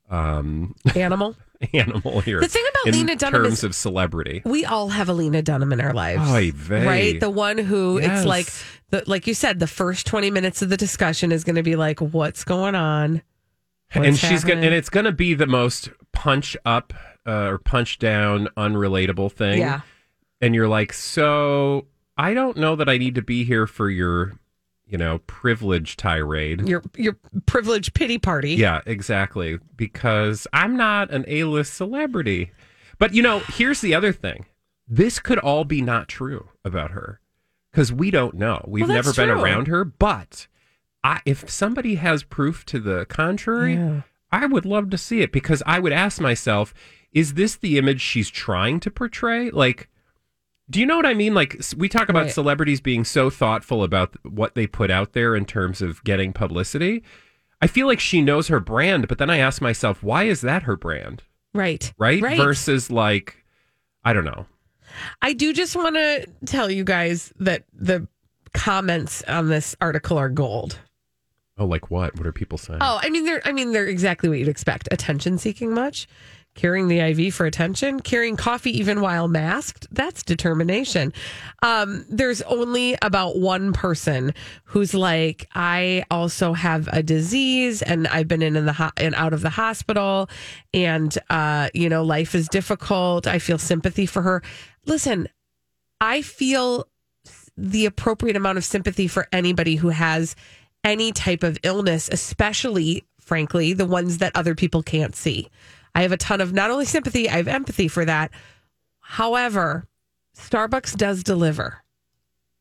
um 0.08 0.74
Animal. 0.94 1.34
animal 1.72 2.20
here. 2.20 2.40
The 2.40 2.48
thing 2.48 2.64
about 2.70 2.92
Lena 2.94 3.16
Dunham 3.16 3.42
terms 3.44 3.58
is- 3.58 3.64
of 3.64 3.74
celebrity. 3.74 4.42
We 4.44 4.64
all 4.64 4.88
have 4.88 5.08
a 5.08 5.12
Lena 5.12 5.42
Dunham 5.42 5.72
in 5.72 5.80
our 5.80 5.92
lives. 5.92 6.28
Oy 6.30 6.52
vey. 6.52 6.86
Right? 6.86 7.20
The 7.20 7.30
one 7.30 7.58
who 7.58 7.98
Yes. 8.00 8.18
it's 8.20 8.26
like 8.26 8.46
the, 8.90 9.08
like 9.10 9.26
you 9.26 9.34
said, 9.34 9.58
the 9.58 9.66
first 9.66 10.06
20 10.06 10.30
minutes 10.30 10.62
of 10.62 10.68
the 10.68 10.76
discussion 10.76 11.32
is 11.32 11.44
going 11.44 11.56
to 11.56 11.62
be 11.62 11.76
like, 11.76 12.00
what's 12.00 12.44
going 12.44 12.74
on? 12.74 13.22
What's 13.92 14.06
and 14.08 14.18
she's 14.18 14.42
gonna 14.42 14.62
and 14.62 14.74
it's 14.74 14.88
gonna 14.88 15.12
be 15.12 15.34
the 15.34 15.46
most 15.46 15.90
punch 16.12 16.56
up 16.64 16.92
uh, 17.24 17.50
or 17.50 17.58
punch 17.58 17.98
down 18.00 18.48
unrelatable 18.56 19.30
thing. 19.30 19.60
Yeah. 19.60 19.82
And 20.40 20.54
you're 20.56 20.66
like, 20.68 20.92
so 20.92 21.86
I 22.18 22.34
don't 22.34 22.56
know 22.56 22.74
that 22.76 22.88
I 22.88 22.98
need 22.98 23.14
to 23.14 23.22
be 23.22 23.44
here 23.44 23.66
for 23.68 23.88
your, 23.88 24.32
you 24.86 24.96
know, 24.98 25.18
privilege 25.26 25.96
tirade. 25.96 26.68
Your 26.68 26.82
your 26.96 27.16
privileged 27.46 27.94
pity 27.94 28.18
party. 28.18 28.54
Yeah, 28.54 28.80
exactly. 28.86 29.58
Because 29.76 30.46
I'm 30.52 30.76
not 30.76 31.10
an 31.10 31.24
A 31.28 31.44
list 31.44 31.74
celebrity. 31.74 32.52
But 32.98 33.12
you 33.14 33.22
know, 33.22 33.40
here's 33.40 33.80
the 33.80 33.94
other 33.94 34.12
thing. 34.12 34.46
This 34.88 35.18
could 35.18 35.38
all 35.38 35.64
be 35.64 35.82
not 35.82 36.08
true 36.08 36.48
about 36.64 36.92
her. 36.92 37.20
Because 37.72 37.92
we 37.92 38.10
don't 38.10 38.34
know. 38.36 38.64
We've 38.66 38.86
Well, 38.86 38.94
never 38.96 39.12
been 39.12 39.28
true. 39.28 39.42
around 39.42 39.66
her. 39.66 39.84
But 39.84 40.46
I, 41.04 41.20
if 41.26 41.50
somebody 41.50 41.96
has 41.96 42.22
proof 42.22 42.64
to 42.66 42.80
the 42.80 43.04
contrary, 43.06 43.74
Yeah. 43.74 44.02
I 44.32 44.46
would 44.46 44.64
love 44.64 44.90
to 44.90 44.98
see 44.98 45.20
it 45.20 45.30
because 45.32 45.62
I 45.66 45.78
would 45.78 45.92
ask 45.92 46.20
myself, 46.20 46.72
is 47.12 47.34
this 47.34 47.56
the 47.56 47.78
image 47.78 48.00
she's 48.00 48.28
trying 48.30 48.80
to 48.80 48.90
portray? 48.90 49.50
Like, 49.50 49.88
do 50.70 50.80
you 50.80 50.86
know 50.86 50.96
what 50.96 51.06
I 51.06 51.14
mean? 51.14 51.34
Like, 51.34 51.60
we 51.76 51.88
talk 51.88 52.08
about 52.08 52.24
Right. 52.24 52.32
celebrities 52.32 52.80
being 52.80 53.04
so 53.04 53.30
thoughtful 53.30 53.82
about 53.84 54.14
what 54.24 54.54
they 54.54 54.66
put 54.66 54.90
out 54.90 55.12
there 55.12 55.36
in 55.36 55.44
terms 55.44 55.80
of 55.80 56.02
getting 56.04 56.32
publicity. 56.32 57.02
I 57.62 57.66
feel 57.68 57.86
like 57.86 58.00
she 58.00 58.20
knows 58.20 58.48
her 58.48 58.60
brand, 58.60 59.08
but 59.08 59.18
then 59.18 59.30
I 59.30 59.38
ask 59.38 59.62
myself, 59.62 60.02
why 60.02 60.24
is 60.24 60.40
that 60.42 60.64
her 60.64 60.76
brand? 60.76 61.22
Right. 61.54 61.92
Right? 61.98 62.20
Right. 62.22 62.36
Versus, 62.36 62.90
like, 62.90 63.44
I 64.04 64.12
don't 64.12 64.24
know. 64.24 64.46
I 65.22 65.32
do 65.32 65.52
just 65.52 65.74
want 65.76 65.94
to 65.96 66.26
tell 66.46 66.70
you 66.70 66.84
guys 66.84 67.32
that 67.38 67.64
the 67.72 68.06
comments 68.52 69.22
on 69.24 69.48
this 69.48 69.76
article 69.80 70.18
are 70.18 70.28
gold. 70.28 70.78
Oh, 71.58 71.64
like 71.66 71.90
what? 71.90 72.16
What 72.16 72.26
are 72.26 72.32
people 72.32 72.58
saying? 72.58 72.80
Oh, 72.82 72.98
I 73.02 73.08
mean 73.08 73.24
they're 73.24 73.40
I 73.46 73.52
mean 73.52 73.72
they're 73.72 73.86
exactly 73.86 74.28
what 74.28 74.38
you'd 74.38 74.48
expect. 74.48 74.88
Attention 74.92 75.38
seeking 75.38 75.72
much? 75.72 76.06
Carrying 76.56 76.88
the 76.88 76.98
IV 76.98 77.34
for 77.34 77.46
attention, 77.46 78.00
carrying 78.00 78.36
coffee 78.36 78.76
even 78.78 79.00
while 79.00 79.28
masked. 79.28 79.86
That's 79.92 80.22
determination. 80.22 81.12
Um, 81.62 82.04
there's 82.08 82.42
only 82.42 82.96
about 83.02 83.38
one 83.38 83.72
person 83.72 84.32
who's 84.64 84.94
like, 84.94 85.46
I 85.54 86.04
also 86.10 86.54
have 86.54 86.88
a 86.88 87.02
disease, 87.02 87.82
and 87.82 88.08
I've 88.08 88.26
been 88.26 88.42
in, 88.42 88.56
in 88.56 88.66
the 88.66 88.72
ho- 88.72 88.90
and 88.96 89.14
out 89.14 89.34
of 89.34 89.42
the 89.42 89.50
hospital, 89.50 90.28
and 90.74 91.16
uh, 91.30 91.68
you 91.74 91.88
know, 91.88 92.02
life 92.02 92.34
is 92.34 92.48
difficult. 92.48 93.26
I 93.26 93.38
feel 93.38 93.58
sympathy 93.58 94.06
for 94.06 94.22
her. 94.22 94.42
Listen, 94.86 95.28
I 96.00 96.22
feel 96.22 96.88
the 97.56 97.86
appropriate 97.86 98.36
amount 98.36 98.58
of 98.58 98.64
sympathy 98.64 99.08
for 99.08 99.28
anybody 99.32 99.76
who 99.76 99.90
has 99.90 100.36
any 100.84 101.12
type 101.12 101.42
of 101.42 101.58
illness, 101.62 102.08
especially, 102.10 103.04
frankly, 103.20 103.72
the 103.72 103.86
ones 103.86 104.18
that 104.18 104.34
other 104.34 104.54
people 104.54 104.82
can't 104.82 105.16
see. 105.16 105.50
I 105.96 106.02
have 106.02 106.12
a 106.12 106.18
ton 106.18 106.42
of 106.42 106.52
not 106.52 106.70
only 106.70 106.84
sympathy, 106.84 107.26
I 107.26 107.38
have 107.38 107.48
empathy 107.48 107.88
for 107.88 108.04
that. 108.04 108.30
However, 109.00 109.88
Starbucks 110.36 110.94
does 110.94 111.22
deliver. 111.24 111.82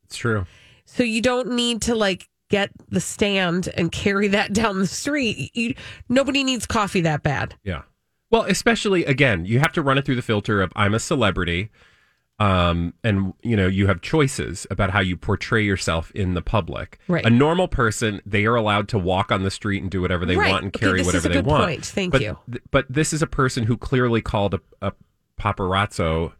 It's 0.06 0.16
true. 0.16 0.46
So 0.86 1.02
you 1.02 1.20
don't 1.20 1.50
need 1.50 1.82
to 1.82 1.94
like 1.94 2.30
get 2.48 2.70
the 2.88 3.00
stand 3.00 3.68
and 3.76 3.92
carry 3.92 4.28
that 4.28 4.54
down 4.54 4.78
the 4.78 4.86
street. 4.86 5.50
You, 5.54 5.74
nobody 6.08 6.44
needs 6.44 6.64
coffee 6.64 7.02
that 7.02 7.22
bad. 7.22 7.54
Yeah. 7.62 7.82
Well, 8.30 8.44
especially 8.44 9.04
again, 9.04 9.44
you 9.44 9.58
have 9.58 9.72
to 9.72 9.82
run 9.82 9.98
it 9.98 10.06
through 10.06 10.16
the 10.16 10.22
filter 10.22 10.62
of 10.62 10.72
I'm 10.74 10.94
a 10.94 10.98
celebrity. 10.98 11.68
Um, 12.38 12.92
and 13.02 13.32
you 13.42 13.56
know, 13.56 13.66
you 13.66 13.86
have 13.86 14.02
choices 14.02 14.66
about 14.70 14.90
how 14.90 15.00
you 15.00 15.16
portray 15.16 15.64
yourself 15.64 16.10
in 16.10 16.34
the 16.34 16.42
public. 16.42 16.98
Right. 17.08 17.24
A 17.24 17.30
normal 17.30 17.66
person, 17.66 18.20
they 18.26 18.44
are 18.44 18.56
allowed 18.56 18.88
to 18.88 18.98
walk 18.98 19.32
on 19.32 19.42
the 19.42 19.50
street 19.50 19.80
and 19.82 19.90
do 19.90 20.02
whatever 20.02 20.26
they 20.26 20.36
Right. 20.36 20.50
want 20.50 20.64
and 20.64 20.76
Okay, 20.76 20.84
carry 20.86 21.00
is 21.00 21.06
whatever 21.06 21.30
they 21.30 21.40
want. 21.40 21.64
point. 21.64 21.86
Thank 21.86 22.12
but, 22.12 22.20
you. 22.20 22.38
th- 22.50 22.62
but 22.70 22.84
this 22.90 23.14
is 23.14 23.22
a 23.22 23.26
person 23.26 23.64
who 23.64 23.78
clearly 23.78 24.20
called 24.20 24.52
a, 24.52 24.60
a 24.82 24.92
paparazzo 25.40 26.32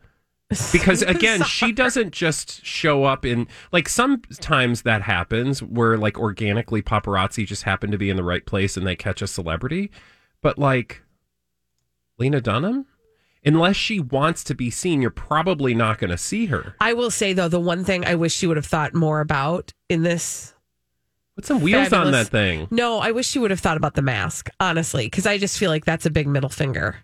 because 0.72 1.02
again 1.02 1.42
she 1.42 1.72
doesn't 1.72 2.12
just 2.12 2.64
show 2.64 3.02
up 3.04 3.26
in 3.26 3.48
like 3.72 3.88
sometimes 3.88 4.82
that 4.82 5.02
happens 5.02 5.60
where 5.60 5.98
like 5.98 6.18
organically 6.20 6.80
paparazzi 6.80 7.44
just 7.44 7.64
happen 7.64 7.90
to 7.90 7.98
be 7.98 8.10
in 8.10 8.16
the 8.16 8.22
right 8.22 8.46
place 8.46 8.76
and 8.76 8.86
they 8.86 8.94
catch 8.94 9.20
a 9.20 9.26
celebrity 9.26 9.90
but 10.42 10.56
like 10.56 11.02
lena 12.16 12.40
dunham 12.40 12.86
unless 13.46 13.76
she 13.76 14.00
wants 14.00 14.42
to 14.44 14.54
be 14.54 14.68
seen 14.70 15.00
you're 15.00 15.10
probably 15.10 15.72
not 15.74 15.98
going 15.98 16.10
to 16.10 16.18
see 16.18 16.46
her 16.46 16.74
I 16.80 16.92
will 16.92 17.10
say 17.10 17.32
though, 17.32 17.48
the 17.48 17.60
one 17.60 17.84
thing 17.84 18.04
I 18.04 18.14
wish 18.16 18.34
she 18.34 18.46
would 18.46 18.56
have 18.56 18.66
thought 18.66 18.92
more 18.94 19.20
about 19.20 19.72
in 19.88 20.02
this. 20.02 20.52
put 21.36 21.46
some 21.46 21.60
wheels 21.60 21.92
on 21.92 22.12
that 22.12 22.28
thing 22.28 22.66
No, 22.70 22.98
I 22.98 23.12
wish 23.12 23.26
she 23.28 23.38
would 23.38 23.50
have 23.50 23.60
thought 23.60 23.76
about 23.76 23.94
the 23.94 24.02
mask, 24.02 24.50
honestly, 24.60 25.06
because 25.06 25.26
I 25.26 25.38
just 25.38 25.58
feel 25.58 25.70
like 25.70 25.84
that's 25.84 26.06
a 26.06 26.10
big 26.10 26.26
middle 26.26 26.50
finger. 26.50 26.96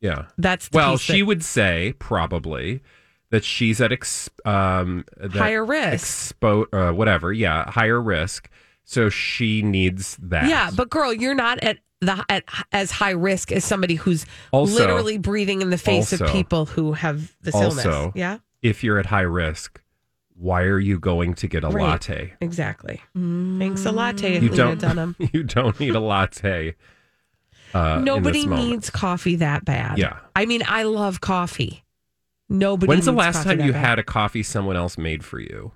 yeah 0.00 0.26
That's 0.38 0.68
the 0.68 0.76
well 0.76 0.92
piece 0.92 1.00
she 1.00 1.20
that- 1.20 1.26
would 1.26 1.44
say 1.44 1.94
probably 1.98 2.82
that 3.30 3.42
she's 3.44 3.80
at 3.80 3.90
ex- 3.90 4.30
um, 4.44 5.04
that 5.16 5.32
Higher 5.32 5.64
risk. 5.64 6.38
expo- 6.38 6.66
uh, 6.72 6.92
whatever 6.92 7.32
yeah 7.32 7.68
higher 7.70 8.00
risk 8.00 8.48
so 8.86 9.10
she 9.10 9.60
needs 9.60 10.16
that 10.22 10.48
Yeah, 10.48 10.70
but 10.74 10.88
girl, 10.88 11.12
you're 11.12 11.34
not 11.34 11.58
at 11.62 11.78
the 12.00 12.24
at 12.30 12.44
as 12.72 12.90
high 12.90 13.10
risk 13.10 13.52
as 13.52 13.64
somebody 13.64 13.96
who's 13.96 14.24
Also- 14.52 14.74
literally 14.74 15.18
breathing 15.18 15.60
in 15.60 15.68
the 15.70 15.78
face 15.78 16.12
of 16.14 16.26
people 16.32 16.64
who 16.66 16.92
have 16.94 17.34
this 17.42 17.54
also 17.54 17.90
illness. 17.90 18.12
Yeah, 18.14 18.38
if 18.62 18.82
you're 18.82 18.98
at 18.98 19.06
high 19.06 19.20
risk 19.22 19.82
why 20.38 20.60
are 20.64 20.78
you 20.78 20.98
going 20.98 21.32
to 21.32 21.48
get 21.48 21.64
a 21.64 21.68
Right. 21.68 21.82
latte 21.82 22.34
exactly. 22.42 23.00
Thanks 23.14 23.86
a 23.86 23.90
latte, 23.92 24.34
you 24.34 24.40
Lena 24.50 24.54
don't 24.56 24.78
Dunham. 24.78 25.16
you 25.32 25.42
don't 25.42 25.80
need 25.80 25.94
a 25.94 26.00
latte 26.00 26.74
uh, 27.72 28.00
Nobody 28.04 28.46
needs 28.46 28.90
coffee 28.90 29.36
that 29.36 29.64
bad. 29.64 29.96
Yeah. 29.98 30.18
I 30.34 30.44
mean, 30.46 30.62
I 30.66 30.82
love 30.84 31.20
coffee. 31.22 31.84
Nobody. 32.50 32.88
when's 32.88 33.06
the 33.06 33.12
last 33.12 33.42
time 33.44 33.60
you 33.60 33.72
bad. 33.72 33.84
had 33.86 33.98
a 33.98 34.02
coffee 34.02 34.42
someone 34.42 34.76
else 34.76 34.96
made 34.98 35.24
for 35.24 35.40
you 35.40 35.72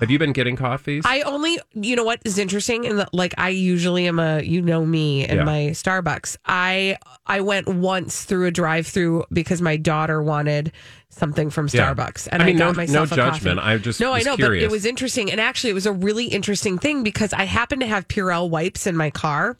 have 0.00 0.10
you 0.10 0.18
been 0.18 0.32
getting 0.32 0.56
coffees 0.56 1.02
I 1.06 1.22
only, 1.22 1.58
you 1.74 1.96
know 1.96 2.04
what 2.04 2.20
is 2.24 2.38
interesting, 2.38 2.86
and 2.86 3.06
like 3.12 3.34
I 3.38 3.50
usually 3.50 4.06
am 4.06 4.18
a, 4.18 4.42
you 4.42 4.62
know 4.62 4.84
me 4.84 5.24
and 5.26 5.38
Yeah. 5.38 5.44
my 5.44 5.58
Starbucks. 5.72 6.36
I 6.46 6.98
I 7.26 7.40
went 7.40 7.68
once 7.68 8.24
through 8.24 8.46
a 8.46 8.50
drive-through 8.50 9.24
because 9.32 9.62
my 9.62 9.76
daughter 9.76 10.22
wanted 10.22 10.72
something 11.10 11.50
from 11.50 11.68
Yeah. 11.72 11.94
Starbucks, 11.94 12.28
and 12.32 12.42
I 12.42 12.44
I, 12.44 12.48
mean, 12.48 12.56
got 12.58 12.72
no- 12.72 12.76
myself 12.76 13.10
no 13.10 13.14
a 13.14 13.16
judgment. 13.30 13.58
coffee. 13.60 13.70
I 13.72 13.78
just 13.78 14.00
no, 14.00 14.12
I 14.12 14.22
know, 14.22 14.36
curious. 14.36 14.62
but 14.64 14.70
it 14.70 14.72
was 14.72 14.84
interesting, 14.86 15.30
and 15.30 15.40
actually, 15.40 15.70
it 15.70 15.74
was 15.74 15.86
a 15.86 15.92
really 15.92 16.24
interesting 16.26 16.78
thing 16.78 17.02
because 17.02 17.32
I 17.32 17.44
happened 17.44 17.80
to 17.82 17.86
have 17.86 18.08
Purell 18.08 18.48
wipes 18.50 18.86
in 18.86 18.96
my 18.96 19.10
car. 19.10 19.58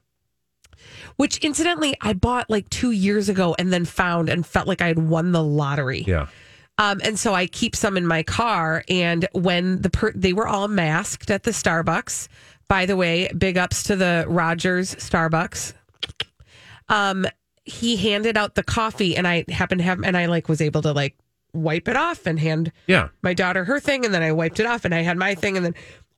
Which 1.17 1.39
incidentally, 1.39 1.95
I 2.01 2.15
bought 2.15 2.49
like 2.49 2.69
two 2.71 2.91
years 2.91 3.29
ago 3.29 3.55
and 3.59 3.73
then 3.73 3.85
found 3.85 4.29
and 4.29 4.45
felt 4.47 4.67
like 4.67 4.81
I 4.81 4.87
had 4.89 4.99
won 4.99 5.33
the 5.33 5.43
lottery. 5.43 6.05
yeah 6.07 6.27
Um, 6.79 7.01
and 7.05 7.19
so 7.19 7.35
I 7.35 7.47
keep 7.47 7.77
some 7.77 7.97
in 7.97 8.07
my 8.07 8.23
car. 8.23 8.85
And 8.89 9.29
when 9.33 9.83
the 9.83 9.91
per- 9.91 10.13
they 10.13 10.33
were 10.33 10.49
all 10.49 10.69
masked 10.69 11.31
at 11.31 11.43
the 11.43 11.51
Starbucks, 11.51 12.29
by 12.69 12.87
the 12.87 12.97
way, 12.97 13.29
big 13.37 13.59
ups 13.59 13.83
to 13.85 13.97
the 13.97 14.25
Rogers 14.29 14.95
Starbucks. 14.95 15.75
Um, 16.89 17.27
he 17.65 17.97
handed 17.97 18.37
out 18.37 18.55
the 18.55 18.63
coffee, 18.63 19.17
and 19.17 19.29
I 19.29 19.45
happened 19.49 19.81
to 19.81 19.85
have, 19.85 20.03
and 20.03 20.17
I 20.17 20.27
like 20.27 20.49
was 20.49 20.61
able 20.61 20.83
to 20.83 20.93
like 20.93 21.17
wipe 21.55 21.87
it 21.87 21.97
off 21.97 22.25
and 22.25 22.41
hand 22.41 22.73
yeah 22.87 23.09
my 23.21 23.35
daughter 23.35 23.65
her 23.65 23.79
thing, 23.79 24.05
and 24.05 24.15
then 24.15 24.23
I 24.23 24.33
wiped 24.33 24.59
it 24.59 24.67
off, 24.67 24.85
and 24.85 24.95
I 24.95 25.03
had 25.03 25.17
my 25.17 25.35
thing, 25.35 25.57
and 25.57 25.67
then 25.67 25.75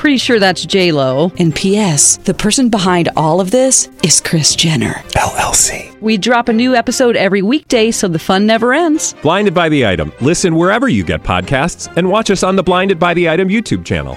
Pretty 0.00 0.16
sure 0.16 0.38
that's 0.38 0.64
J 0.64 0.92
Lo. 0.92 1.30
And 1.38 1.54
P.S. 1.54 2.16
The 2.16 2.32
person 2.32 2.70
behind 2.70 3.10
all 3.18 3.38
of 3.38 3.50
this 3.50 3.90
is 4.02 4.18
Kris 4.18 4.56
Jenner 4.56 4.94
LLC. 5.10 6.00
We 6.00 6.16
drop 6.16 6.48
a 6.48 6.54
new 6.54 6.74
episode 6.74 7.16
every 7.16 7.42
weekday, 7.42 7.90
so 7.90 8.08
the 8.08 8.18
fun 8.18 8.46
never 8.46 8.72
ends. 8.72 9.14
Blinded 9.20 9.52
by 9.52 9.68
the 9.68 9.86
item. 9.86 10.10
Listen 10.22 10.54
wherever 10.56 10.88
you 10.88 11.04
get 11.04 11.22
podcasts, 11.22 11.94
and 11.98 12.08
watch 12.08 12.30
us 12.30 12.42
on 12.42 12.56
the 12.56 12.62
Blinded 12.62 12.98
by 12.98 13.12
the 13.12 13.28
Item 13.28 13.48
YouTube 13.48 13.84
channel. 13.84 14.16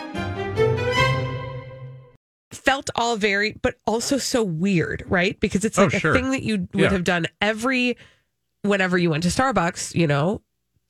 felt 2.52 2.90
all 2.96 3.18
very, 3.18 3.58
but 3.62 3.76
also 3.86 4.18
so 4.18 4.42
weird, 4.42 5.04
right? 5.10 5.38
Because 5.42 5.66
it's 5.66 5.78
Oh, 5.78 5.84
like 5.86 6.00
sure. 6.00 6.12
a 6.12 6.14
thing 6.14 6.32
that 6.32 6.44
you 6.44 6.70
would 6.74 6.84
Yeah. 6.84 6.90
have 6.92 7.04
done 7.04 7.28
every, 7.42 7.98
whenever 8.62 8.98
you 8.98 9.10
went 9.10 9.24
to 9.24 9.30
Starbucks, 9.30 9.94
you 9.96 10.08
know, 10.08 10.42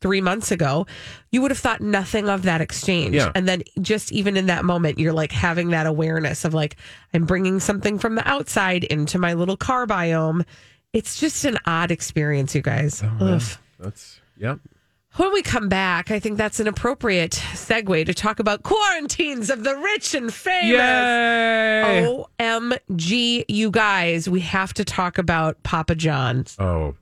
three 0.03 0.21
months 0.21 0.51
ago, 0.51 0.85
you 1.31 1.41
would 1.41 1.49
have 1.49 1.57
thought 1.57 1.79
nothing 1.81 2.27
of 2.29 2.43
that 2.43 2.59
exchange. 2.61 3.15
Yeah. 3.15 3.31
And 3.33 3.47
then 3.47 3.63
just 3.81 4.11
even 4.11 4.35
in 4.37 4.45
that 4.47 4.65
moment, 4.65 4.99
you're 4.99 5.13
like 5.13 5.31
having 5.31 5.69
that 5.69 5.87
awareness 5.87 6.43
of 6.45 6.53
like, 6.53 6.75
I'm 7.13 7.25
bringing 7.25 7.59
something 7.61 7.97
from 7.97 8.15
the 8.15 8.27
outside 8.27 8.83
into 8.83 9.17
my 9.17 9.33
little 9.33 9.55
car 9.57 9.87
biome. 9.87 10.45
It's 10.91 11.19
just 11.19 11.45
an 11.45 11.57
odd 11.65 11.89
experience, 11.89 12.53
you 12.53 12.61
guys. 12.61 13.01
Oh, 13.01 13.17
Ugh. 13.25 13.41
that's 13.79 14.19
yep 14.37 14.59
When 15.15 15.31
we 15.31 15.41
come 15.41 15.69
back, 15.69 16.11
I 16.11 16.19
think 16.19 16.37
that's 16.37 16.59
an 16.59 16.67
appropriate 16.67 17.31
segue 17.31 18.05
to 18.05 18.13
talk 18.13 18.39
about 18.39 18.63
quarantines 18.63 19.49
of 19.49 19.63
the 19.63 19.75
rich 19.77 20.13
and 20.13 20.33
famous. 20.33 20.69
Yay! 20.69 22.23
OMG, 22.41 23.45
you 23.47 23.71
guys, 23.71 24.27
we 24.29 24.41
have 24.41 24.73
to 24.73 24.83
talk 24.83 25.17
about 25.17 25.63
Papa 25.63 25.95
John's. 25.95 26.57
oh 26.59 26.95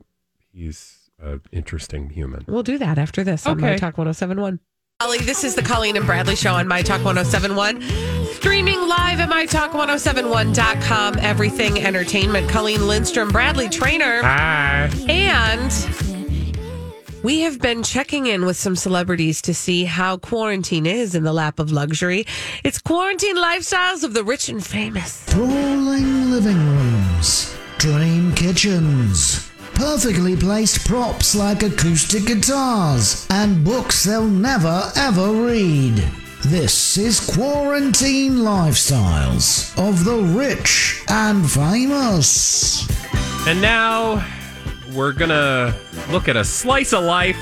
he's 0.54 0.98
an 1.22 1.42
interesting 1.52 2.10
human 2.10 2.44
We'll 2.48 2.64
do 2.64 2.78
that 2.78 2.98
after 2.98 3.24
this 3.24 3.46
okay. 3.46 3.52
on 3.52 3.58
Okay. 3.58 3.72
My 3.72 3.78
Talk 3.78 3.98
1071. 3.98 4.60
Ollie, 5.02 5.18
this 5.20 5.44
is 5.44 5.56
the 5.56 5.64
Colleen 5.64 5.98
and 5.98 6.06
Bradley 6.06 6.36
show 6.36 6.54
on 6.54 6.68
My 6.68 6.82
Talk 6.84 7.04
1071. 7.04 7.82
Streaming 8.34 8.80
live 8.88 9.20
at 9.20 9.30
MyTalk1071.com. 9.30 11.18
Everything 11.20 11.80
entertainment. 11.80 12.50
Colleen 12.50 12.88
Lindstrom, 12.88 13.30
Bradley 13.30 13.68
Traynor. 13.68 14.22
hi 14.22 14.90
And 15.10 15.72
we 17.24 17.42
have 17.42 17.60
been 17.60 17.84
checking 17.84 18.26
in 18.28 18.46
with 18.46 18.58
some 18.58 18.76
celebrities 18.76 19.42
to 19.44 19.54
see 19.54 19.86
how 19.86 20.18
quarantine 20.18 20.86
is 20.88 21.14
in 21.14 21.24
the 21.24 21.34
lap 21.34 21.60
of 21.60 21.72
luxury. 21.72 22.26
It's 22.64 22.80
quarantine 22.80 23.38
lifestyles 23.38 24.04
of 24.04 24.14
the 24.14 24.24
rich 24.24 24.50
and 24.50 24.64
famous. 24.66 25.14
Sprawling 25.14 26.32
living 26.32 26.58
rooms, 26.58 27.56
dream 27.78 28.34
kitchens, 28.34 29.51
perfectly 29.82 30.36
placed 30.36 30.88
props 30.88 31.34
like 31.34 31.64
acoustic 31.64 32.24
guitars, 32.28 33.26
and 33.32 33.66
books 33.66 34.04
they'll 34.04 34.28
never 34.28 34.92
ever 34.96 35.32
read. 35.32 35.96
This 36.46 37.00
is 37.00 37.20
Quarantine 37.20 38.34
Lifestyles 38.34 39.76
of 39.80 40.06
the 40.06 40.18
Rich 40.18 41.04
and 41.10 41.50
Famous. 41.50 42.88
And 43.48 43.60
now 43.60 44.24
we're 44.94 45.14
gonna 45.14 45.76
look 46.12 46.28
at 46.30 46.36
a 46.36 46.46
slice 46.46 46.94
of 46.94 47.04
life 47.04 47.40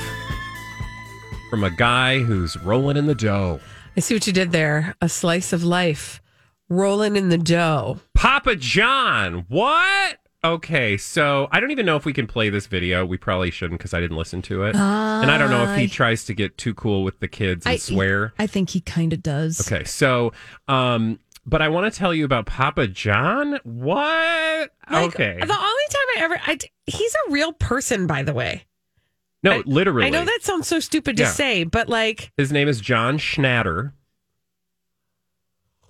from 1.50 1.66
a 1.66 1.72
guy 1.72 2.20
who's 2.20 2.56
rolling 2.64 2.96
in 2.96 3.06
the 3.06 3.16
dough. 3.16 3.60
I 3.98 4.00
see 4.00 4.14
what 4.14 4.26
you 4.28 4.32
did 4.32 4.54
there. 4.54 4.96
A 5.02 5.10
slice 5.10 5.52
of 5.52 5.66
life 5.66 6.22
rolling 6.70 7.18
in 7.18 7.28
the 7.28 7.38
dough. 7.38 8.00
Papa 8.16 8.56
John, 8.56 9.46
what? 9.50 10.20
Okay, 10.42 10.96
so 10.96 11.50
I 11.52 11.60
don't 11.60 11.72
even 11.72 11.86
know 11.86 11.98
if 11.98 12.06
we 12.06 12.14
can 12.14 12.26
play 12.26 12.50
this 12.50 12.66
video. 12.68 13.06
We 13.06 13.18
probably 13.18 13.52
shouldn't 13.52 13.78
because 13.80 13.94
I 13.94 14.00
didn't 14.00 14.16
listen 14.16 14.42
to 14.44 14.64
it. 14.64 14.76
and 14.76 15.30
I 15.30 15.38
don't 15.38 15.50
know 15.50 15.66
if 15.70 15.78
he 15.78 15.88
tries 15.88 16.24
to 16.26 16.34
get 16.34 16.58
too 16.58 16.74
cool 16.74 17.04
with 17.04 17.20
the 17.20 17.28
kids 17.28 17.66
and 17.66 17.74
I- 17.74 17.78
swear. 17.78 18.34
I 18.40 18.48
think 18.48 18.70
he 18.70 18.80
kind 18.80 19.12
of 19.12 19.22
does. 19.22 19.60
Okay, 19.70 19.84
so 19.84 20.32
um 20.70 21.20
but 21.46 21.62
I 21.64 21.68
want 21.70 21.92
to 21.92 21.98
tell 21.98 22.14
you 22.14 22.26
about 22.26 22.46
Papa 22.46 22.88
John. 22.88 23.60
What? 23.64 24.70
Like, 24.92 25.08
okay. 25.16 25.36
The 25.40 25.42
only 25.42 25.48
time 25.90 26.08
I 26.16 26.18
ever, 26.20 26.40
I, 26.46 26.58
he's 26.86 27.16
a 27.28 27.32
real 27.32 27.54
person, 27.54 28.06
by 28.06 28.22
the 28.24 28.34
way. 28.34 28.66
No, 29.42 29.54
I- 29.54 29.64
literally. 29.66 30.06
I 30.06 30.10
know 30.10 30.24
that 30.24 30.40
sounds 30.42 30.68
so 30.68 30.80
stupid 30.80 31.18
to 31.18 31.24
Yeah. 31.24 31.32
say, 31.32 31.64
but 31.64 31.90
like, 31.90 32.32
His 32.38 32.52
name 32.52 32.68
is 32.68 32.80
John 32.80 33.18
Schnatter. 33.18 33.94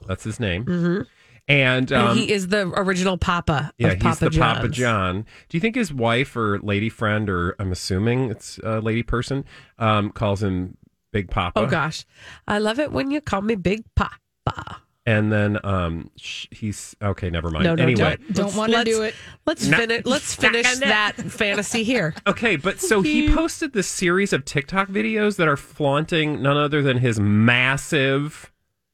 That's 0.08 0.24
his 0.24 0.39
name. 0.39 0.66
mhm. 0.66 1.06
And, 1.50 1.91
um, 1.91 2.12
and 2.12 2.20
he 2.20 2.32
is 2.32 2.50
the 2.50 2.68
original 2.80 3.18
Papa 3.18 3.72
yeah, 3.80 3.88
of 3.88 3.93
he's 3.95 4.04
Papa 4.04 4.30
the 4.30 4.39
Papa 4.39 4.70
John. 4.70 5.26
Do 5.50 5.58
you 5.58 5.60
think 5.60 5.76
his 5.76 5.91
wife 5.91 6.36
or 6.36 6.60
lady 6.60 6.89
friend, 6.89 7.28
or 7.28 7.56
I'm 7.58 7.72
assuming 7.72 8.30
it's 8.30 8.60
a 8.60 8.80
lady 8.80 9.02
person, 9.02 9.43
um, 9.80 10.12
calls 10.12 10.43
him 10.43 10.78
Big 11.12 11.32
Papa? 11.32 11.60
Oh 11.60 11.66
gosh, 11.66 12.06
I 12.47 12.60
love 12.60 12.78
it 12.80 12.91
when 12.91 13.10
you 13.10 13.20
call 13.20 13.41
me 13.41 13.56
Big 13.56 13.84
Papa. 13.95 14.84
And 15.08 15.32
then 15.32 15.58
um, 15.64 16.12
sh- 16.18 16.45
he's 16.52 16.95
okay. 17.02 17.32
Never 17.32 17.50
mind. 17.50 17.64
No, 17.64 17.74
no, 17.74 17.82
anyway, 17.82 18.18
don't, 18.28 18.34
don't 18.36 18.56
want 18.56 18.72
to 18.74 18.84
do 18.84 19.02
it. 19.02 19.16
Let's 19.47 19.66
No. 19.66 19.78
finish. 19.78 20.06
Let's 20.06 20.36
finish 20.36 20.78
that 20.78 21.14
fantasy 21.16 21.84
here. 21.84 22.14
Okay, 22.28 22.58
but 22.58 22.80
so 22.80 23.02
he 23.02 23.34
posted 23.34 23.74
this 23.74 23.88
series 23.88 24.34
of 24.34 24.45
TikTok 24.45 24.88
videos 24.89 25.38
that 25.38 25.47
are 25.47 25.58
flaunting 25.58 26.43
none 26.43 26.58
other 26.58 26.84
than 26.84 26.97
his 26.97 27.20
massive 27.20 28.52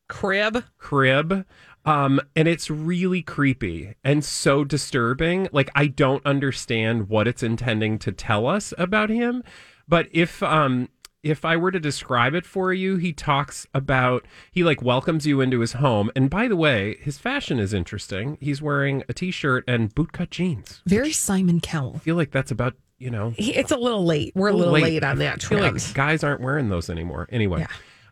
crib. 0.07 0.63
Crib. 0.77 1.45
Um, 1.85 2.19
and 2.35 2.47
it's 2.47 2.69
really 2.69 3.21
creepy 3.21 3.95
and 4.03 4.25
so 4.25 4.63
disturbing. 4.63 5.47
Like 5.51 5.69
I 5.75 5.87
don't 5.87 6.25
understand 6.25 7.09
what 7.09 7.27
it's 7.27 7.43
intending 7.43 7.99
to 7.99 8.11
tell 8.11 8.47
us 8.47 8.73
about 8.77 9.09
him. 9.09 9.43
But 9.87 10.07
if 10.11 10.41
um 10.41 10.89
if 11.21 11.43
I 11.43 11.57
were 11.57 11.71
to 11.71 11.79
describe 11.79 12.35
it 12.35 12.45
for 12.45 12.71
you, 12.73 12.97
he 12.97 13.11
talks 13.13 13.65
about 13.73 14.25
he 14.51 14.63
like 14.63 14.81
welcomes 14.81 15.25
you 15.25 15.41
into 15.41 15.59
his 15.59 15.73
home. 15.73 16.11
And 16.15 16.29
by 16.29 16.47
the 16.47 16.55
way, 16.55 16.97
his 17.01 17.17
fashion 17.17 17.59
is 17.59 17.73
interesting. 17.73 18.37
He's 18.41 18.61
wearing 18.61 19.03
a 19.09 19.13
t-shirt 19.13 19.63
and 19.67 19.93
bootcut 19.93 20.29
jeans. 20.29 20.81
Very 20.85 21.11
Simon 21.11 21.59
Cowell. 21.61 21.93
I 21.95 21.99
feel 21.99 22.15
like 22.15 22.29
that's 22.31 22.51
about, 22.51 22.75
you 22.99 23.09
know, 23.09 23.31
He- 23.37 23.55
It's 23.55 23.71
a 23.71 23.77
little 23.77 24.05
late. 24.05 24.33
We're 24.35 24.49
a 24.49 24.53
little 24.53 24.73
late, 24.73 25.03
on 25.03 25.17
that 25.19 25.43
I 25.43 25.47
feel 25.47 25.59
like 25.61 25.93
guys 25.95 26.23
aren't 26.23 26.41
wearing 26.41 26.69
those 26.69 26.89
anymore. 26.91 27.27
Anyway. 27.31 27.65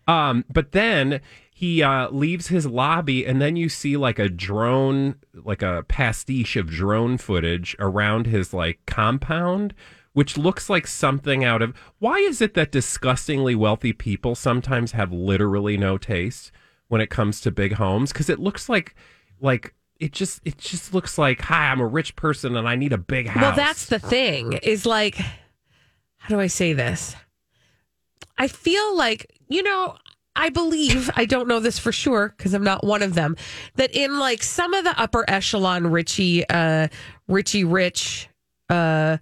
Um, 0.08 0.44
but 0.52 0.72
then 0.74 1.22
he 1.54 1.84
uh, 1.84 2.10
leaves 2.10 2.47
his 2.47 2.66
lobby, 2.66 3.26
and 3.26 3.39
then 3.39 3.56
you 3.56 3.70
see 3.70 3.95
like 3.95 4.18
a 4.18 4.28
drone, 4.28 5.16
like 5.34 5.62
a 5.62 5.86
pastiche 5.88 6.56
of 6.56 6.68
drone 6.68 7.18
footage 7.18 7.76
around 7.78 8.26
his 8.26 8.54
like 8.54 8.80
compound, 8.88 9.76
which 10.14 10.36
looks 10.36 10.68
like 10.68 10.88
something 10.88 11.43
out 11.43 11.62
of. 11.62 11.76
Why 11.99 12.18
is 12.18 12.41
it 12.41 12.56
that 12.56 12.72
disgustingly 12.72 13.54
wealthy 13.54 13.93
people 13.93 14.34
sometimes 14.34 14.93
have 14.93 15.14
literally 15.14 15.78
no 15.78 15.99
taste 15.99 16.51
when 16.88 17.01
it 17.01 17.12
comes 17.12 17.39
to 17.41 17.51
big 17.51 17.74
homes? 17.74 18.12
Because 18.12 18.30
it 18.30 18.39
looks 18.39 18.68
like, 18.68 18.95
like 19.39 19.76
it 19.99 20.12
just 20.12 20.41
it 20.43 20.58
just 20.58 20.91
looks 20.91 21.20
like, 21.20 21.39
hi, 21.41 21.70
I'm 21.70 21.80
a 21.80 21.86
rich 21.86 22.16
person 22.16 22.56
and 22.56 22.68
I 22.68 22.76
need 22.76 22.93
a 22.93 22.97
big 22.97 23.28
house. 23.28 23.41
Well, 23.43 23.56
that's 23.56 23.86
the 23.86 23.99
thing. 23.99 24.54
Is 24.64 24.88
like, 24.88 25.16
how 26.18 26.30
do 26.30 26.39
I 26.39 26.47
say 26.47 26.74
this? 26.74 27.16
I 28.39 28.47
feel 28.47 28.97
like 28.97 29.39
you 29.49 29.62
know. 29.62 29.97
I 30.36 30.50
believe 30.50 31.10
I 31.16 31.26
don't 31.26 31.48
know 31.48 31.60
this 31.60 31.78
for 31.80 31.92
sure 31.92 32.34
because 32.36 32.54
I'm 32.54 32.64
not 32.64 32.84
one 32.84 33.04
of 33.04 33.14
them. 33.14 33.36
That 33.76 33.96
in 33.96 34.18
like 34.20 34.42
some 34.44 34.74
of 34.74 34.84
the 34.84 35.00
upper 35.00 35.24
echelon 35.28 35.88
Richie, 35.88 36.48
uh, 36.50 36.88
Richie 37.28 37.64
Rich, 37.64 38.30
uh, 38.70 39.18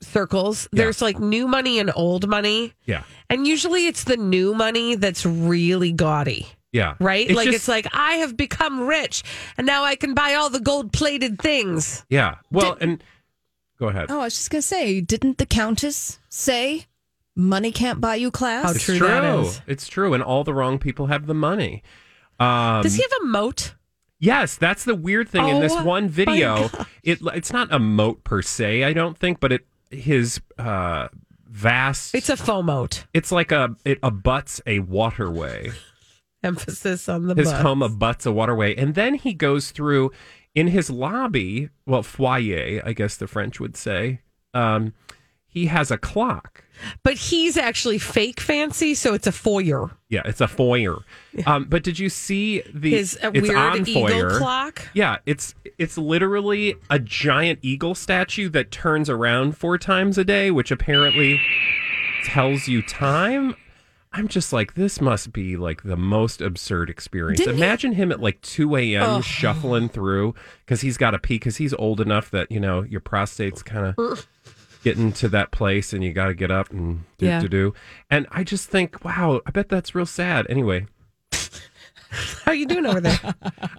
circles, 0.00 0.68
there's 0.72 1.00
like 1.00 1.18
new 1.18 1.46
money 1.48 1.78
and 1.78 1.90
old 1.94 2.28
money, 2.28 2.74
yeah. 2.84 3.04
and 3.30 3.46
usually 3.46 3.86
it's 3.86 4.04
the 4.04 4.16
new 4.16 4.54
money 4.54 4.96
that's 4.96 5.24
really 5.24 5.92
gaudy. 5.92 6.46
Yeah. 6.72 6.94
Right? 6.98 7.26
It's 7.28 7.36
like 7.36 7.44
just- 7.46 7.56
it's 7.56 7.68
like 7.68 7.86
I 7.92 8.14
have 8.16 8.36
become 8.36 8.80
rich 8.88 9.22
and 9.56 9.64
now 9.66 9.84
I 9.84 9.94
can 9.94 10.12
buy 10.14 10.34
all 10.34 10.50
the 10.50 10.58
gold 10.60 10.92
plated 10.92 11.40
things. 11.40 12.04
Yeah. 12.08 12.38
Well, 12.50 12.76
and 12.80 13.02
go 13.78 13.86
ahead. 13.88 14.06
Oh, 14.10 14.20
I 14.20 14.24
was 14.24 14.34
just 14.36 14.50
gonna 14.50 14.60
say, 14.62 15.00
didn't 15.00 15.38
the 15.38 15.46
Countess 15.46 16.18
say 16.28 16.86
money 17.36 17.72
can't 17.72 18.00
buy 18.00 18.14
you 18.16 18.30
class? 18.30 18.74
it's 18.76 18.84
true. 18.84 18.98
that 19.00 19.24
is. 19.40 19.60
It's 19.66 19.88
true, 19.88 20.14
and 20.14 20.22
all 20.22 20.44
the 20.44 20.54
wrong 20.54 20.78
people 20.78 21.06
have 21.06 21.26
the 21.26 21.34
money. 21.34 21.82
Um, 22.40 22.82
Does 22.82 22.94
he 22.96 23.02
have 23.02 23.22
a 23.22 23.26
moat? 23.26 23.74
Yes, 24.18 24.56
that's 24.56 24.84
the 24.84 24.94
weird 24.94 25.28
thing 25.28 25.48
in 25.48 25.60
this 25.60 25.72
Oh, 25.72 25.84
one 25.84 26.04
my 26.04 26.08
video. 26.08 26.70
It 27.02 27.18
it's 27.34 27.52
not 27.52 27.72
a 27.72 27.78
moat 27.78 28.24
per 28.24 28.40
se, 28.42 28.82
I 28.84 28.92
don't 28.92 29.18
think, 29.18 29.40
but 29.40 29.52
it 29.52 29.66
his 29.90 30.40
uh 30.58 31.08
vast. 31.46 32.14
It's 32.14 32.28
a 32.30 32.36
faux 32.36 32.64
moat. 32.64 33.04
It's 33.12 33.30
like 33.30 33.52
a 33.52 33.76
it 33.84 33.98
abuts 34.02 34.60
a 34.66 34.78
waterway. 34.80 35.72
Emphasis 36.42 37.08
on 37.08 37.26
the 37.26 37.34
his 37.34 37.50
butt. 37.50 37.62
home 37.62 37.82
abuts 37.82 38.26
a 38.26 38.32
waterway, 38.32 38.74
and 38.76 38.94
then 38.94 39.14
he 39.14 39.32
goes 39.34 39.70
through 39.70 40.10
in 40.54 40.68
his 40.68 40.90
lobby. 40.90 41.70
Well, 41.86 42.02
foyer, 42.02 42.82
I 42.84 42.92
guess 42.92 43.16
the 43.16 43.26
French 43.26 43.60
would 43.60 43.76
say. 43.76 44.20
Um, 44.52 44.92
he 45.54 45.66
has 45.66 45.90
a 45.90 45.96
clock. 45.96 46.62
But 47.04 47.14
he's 47.14 47.56
actually 47.56 47.98
fake 47.98 48.40
fancy, 48.40 48.94
so 48.94 49.14
it's 49.14 49.28
a 49.28 49.32
foyer. 49.32 49.92
Yeah, 50.10 50.22
it's 50.24 50.40
a 50.40 50.48
foyer. 50.48 50.96
Um, 51.46 51.66
but 51.68 51.84
did 51.84 52.00
you 52.00 52.08
see 52.08 52.62
the 52.74 52.90
His, 52.90 53.16
uh, 53.22 53.30
it's 53.32 53.48
weird 53.48 53.88
eagle 53.88 54.08
foyer. 54.08 54.38
clock? 54.38 54.88
Yeah, 54.92 55.18
it's 55.24 55.54
it's 55.78 55.96
literally 55.96 56.74
a 56.90 56.98
giant 56.98 57.60
eagle 57.62 57.94
statue 57.94 58.48
that 58.50 58.72
turns 58.72 59.08
around 59.08 59.56
four 59.56 59.78
times 59.78 60.18
a 60.18 60.24
day, 60.24 60.50
which 60.50 60.72
apparently 60.72 61.40
tells 62.24 62.66
you 62.68 62.82
time. 62.82 63.54
I'm 64.12 64.28
just 64.28 64.52
like, 64.52 64.74
this 64.74 65.00
must 65.00 65.32
be 65.32 65.56
like 65.56 65.82
the 65.82 65.96
most 65.96 66.40
absurd 66.40 66.88
experience. 66.88 67.38
Didn't 67.38 67.56
he- 67.56 67.62
Imagine 67.62 67.92
him 67.92 68.12
at 68.12 68.20
like 68.20 68.40
2 68.42 68.76
a.m. 68.76 69.02
Ugh. 69.02 69.24
shuffling 69.24 69.88
through 69.88 70.34
because 70.64 70.80
he's 70.82 70.96
got 70.96 71.12
to 71.12 71.18
pee 71.18 71.34
because 71.34 71.56
he's 71.56 71.74
old 71.74 72.00
enough 72.00 72.30
that, 72.30 72.50
you 72.50 72.60
know, 72.60 72.82
your 72.82 73.00
prostate's 73.00 73.62
kind 73.62 73.92
of 73.96 74.28
getting 74.84 75.12
to 75.14 75.28
that 75.30 75.50
place 75.50 75.92
and 75.92 76.04
you 76.04 76.12
got 76.12 76.26
to 76.28 76.34
get 76.34 76.50
up 76.52 76.70
and 76.70 77.04
do 77.18 77.26
Yeah. 77.26 77.40
to 77.40 77.48
do. 77.48 77.74
And 78.10 78.26
I 78.30 78.44
just 78.44 78.68
think, 78.68 79.04
wow, 79.04 79.40
I 79.46 79.50
bet 79.50 79.68
that's 79.68 79.94
real 79.94 80.06
sad. 80.06 80.46
Anyway, 80.48 80.86
How 82.44 82.52
you 82.52 82.66
doing 82.66 82.86
over 82.86 83.00
there? 83.00 83.18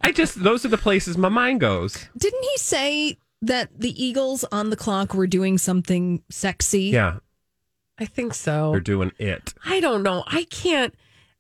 I 0.04 0.12
just, 0.12 0.44
those 0.44 0.66
are 0.66 0.70
the 0.70 0.78
places 0.78 1.18
my 1.18 1.30
mind 1.30 1.62
goes. 1.62 2.10
Didn't 2.18 2.44
he 2.44 2.58
say 2.58 3.18
that 3.42 3.70
the 3.80 4.04
Eagles 4.04 4.44
on 4.52 4.72
the 4.72 4.76
clock 4.76 5.14
were 5.14 5.28
doing 5.28 5.58
something 5.58 6.22
sexy? 6.30 6.86
Yeah, 6.86 7.20
I 7.98 8.06
think 8.06 8.34
so. 8.34 8.72
they're 8.72 8.82
doing 8.82 9.14
it. 9.20 9.54
I 9.66 9.80
don't 9.80 10.04
know. 10.04 10.24
I 10.28 10.44
can't. 10.46 10.94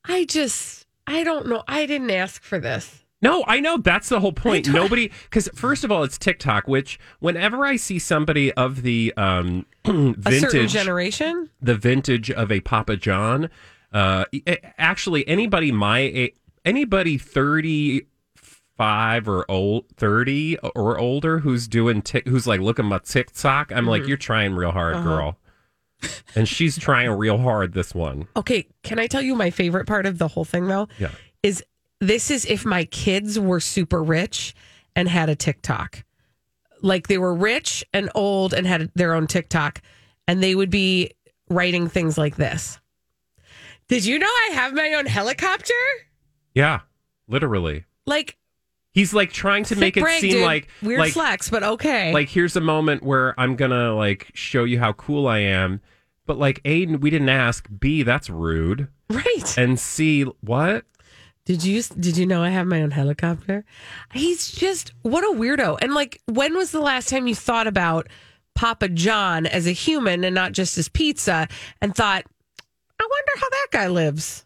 I 0.05 0.24
just. 0.26 0.86
I 1.07 1.24
don't 1.24 1.47
know. 1.47 1.63
I 1.68 1.86
didn't 1.86 2.11
ask 2.11 2.41
for 2.43 2.59
this. 2.59 3.03
No, 3.22 3.43
I 3.47 3.59
know 3.59 3.78
that's 3.78 4.09
the 4.09 4.20
whole 4.20 4.34
point. 4.34 4.68
Nobody, 4.68 5.09
because 5.24 5.49
first 5.55 5.84
of 5.84 5.91
all, 5.91 6.03
it's 6.03 6.18
TikTok, 6.18 6.68
which 6.68 6.99
whenever 7.20 7.66
I 7.66 7.76
see 7.76 7.97
somebody 7.97 8.51
of 8.53 8.82
the 8.84 9.13
um, 9.18 9.66
vintage 9.86 10.72
generation. 10.74 11.49
the 11.61 11.76
vintage 11.76 12.30
of 12.30 12.51
a 12.51 12.59
Papa 12.59 12.97
John, 12.97 13.49
uh, 13.93 14.26
actually 14.78 15.28
anybody 15.28 15.72
my 15.72 16.32
anybody 16.66 17.18
thirty 17.18 18.05
five 18.78 19.28
or 19.30 19.49
old 19.49 19.86
thirty 19.95 20.57
or 20.76 20.97
older 20.99 21.39
who's 21.39 21.68
doing 21.68 22.01
tik 22.01 22.28
who's 22.28 22.45
like 22.45 22.59
looking 22.59 22.91
at 22.91 23.05
TikTok, 23.05 23.72
I'm 23.72 23.88
like, 23.88 24.03
Mhm. 24.03 24.07
you're 24.09 24.18
trying 24.18 24.53
real 24.55 24.72
hard, 24.72 24.95
Uh-huh. 24.97 25.03
girl. 25.07 25.38
and 26.36 26.47
she's 26.47 26.78
trying 26.78 27.09
real 27.11 27.38
hard. 27.38 27.74
This 27.74 27.95
one, 27.95 28.28
Okay, 28.36 28.68
can 28.84 28.99
I 28.99 29.07
tell 29.07 29.22
you 29.22 29.34
my 29.34 29.49
favorite 29.49 29.88
part 29.88 30.05
of 30.05 30.18
the 30.18 30.28
whole 30.28 30.43
thing 30.45 30.68
though? 30.68 30.89
yeah. 30.99 31.11
Is 31.41 31.63
this 32.01 32.29
is 32.31 32.45
if 32.45 32.65
my 32.65 32.85
kids 32.85 33.39
were 33.39 33.59
super 33.59 34.03
rich 34.03 34.55
and 34.95 35.07
had 35.07 35.29
a 35.29 35.35
TikTok. 35.35 36.03
Like 36.81 37.07
they 37.07 37.17
were 37.17 37.33
rich 37.33 37.83
and 37.93 38.09
old 38.15 38.53
and 38.53 38.67
had 38.67 38.91
their 38.95 39.13
own 39.13 39.27
TikTok 39.27 39.81
and 40.27 40.41
they 40.41 40.55
would 40.55 40.69
be 40.69 41.11
writing 41.49 41.87
things 41.87 42.17
like 42.17 42.35
this. 42.35 42.79
Did 43.87 44.05
you 44.05 44.17
know 44.17 44.27
I 44.27 44.51
have 44.53 44.73
my 44.73 44.93
own 44.93 45.05
helicopter? 45.05 45.73
Yeah, 46.53 46.81
literally. 47.27 47.85
Like 48.05 48.37
He's 48.95 49.13
like 49.13 49.33
trying 49.33 49.65
to 49.65 49.75
make 49.75 49.97
it 49.97 50.01
brag, 50.01 50.21
seem 50.21 50.31
dude. 50.31 50.43
like 50.45 50.69
weird 50.81 51.01
like, 51.01 51.11
flex, 51.11 51.49
but 51.49 51.63
okay. 51.63 52.13
like 52.13 52.29
here's 52.29 52.55
a 52.55 52.61
moment 52.61 53.03
where 53.03 53.37
I'm 53.37 53.57
gonna 53.57 53.93
like 53.93 54.31
show 54.33 54.63
you 54.63 54.79
how 54.79 54.93
cool 54.93 55.27
I 55.27 55.39
am. 55.39 55.81
But 56.25 56.37
like 56.37 56.61
A, 56.63 56.85
we 56.85 57.09
didn't 57.09 57.27
ask. 57.27 57.67
B, 57.77 58.03
that's 58.03 58.29
rude. 58.29 58.87
Right. 59.09 59.57
And 59.57 59.77
C, 59.77 60.23
what? 60.39 60.85
Did 61.45 61.63
you 61.63 61.81
did 61.83 62.17
you 62.17 62.25
know 62.25 62.43
I 62.43 62.49
have 62.49 62.65
my 62.65 62.81
own 62.81 62.91
helicopter? 62.91 63.63
He's 64.13 64.51
just 64.51 64.93
what 65.03 65.23
a 65.23 65.37
weirdo. 65.37 65.77
And 65.81 65.93
like 65.93 66.19
when 66.25 66.55
was 66.55 66.71
the 66.71 66.79
last 66.81 67.07
time 67.09 67.27
you 67.27 67.35
thought 67.35 67.67
about 67.67 68.07
Papa 68.55 68.89
John 68.89 69.45
as 69.45 69.67
a 69.67 69.71
human 69.71 70.23
and 70.23 70.33
not 70.33 70.53
just 70.53 70.77
as 70.77 70.89
pizza 70.89 71.47
and 71.81 71.95
thought, 71.95 72.25
I 72.99 73.03
wonder 73.09 73.31
how 73.39 73.49
that 73.49 73.67
guy 73.71 73.87
lives. 73.87 74.45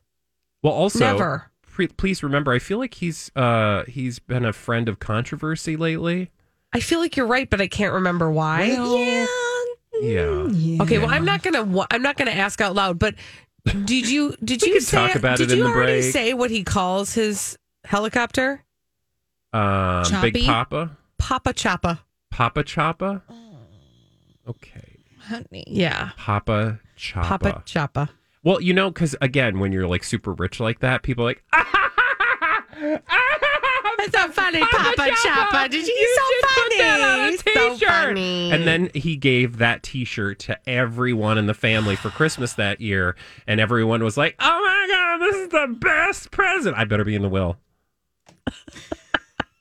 Well, 0.61 0.73
also, 0.73 0.99
Never. 0.99 1.49
pre- 1.61 1.87
please 1.87 2.21
remember, 2.21 2.51
I 2.51 2.59
feel 2.59 2.79
like 2.79 2.95
he's 2.95 3.31
uh 3.35 3.83
he's 3.87 4.19
been 4.19 4.43
a 4.43 4.51
friend 4.51 4.89
of 4.89 4.99
controversy 4.99 5.77
lately. 5.77 6.31
I 6.73 6.81
feel 6.81 6.99
like 6.99 7.15
you're 7.15 7.25
right, 7.27 7.49
but 7.49 7.61
I 7.61 7.67
can't 7.67 7.93
remember 7.93 8.29
why. 8.29 8.63
yeah. 8.65 9.25
Yeah. 10.01 10.81
Okay, 10.83 10.97
well 10.97 11.09
I'm 11.09 11.25
not 11.25 11.43
gonna 11.43 11.85
I'm 11.91 12.01
not 12.01 12.17
gonna 12.17 12.31
ask 12.31 12.59
out 12.61 12.75
loud, 12.75 12.99
but 12.99 13.15
did 13.85 14.09
you 14.09 14.35
did 14.43 14.61
We 14.61 14.69
you 14.69 14.81
say 14.81 14.97
talk 14.97 15.15
about 15.15 15.37
did 15.37 15.49
it 15.49 15.53
in 15.53 15.57
you 15.59 15.63
the 15.65 15.69
already 15.69 16.01
break. 16.01 16.13
say 16.13 16.33
what 16.33 16.49
he 16.51 16.63
calls 16.63 17.13
his 17.13 17.57
helicopter? 17.83 18.63
Um, 19.53 20.03
Big 20.21 20.45
Papa, 20.45 20.97
Papa 21.17 21.53
Choppa. 21.53 21.99
Papa 22.31 22.63
Choppa. 22.63 23.21
Okay, 24.47 24.97
Honey. 25.21 25.63
Yeah. 25.67 26.11
Papa 26.17 26.79
Choppa. 26.97 27.23
Papa 27.23 27.63
Choppa. 27.65 28.09
Well, 28.43 28.61
you 28.61 28.73
know, 28.73 28.89
because 28.89 29.15
again, 29.21 29.59
when 29.59 29.71
you're 29.71 29.87
like 29.87 30.03
super 30.03 30.33
rich 30.33 30.59
like 30.59 30.79
that, 30.79 31.03
people 31.03 31.23
are 31.25 31.27
like, 31.27 31.43
ah, 31.53 33.05
That's 34.11 34.25
so 34.25 34.31
funny, 34.31 34.59
Papa, 34.59 34.77
Papa 34.95 35.09
Choppa. 35.11 35.45
Choppa. 35.47 35.69
Did 35.71 35.87
you? 35.87 35.93
You 35.93 36.15
so 36.15 36.21
should 36.21 36.49
funny. 36.49 36.69
put 36.69 36.77
that 36.77 37.01
on 37.01 37.33
a 37.33 37.77
So 37.77 37.87
funny. 37.87 38.51
And 38.51 38.67
then 38.67 38.89
he 38.93 39.15
gave 39.15 39.57
that 39.57 39.83
T-shirt 39.83 40.39
to 40.39 40.69
everyone 40.69 41.37
in 41.37 41.45
the 41.47 41.53
family 41.53 41.95
for 41.95 42.09
Christmas 42.09 42.53
that 42.53 42.81
year, 42.81 43.15
and 43.47 43.59
everyone 43.59 44.03
was 44.03 44.17
like, 44.17 44.35
"Oh 44.39 44.61
my 44.63 44.87
god, 44.93 45.17
this 45.25 45.35
is 45.35 45.49
the 45.49 45.75
best 45.79 46.31
present!" 46.31 46.77
I 46.77 46.85
better 46.85 47.03
be 47.05 47.15
in 47.15 47.21
the 47.21 47.29
will 47.29 47.57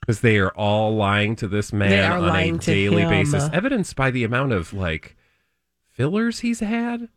because 0.01 0.21
they 0.21 0.37
are 0.37 0.51
all 0.51 0.95
lying 0.95 1.35
to 1.37 1.47
this 1.47 1.71
man 1.71 2.11
on 2.11 2.35
a 2.35 2.51
daily 2.57 3.03
him. 3.03 3.09
basis, 3.09 3.49
evidenced 3.53 3.95
by 3.95 4.11
the 4.11 4.23
amount 4.23 4.51
of 4.53 4.73
like 4.73 5.15
fillers 5.91 6.39
he's 6.39 6.59
had. 6.61 7.09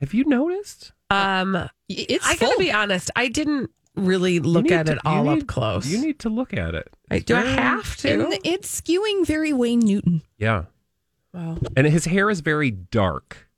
Have 0.00 0.14
you 0.14 0.24
noticed? 0.24 0.92
Um, 1.10 1.68
It's 1.88 2.24
I 2.26 2.36
gotta 2.36 2.52
full. 2.52 2.58
be 2.58 2.70
honest. 2.72 3.10
I 3.16 3.28
didn't 3.28 3.70
really 4.06 4.38
look 4.40 4.70
at 4.70 4.86
to- 4.86 4.92
it 4.92 4.98
all 5.04 5.24
you 5.24 5.30
up 5.42 5.46
close. 5.46 5.86
You 5.86 6.00
need 6.00 6.18
to 6.20 6.28
look 6.28 6.52
at 6.54 6.74
it. 6.74 6.88
I, 7.10 7.16
It's 7.16 7.24
do 7.26 7.36
I 7.36 7.40
have 7.44 7.96
to? 7.98 8.12
And 8.12 8.38
it's 8.44 8.80
skewing 8.80 9.26
very 9.26 9.52
Wayne 9.52 9.80
Newton. 9.80 10.22
Yeah, 10.38 10.64
Wow. 11.34 11.58
and 11.76 11.86
his 11.86 12.04
hair 12.06 12.30
is 12.30 12.40
very 12.40 12.70
dark. 12.70 13.48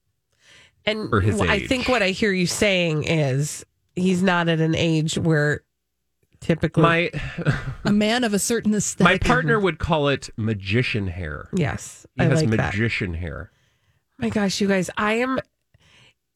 And 0.86 1.08
for 1.10 1.20
his 1.20 1.40
I 1.40 1.54
age. 1.56 1.68
think 1.68 1.88
what 1.88 2.02
I 2.02 2.10
hear 2.10 2.32
you 2.32 2.46
saying 2.46 3.04
is 3.04 3.64
he's 3.94 4.22
not 4.22 4.48
at 4.48 4.60
an 4.60 4.74
age 4.74 5.18
where 5.18 5.62
typically 6.40 6.82
My 6.82 7.10
A 7.84 7.92
man 7.92 8.24
of 8.24 8.32
a 8.32 8.38
certain 8.38 8.74
aesthetic. 8.74 9.04
my 9.04 9.18
partner 9.28 9.60
would 9.60 9.78
call 9.78 10.08
it 10.08 10.30
magician 10.36 11.06
hair. 11.06 11.48
yes, 11.54 12.06
He 12.16 12.22
I 12.22 12.24
has 12.28 12.40
like 12.42 12.50
that. 12.50 12.72
magician 12.74 13.14
hair. 13.14 13.50
My 14.18 14.30
gosh, 14.30 14.60
you 14.60 14.68
guys, 14.68 14.90
I 14.96 15.14
am. 15.14 15.38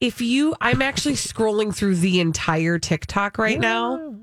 If 0.01 0.21
you, 0.21 0.55
I'm 0.61 0.81
actually 0.81 1.15
scrolling 1.15 1.73
through 1.73 1.95
the 1.95 2.19
entire 2.19 2.79
TikTok 2.79 3.37
right 3.37 3.59
now. 3.59 4.15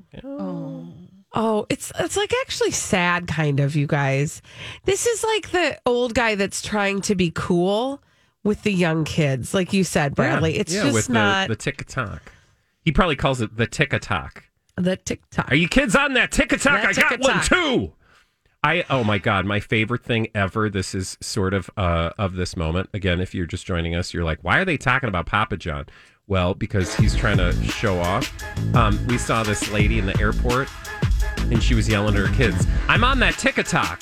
Oh, 1.35 1.67
it's 1.71 1.91
it's 1.99 2.17
like 2.17 2.33
actually 2.43 2.73
sad, 2.73 3.27
kind 3.27 3.59
of, 3.59 3.75
you 3.75 3.87
guys. 3.87 4.43
This 4.85 5.07
is 5.07 5.25
like 5.25 5.51
the 5.51 5.81
old 5.87 6.15
guy 6.15 6.35
that's 6.35 6.61
trying 6.61 7.01
to 7.03 7.15
be 7.15 7.33
cool 7.35 8.03
with 8.45 8.63
the 8.65 8.73
young 8.73 9.05
kids, 9.05 9.55
like 9.55 9.73
you 9.73 9.83
said, 9.83 10.15
Bradley. 10.15 10.55
Yeah, 10.55 10.61
it's 10.61 10.75
yeah, 10.75 10.83
just 10.83 10.95
with 10.95 11.09
not 11.09 11.49
the, 11.49 11.55
the 11.55 11.59
tick 11.63 11.87
tock. 11.87 12.33
He 12.85 12.93
probably 12.93 13.17
calls 13.17 13.41
it 13.41 13.57
the 13.57 13.67
tick 13.67 13.99
tock. 14.01 14.45
the 14.77 14.97
TikTok. 14.97 15.51
Are 15.51 15.55
you 15.57 15.69
kids 15.69 15.95
on 15.97 16.15
that? 16.15 16.33
That 16.33 16.65
I 16.65 16.93
got 16.93 17.21
one 17.21 17.43
too. 17.43 17.93
I 18.65 18.85
oh 18.91 19.03
my 19.03 19.19
god, 19.19 19.45
my 19.45 19.59
favorite 19.59 20.05
thing 20.05 20.29
ever. 20.37 20.71
This 20.71 20.95
is 20.95 21.19
sort 21.21 21.53
of 21.53 21.69
uh, 21.77 22.11
of 22.17 22.35
this 22.35 22.57
moment. 22.57 22.91
Again, 22.95 23.21
if 23.21 23.35
you're 23.35 23.47
just 23.47 23.67
joining 23.67 23.97
us, 23.97 24.15
you're 24.15 24.23
like, 24.23 24.39
why 24.43 24.59
are 24.59 24.65
they 24.65 24.77
talking 24.77 25.09
about 25.09 25.27
Papa 25.27 25.57
John? 25.57 25.87
Well, 26.29 26.55
because 26.55 26.95
he's 26.95 27.17
trying 27.17 27.39
to 27.39 27.53
show 27.65 27.99
off. 27.99 28.33
Um, 28.77 29.05
we 29.09 29.19
saw 29.19 29.43
this 29.43 29.69
lady 29.73 29.99
in 29.99 30.07
the 30.07 30.19
airport, 30.21 30.69
and 31.51 31.61
she 31.61 31.75
was 31.75 31.89
yelling 31.89 32.15
at 32.15 32.21
her 32.21 32.33
kids, 32.37 32.65
"I'm 32.87 33.03
on 33.03 33.19
that 33.19 33.35
tick 33.37 33.57
tock." 33.65 34.01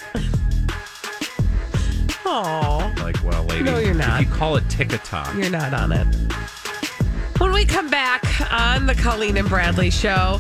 Oh, 2.27 2.93
Like, 2.99 3.25
well, 3.25 3.45
lady, 3.45 3.65
No, 3.65 3.79
you're 3.79 3.95
not. 3.95 4.21
If 4.21 4.29
you 4.29 4.35
call 4.35 4.57
it 4.57 4.69
tick 4.69 4.91
tock, 5.05 5.35
you're 5.37 5.51
not 5.51 5.73
on 5.73 5.91
it. 5.91 6.07
When 7.39 7.53
we 7.53 7.65
come 7.65 7.89
back 7.89 8.23
on 8.53 8.85
the 8.85 8.95
Colleen 8.95 9.39
and 9.39 9.49
Bradley 9.49 9.89
show, 9.91 10.39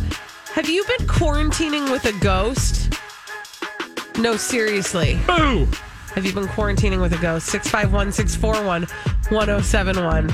have 0.53 0.68
you 0.68 0.85
been 0.85 1.07
quarantining 1.07 1.91
with 1.91 2.05
a 2.05 2.12
ghost? 2.21 3.00
No, 4.19 4.37
seriously. 4.37 5.19
boo. 5.27 5.67
Have 6.15 6.27
you 6.27 6.33
been 6.33 6.47
quarantining 6.49 7.01
with 7.01 7.13
a 7.13 7.19
ghost? 7.19 7.47
651 7.47 8.13
641 8.13 8.83
1071. 9.31 10.29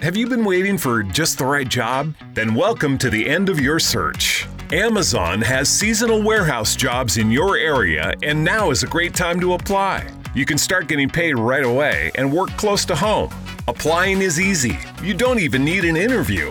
Have 0.00 0.16
you 0.16 0.26
been 0.26 0.44
waiting 0.44 0.78
for 0.78 1.02
just 1.02 1.38
the 1.38 1.44
right 1.44 1.68
job? 1.68 2.14
Then 2.34 2.54
welcome 2.54 2.98
to 2.98 3.10
the 3.10 3.28
end 3.28 3.48
of 3.48 3.60
your 3.60 3.78
search. 3.78 4.48
Amazon 4.72 5.40
has 5.42 5.68
seasonal 5.68 6.22
warehouse 6.22 6.74
jobs 6.74 7.18
in 7.18 7.30
your 7.30 7.56
area, 7.56 8.14
and 8.22 8.42
now 8.42 8.70
is 8.70 8.82
a 8.82 8.86
great 8.86 9.14
time 9.14 9.38
to 9.40 9.52
apply. 9.52 10.08
You 10.34 10.46
can 10.46 10.56
start 10.56 10.88
getting 10.88 11.10
paid 11.10 11.34
right 11.34 11.64
away 11.64 12.10
and 12.14 12.32
work 12.32 12.48
close 12.56 12.84
to 12.86 12.96
home. 12.96 13.30
Applying 13.68 14.22
is 14.22 14.40
easy. 14.40 14.78
You 15.02 15.12
don't 15.14 15.38
even 15.38 15.64
need 15.64 15.84
an 15.84 15.96
interview. 15.96 16.50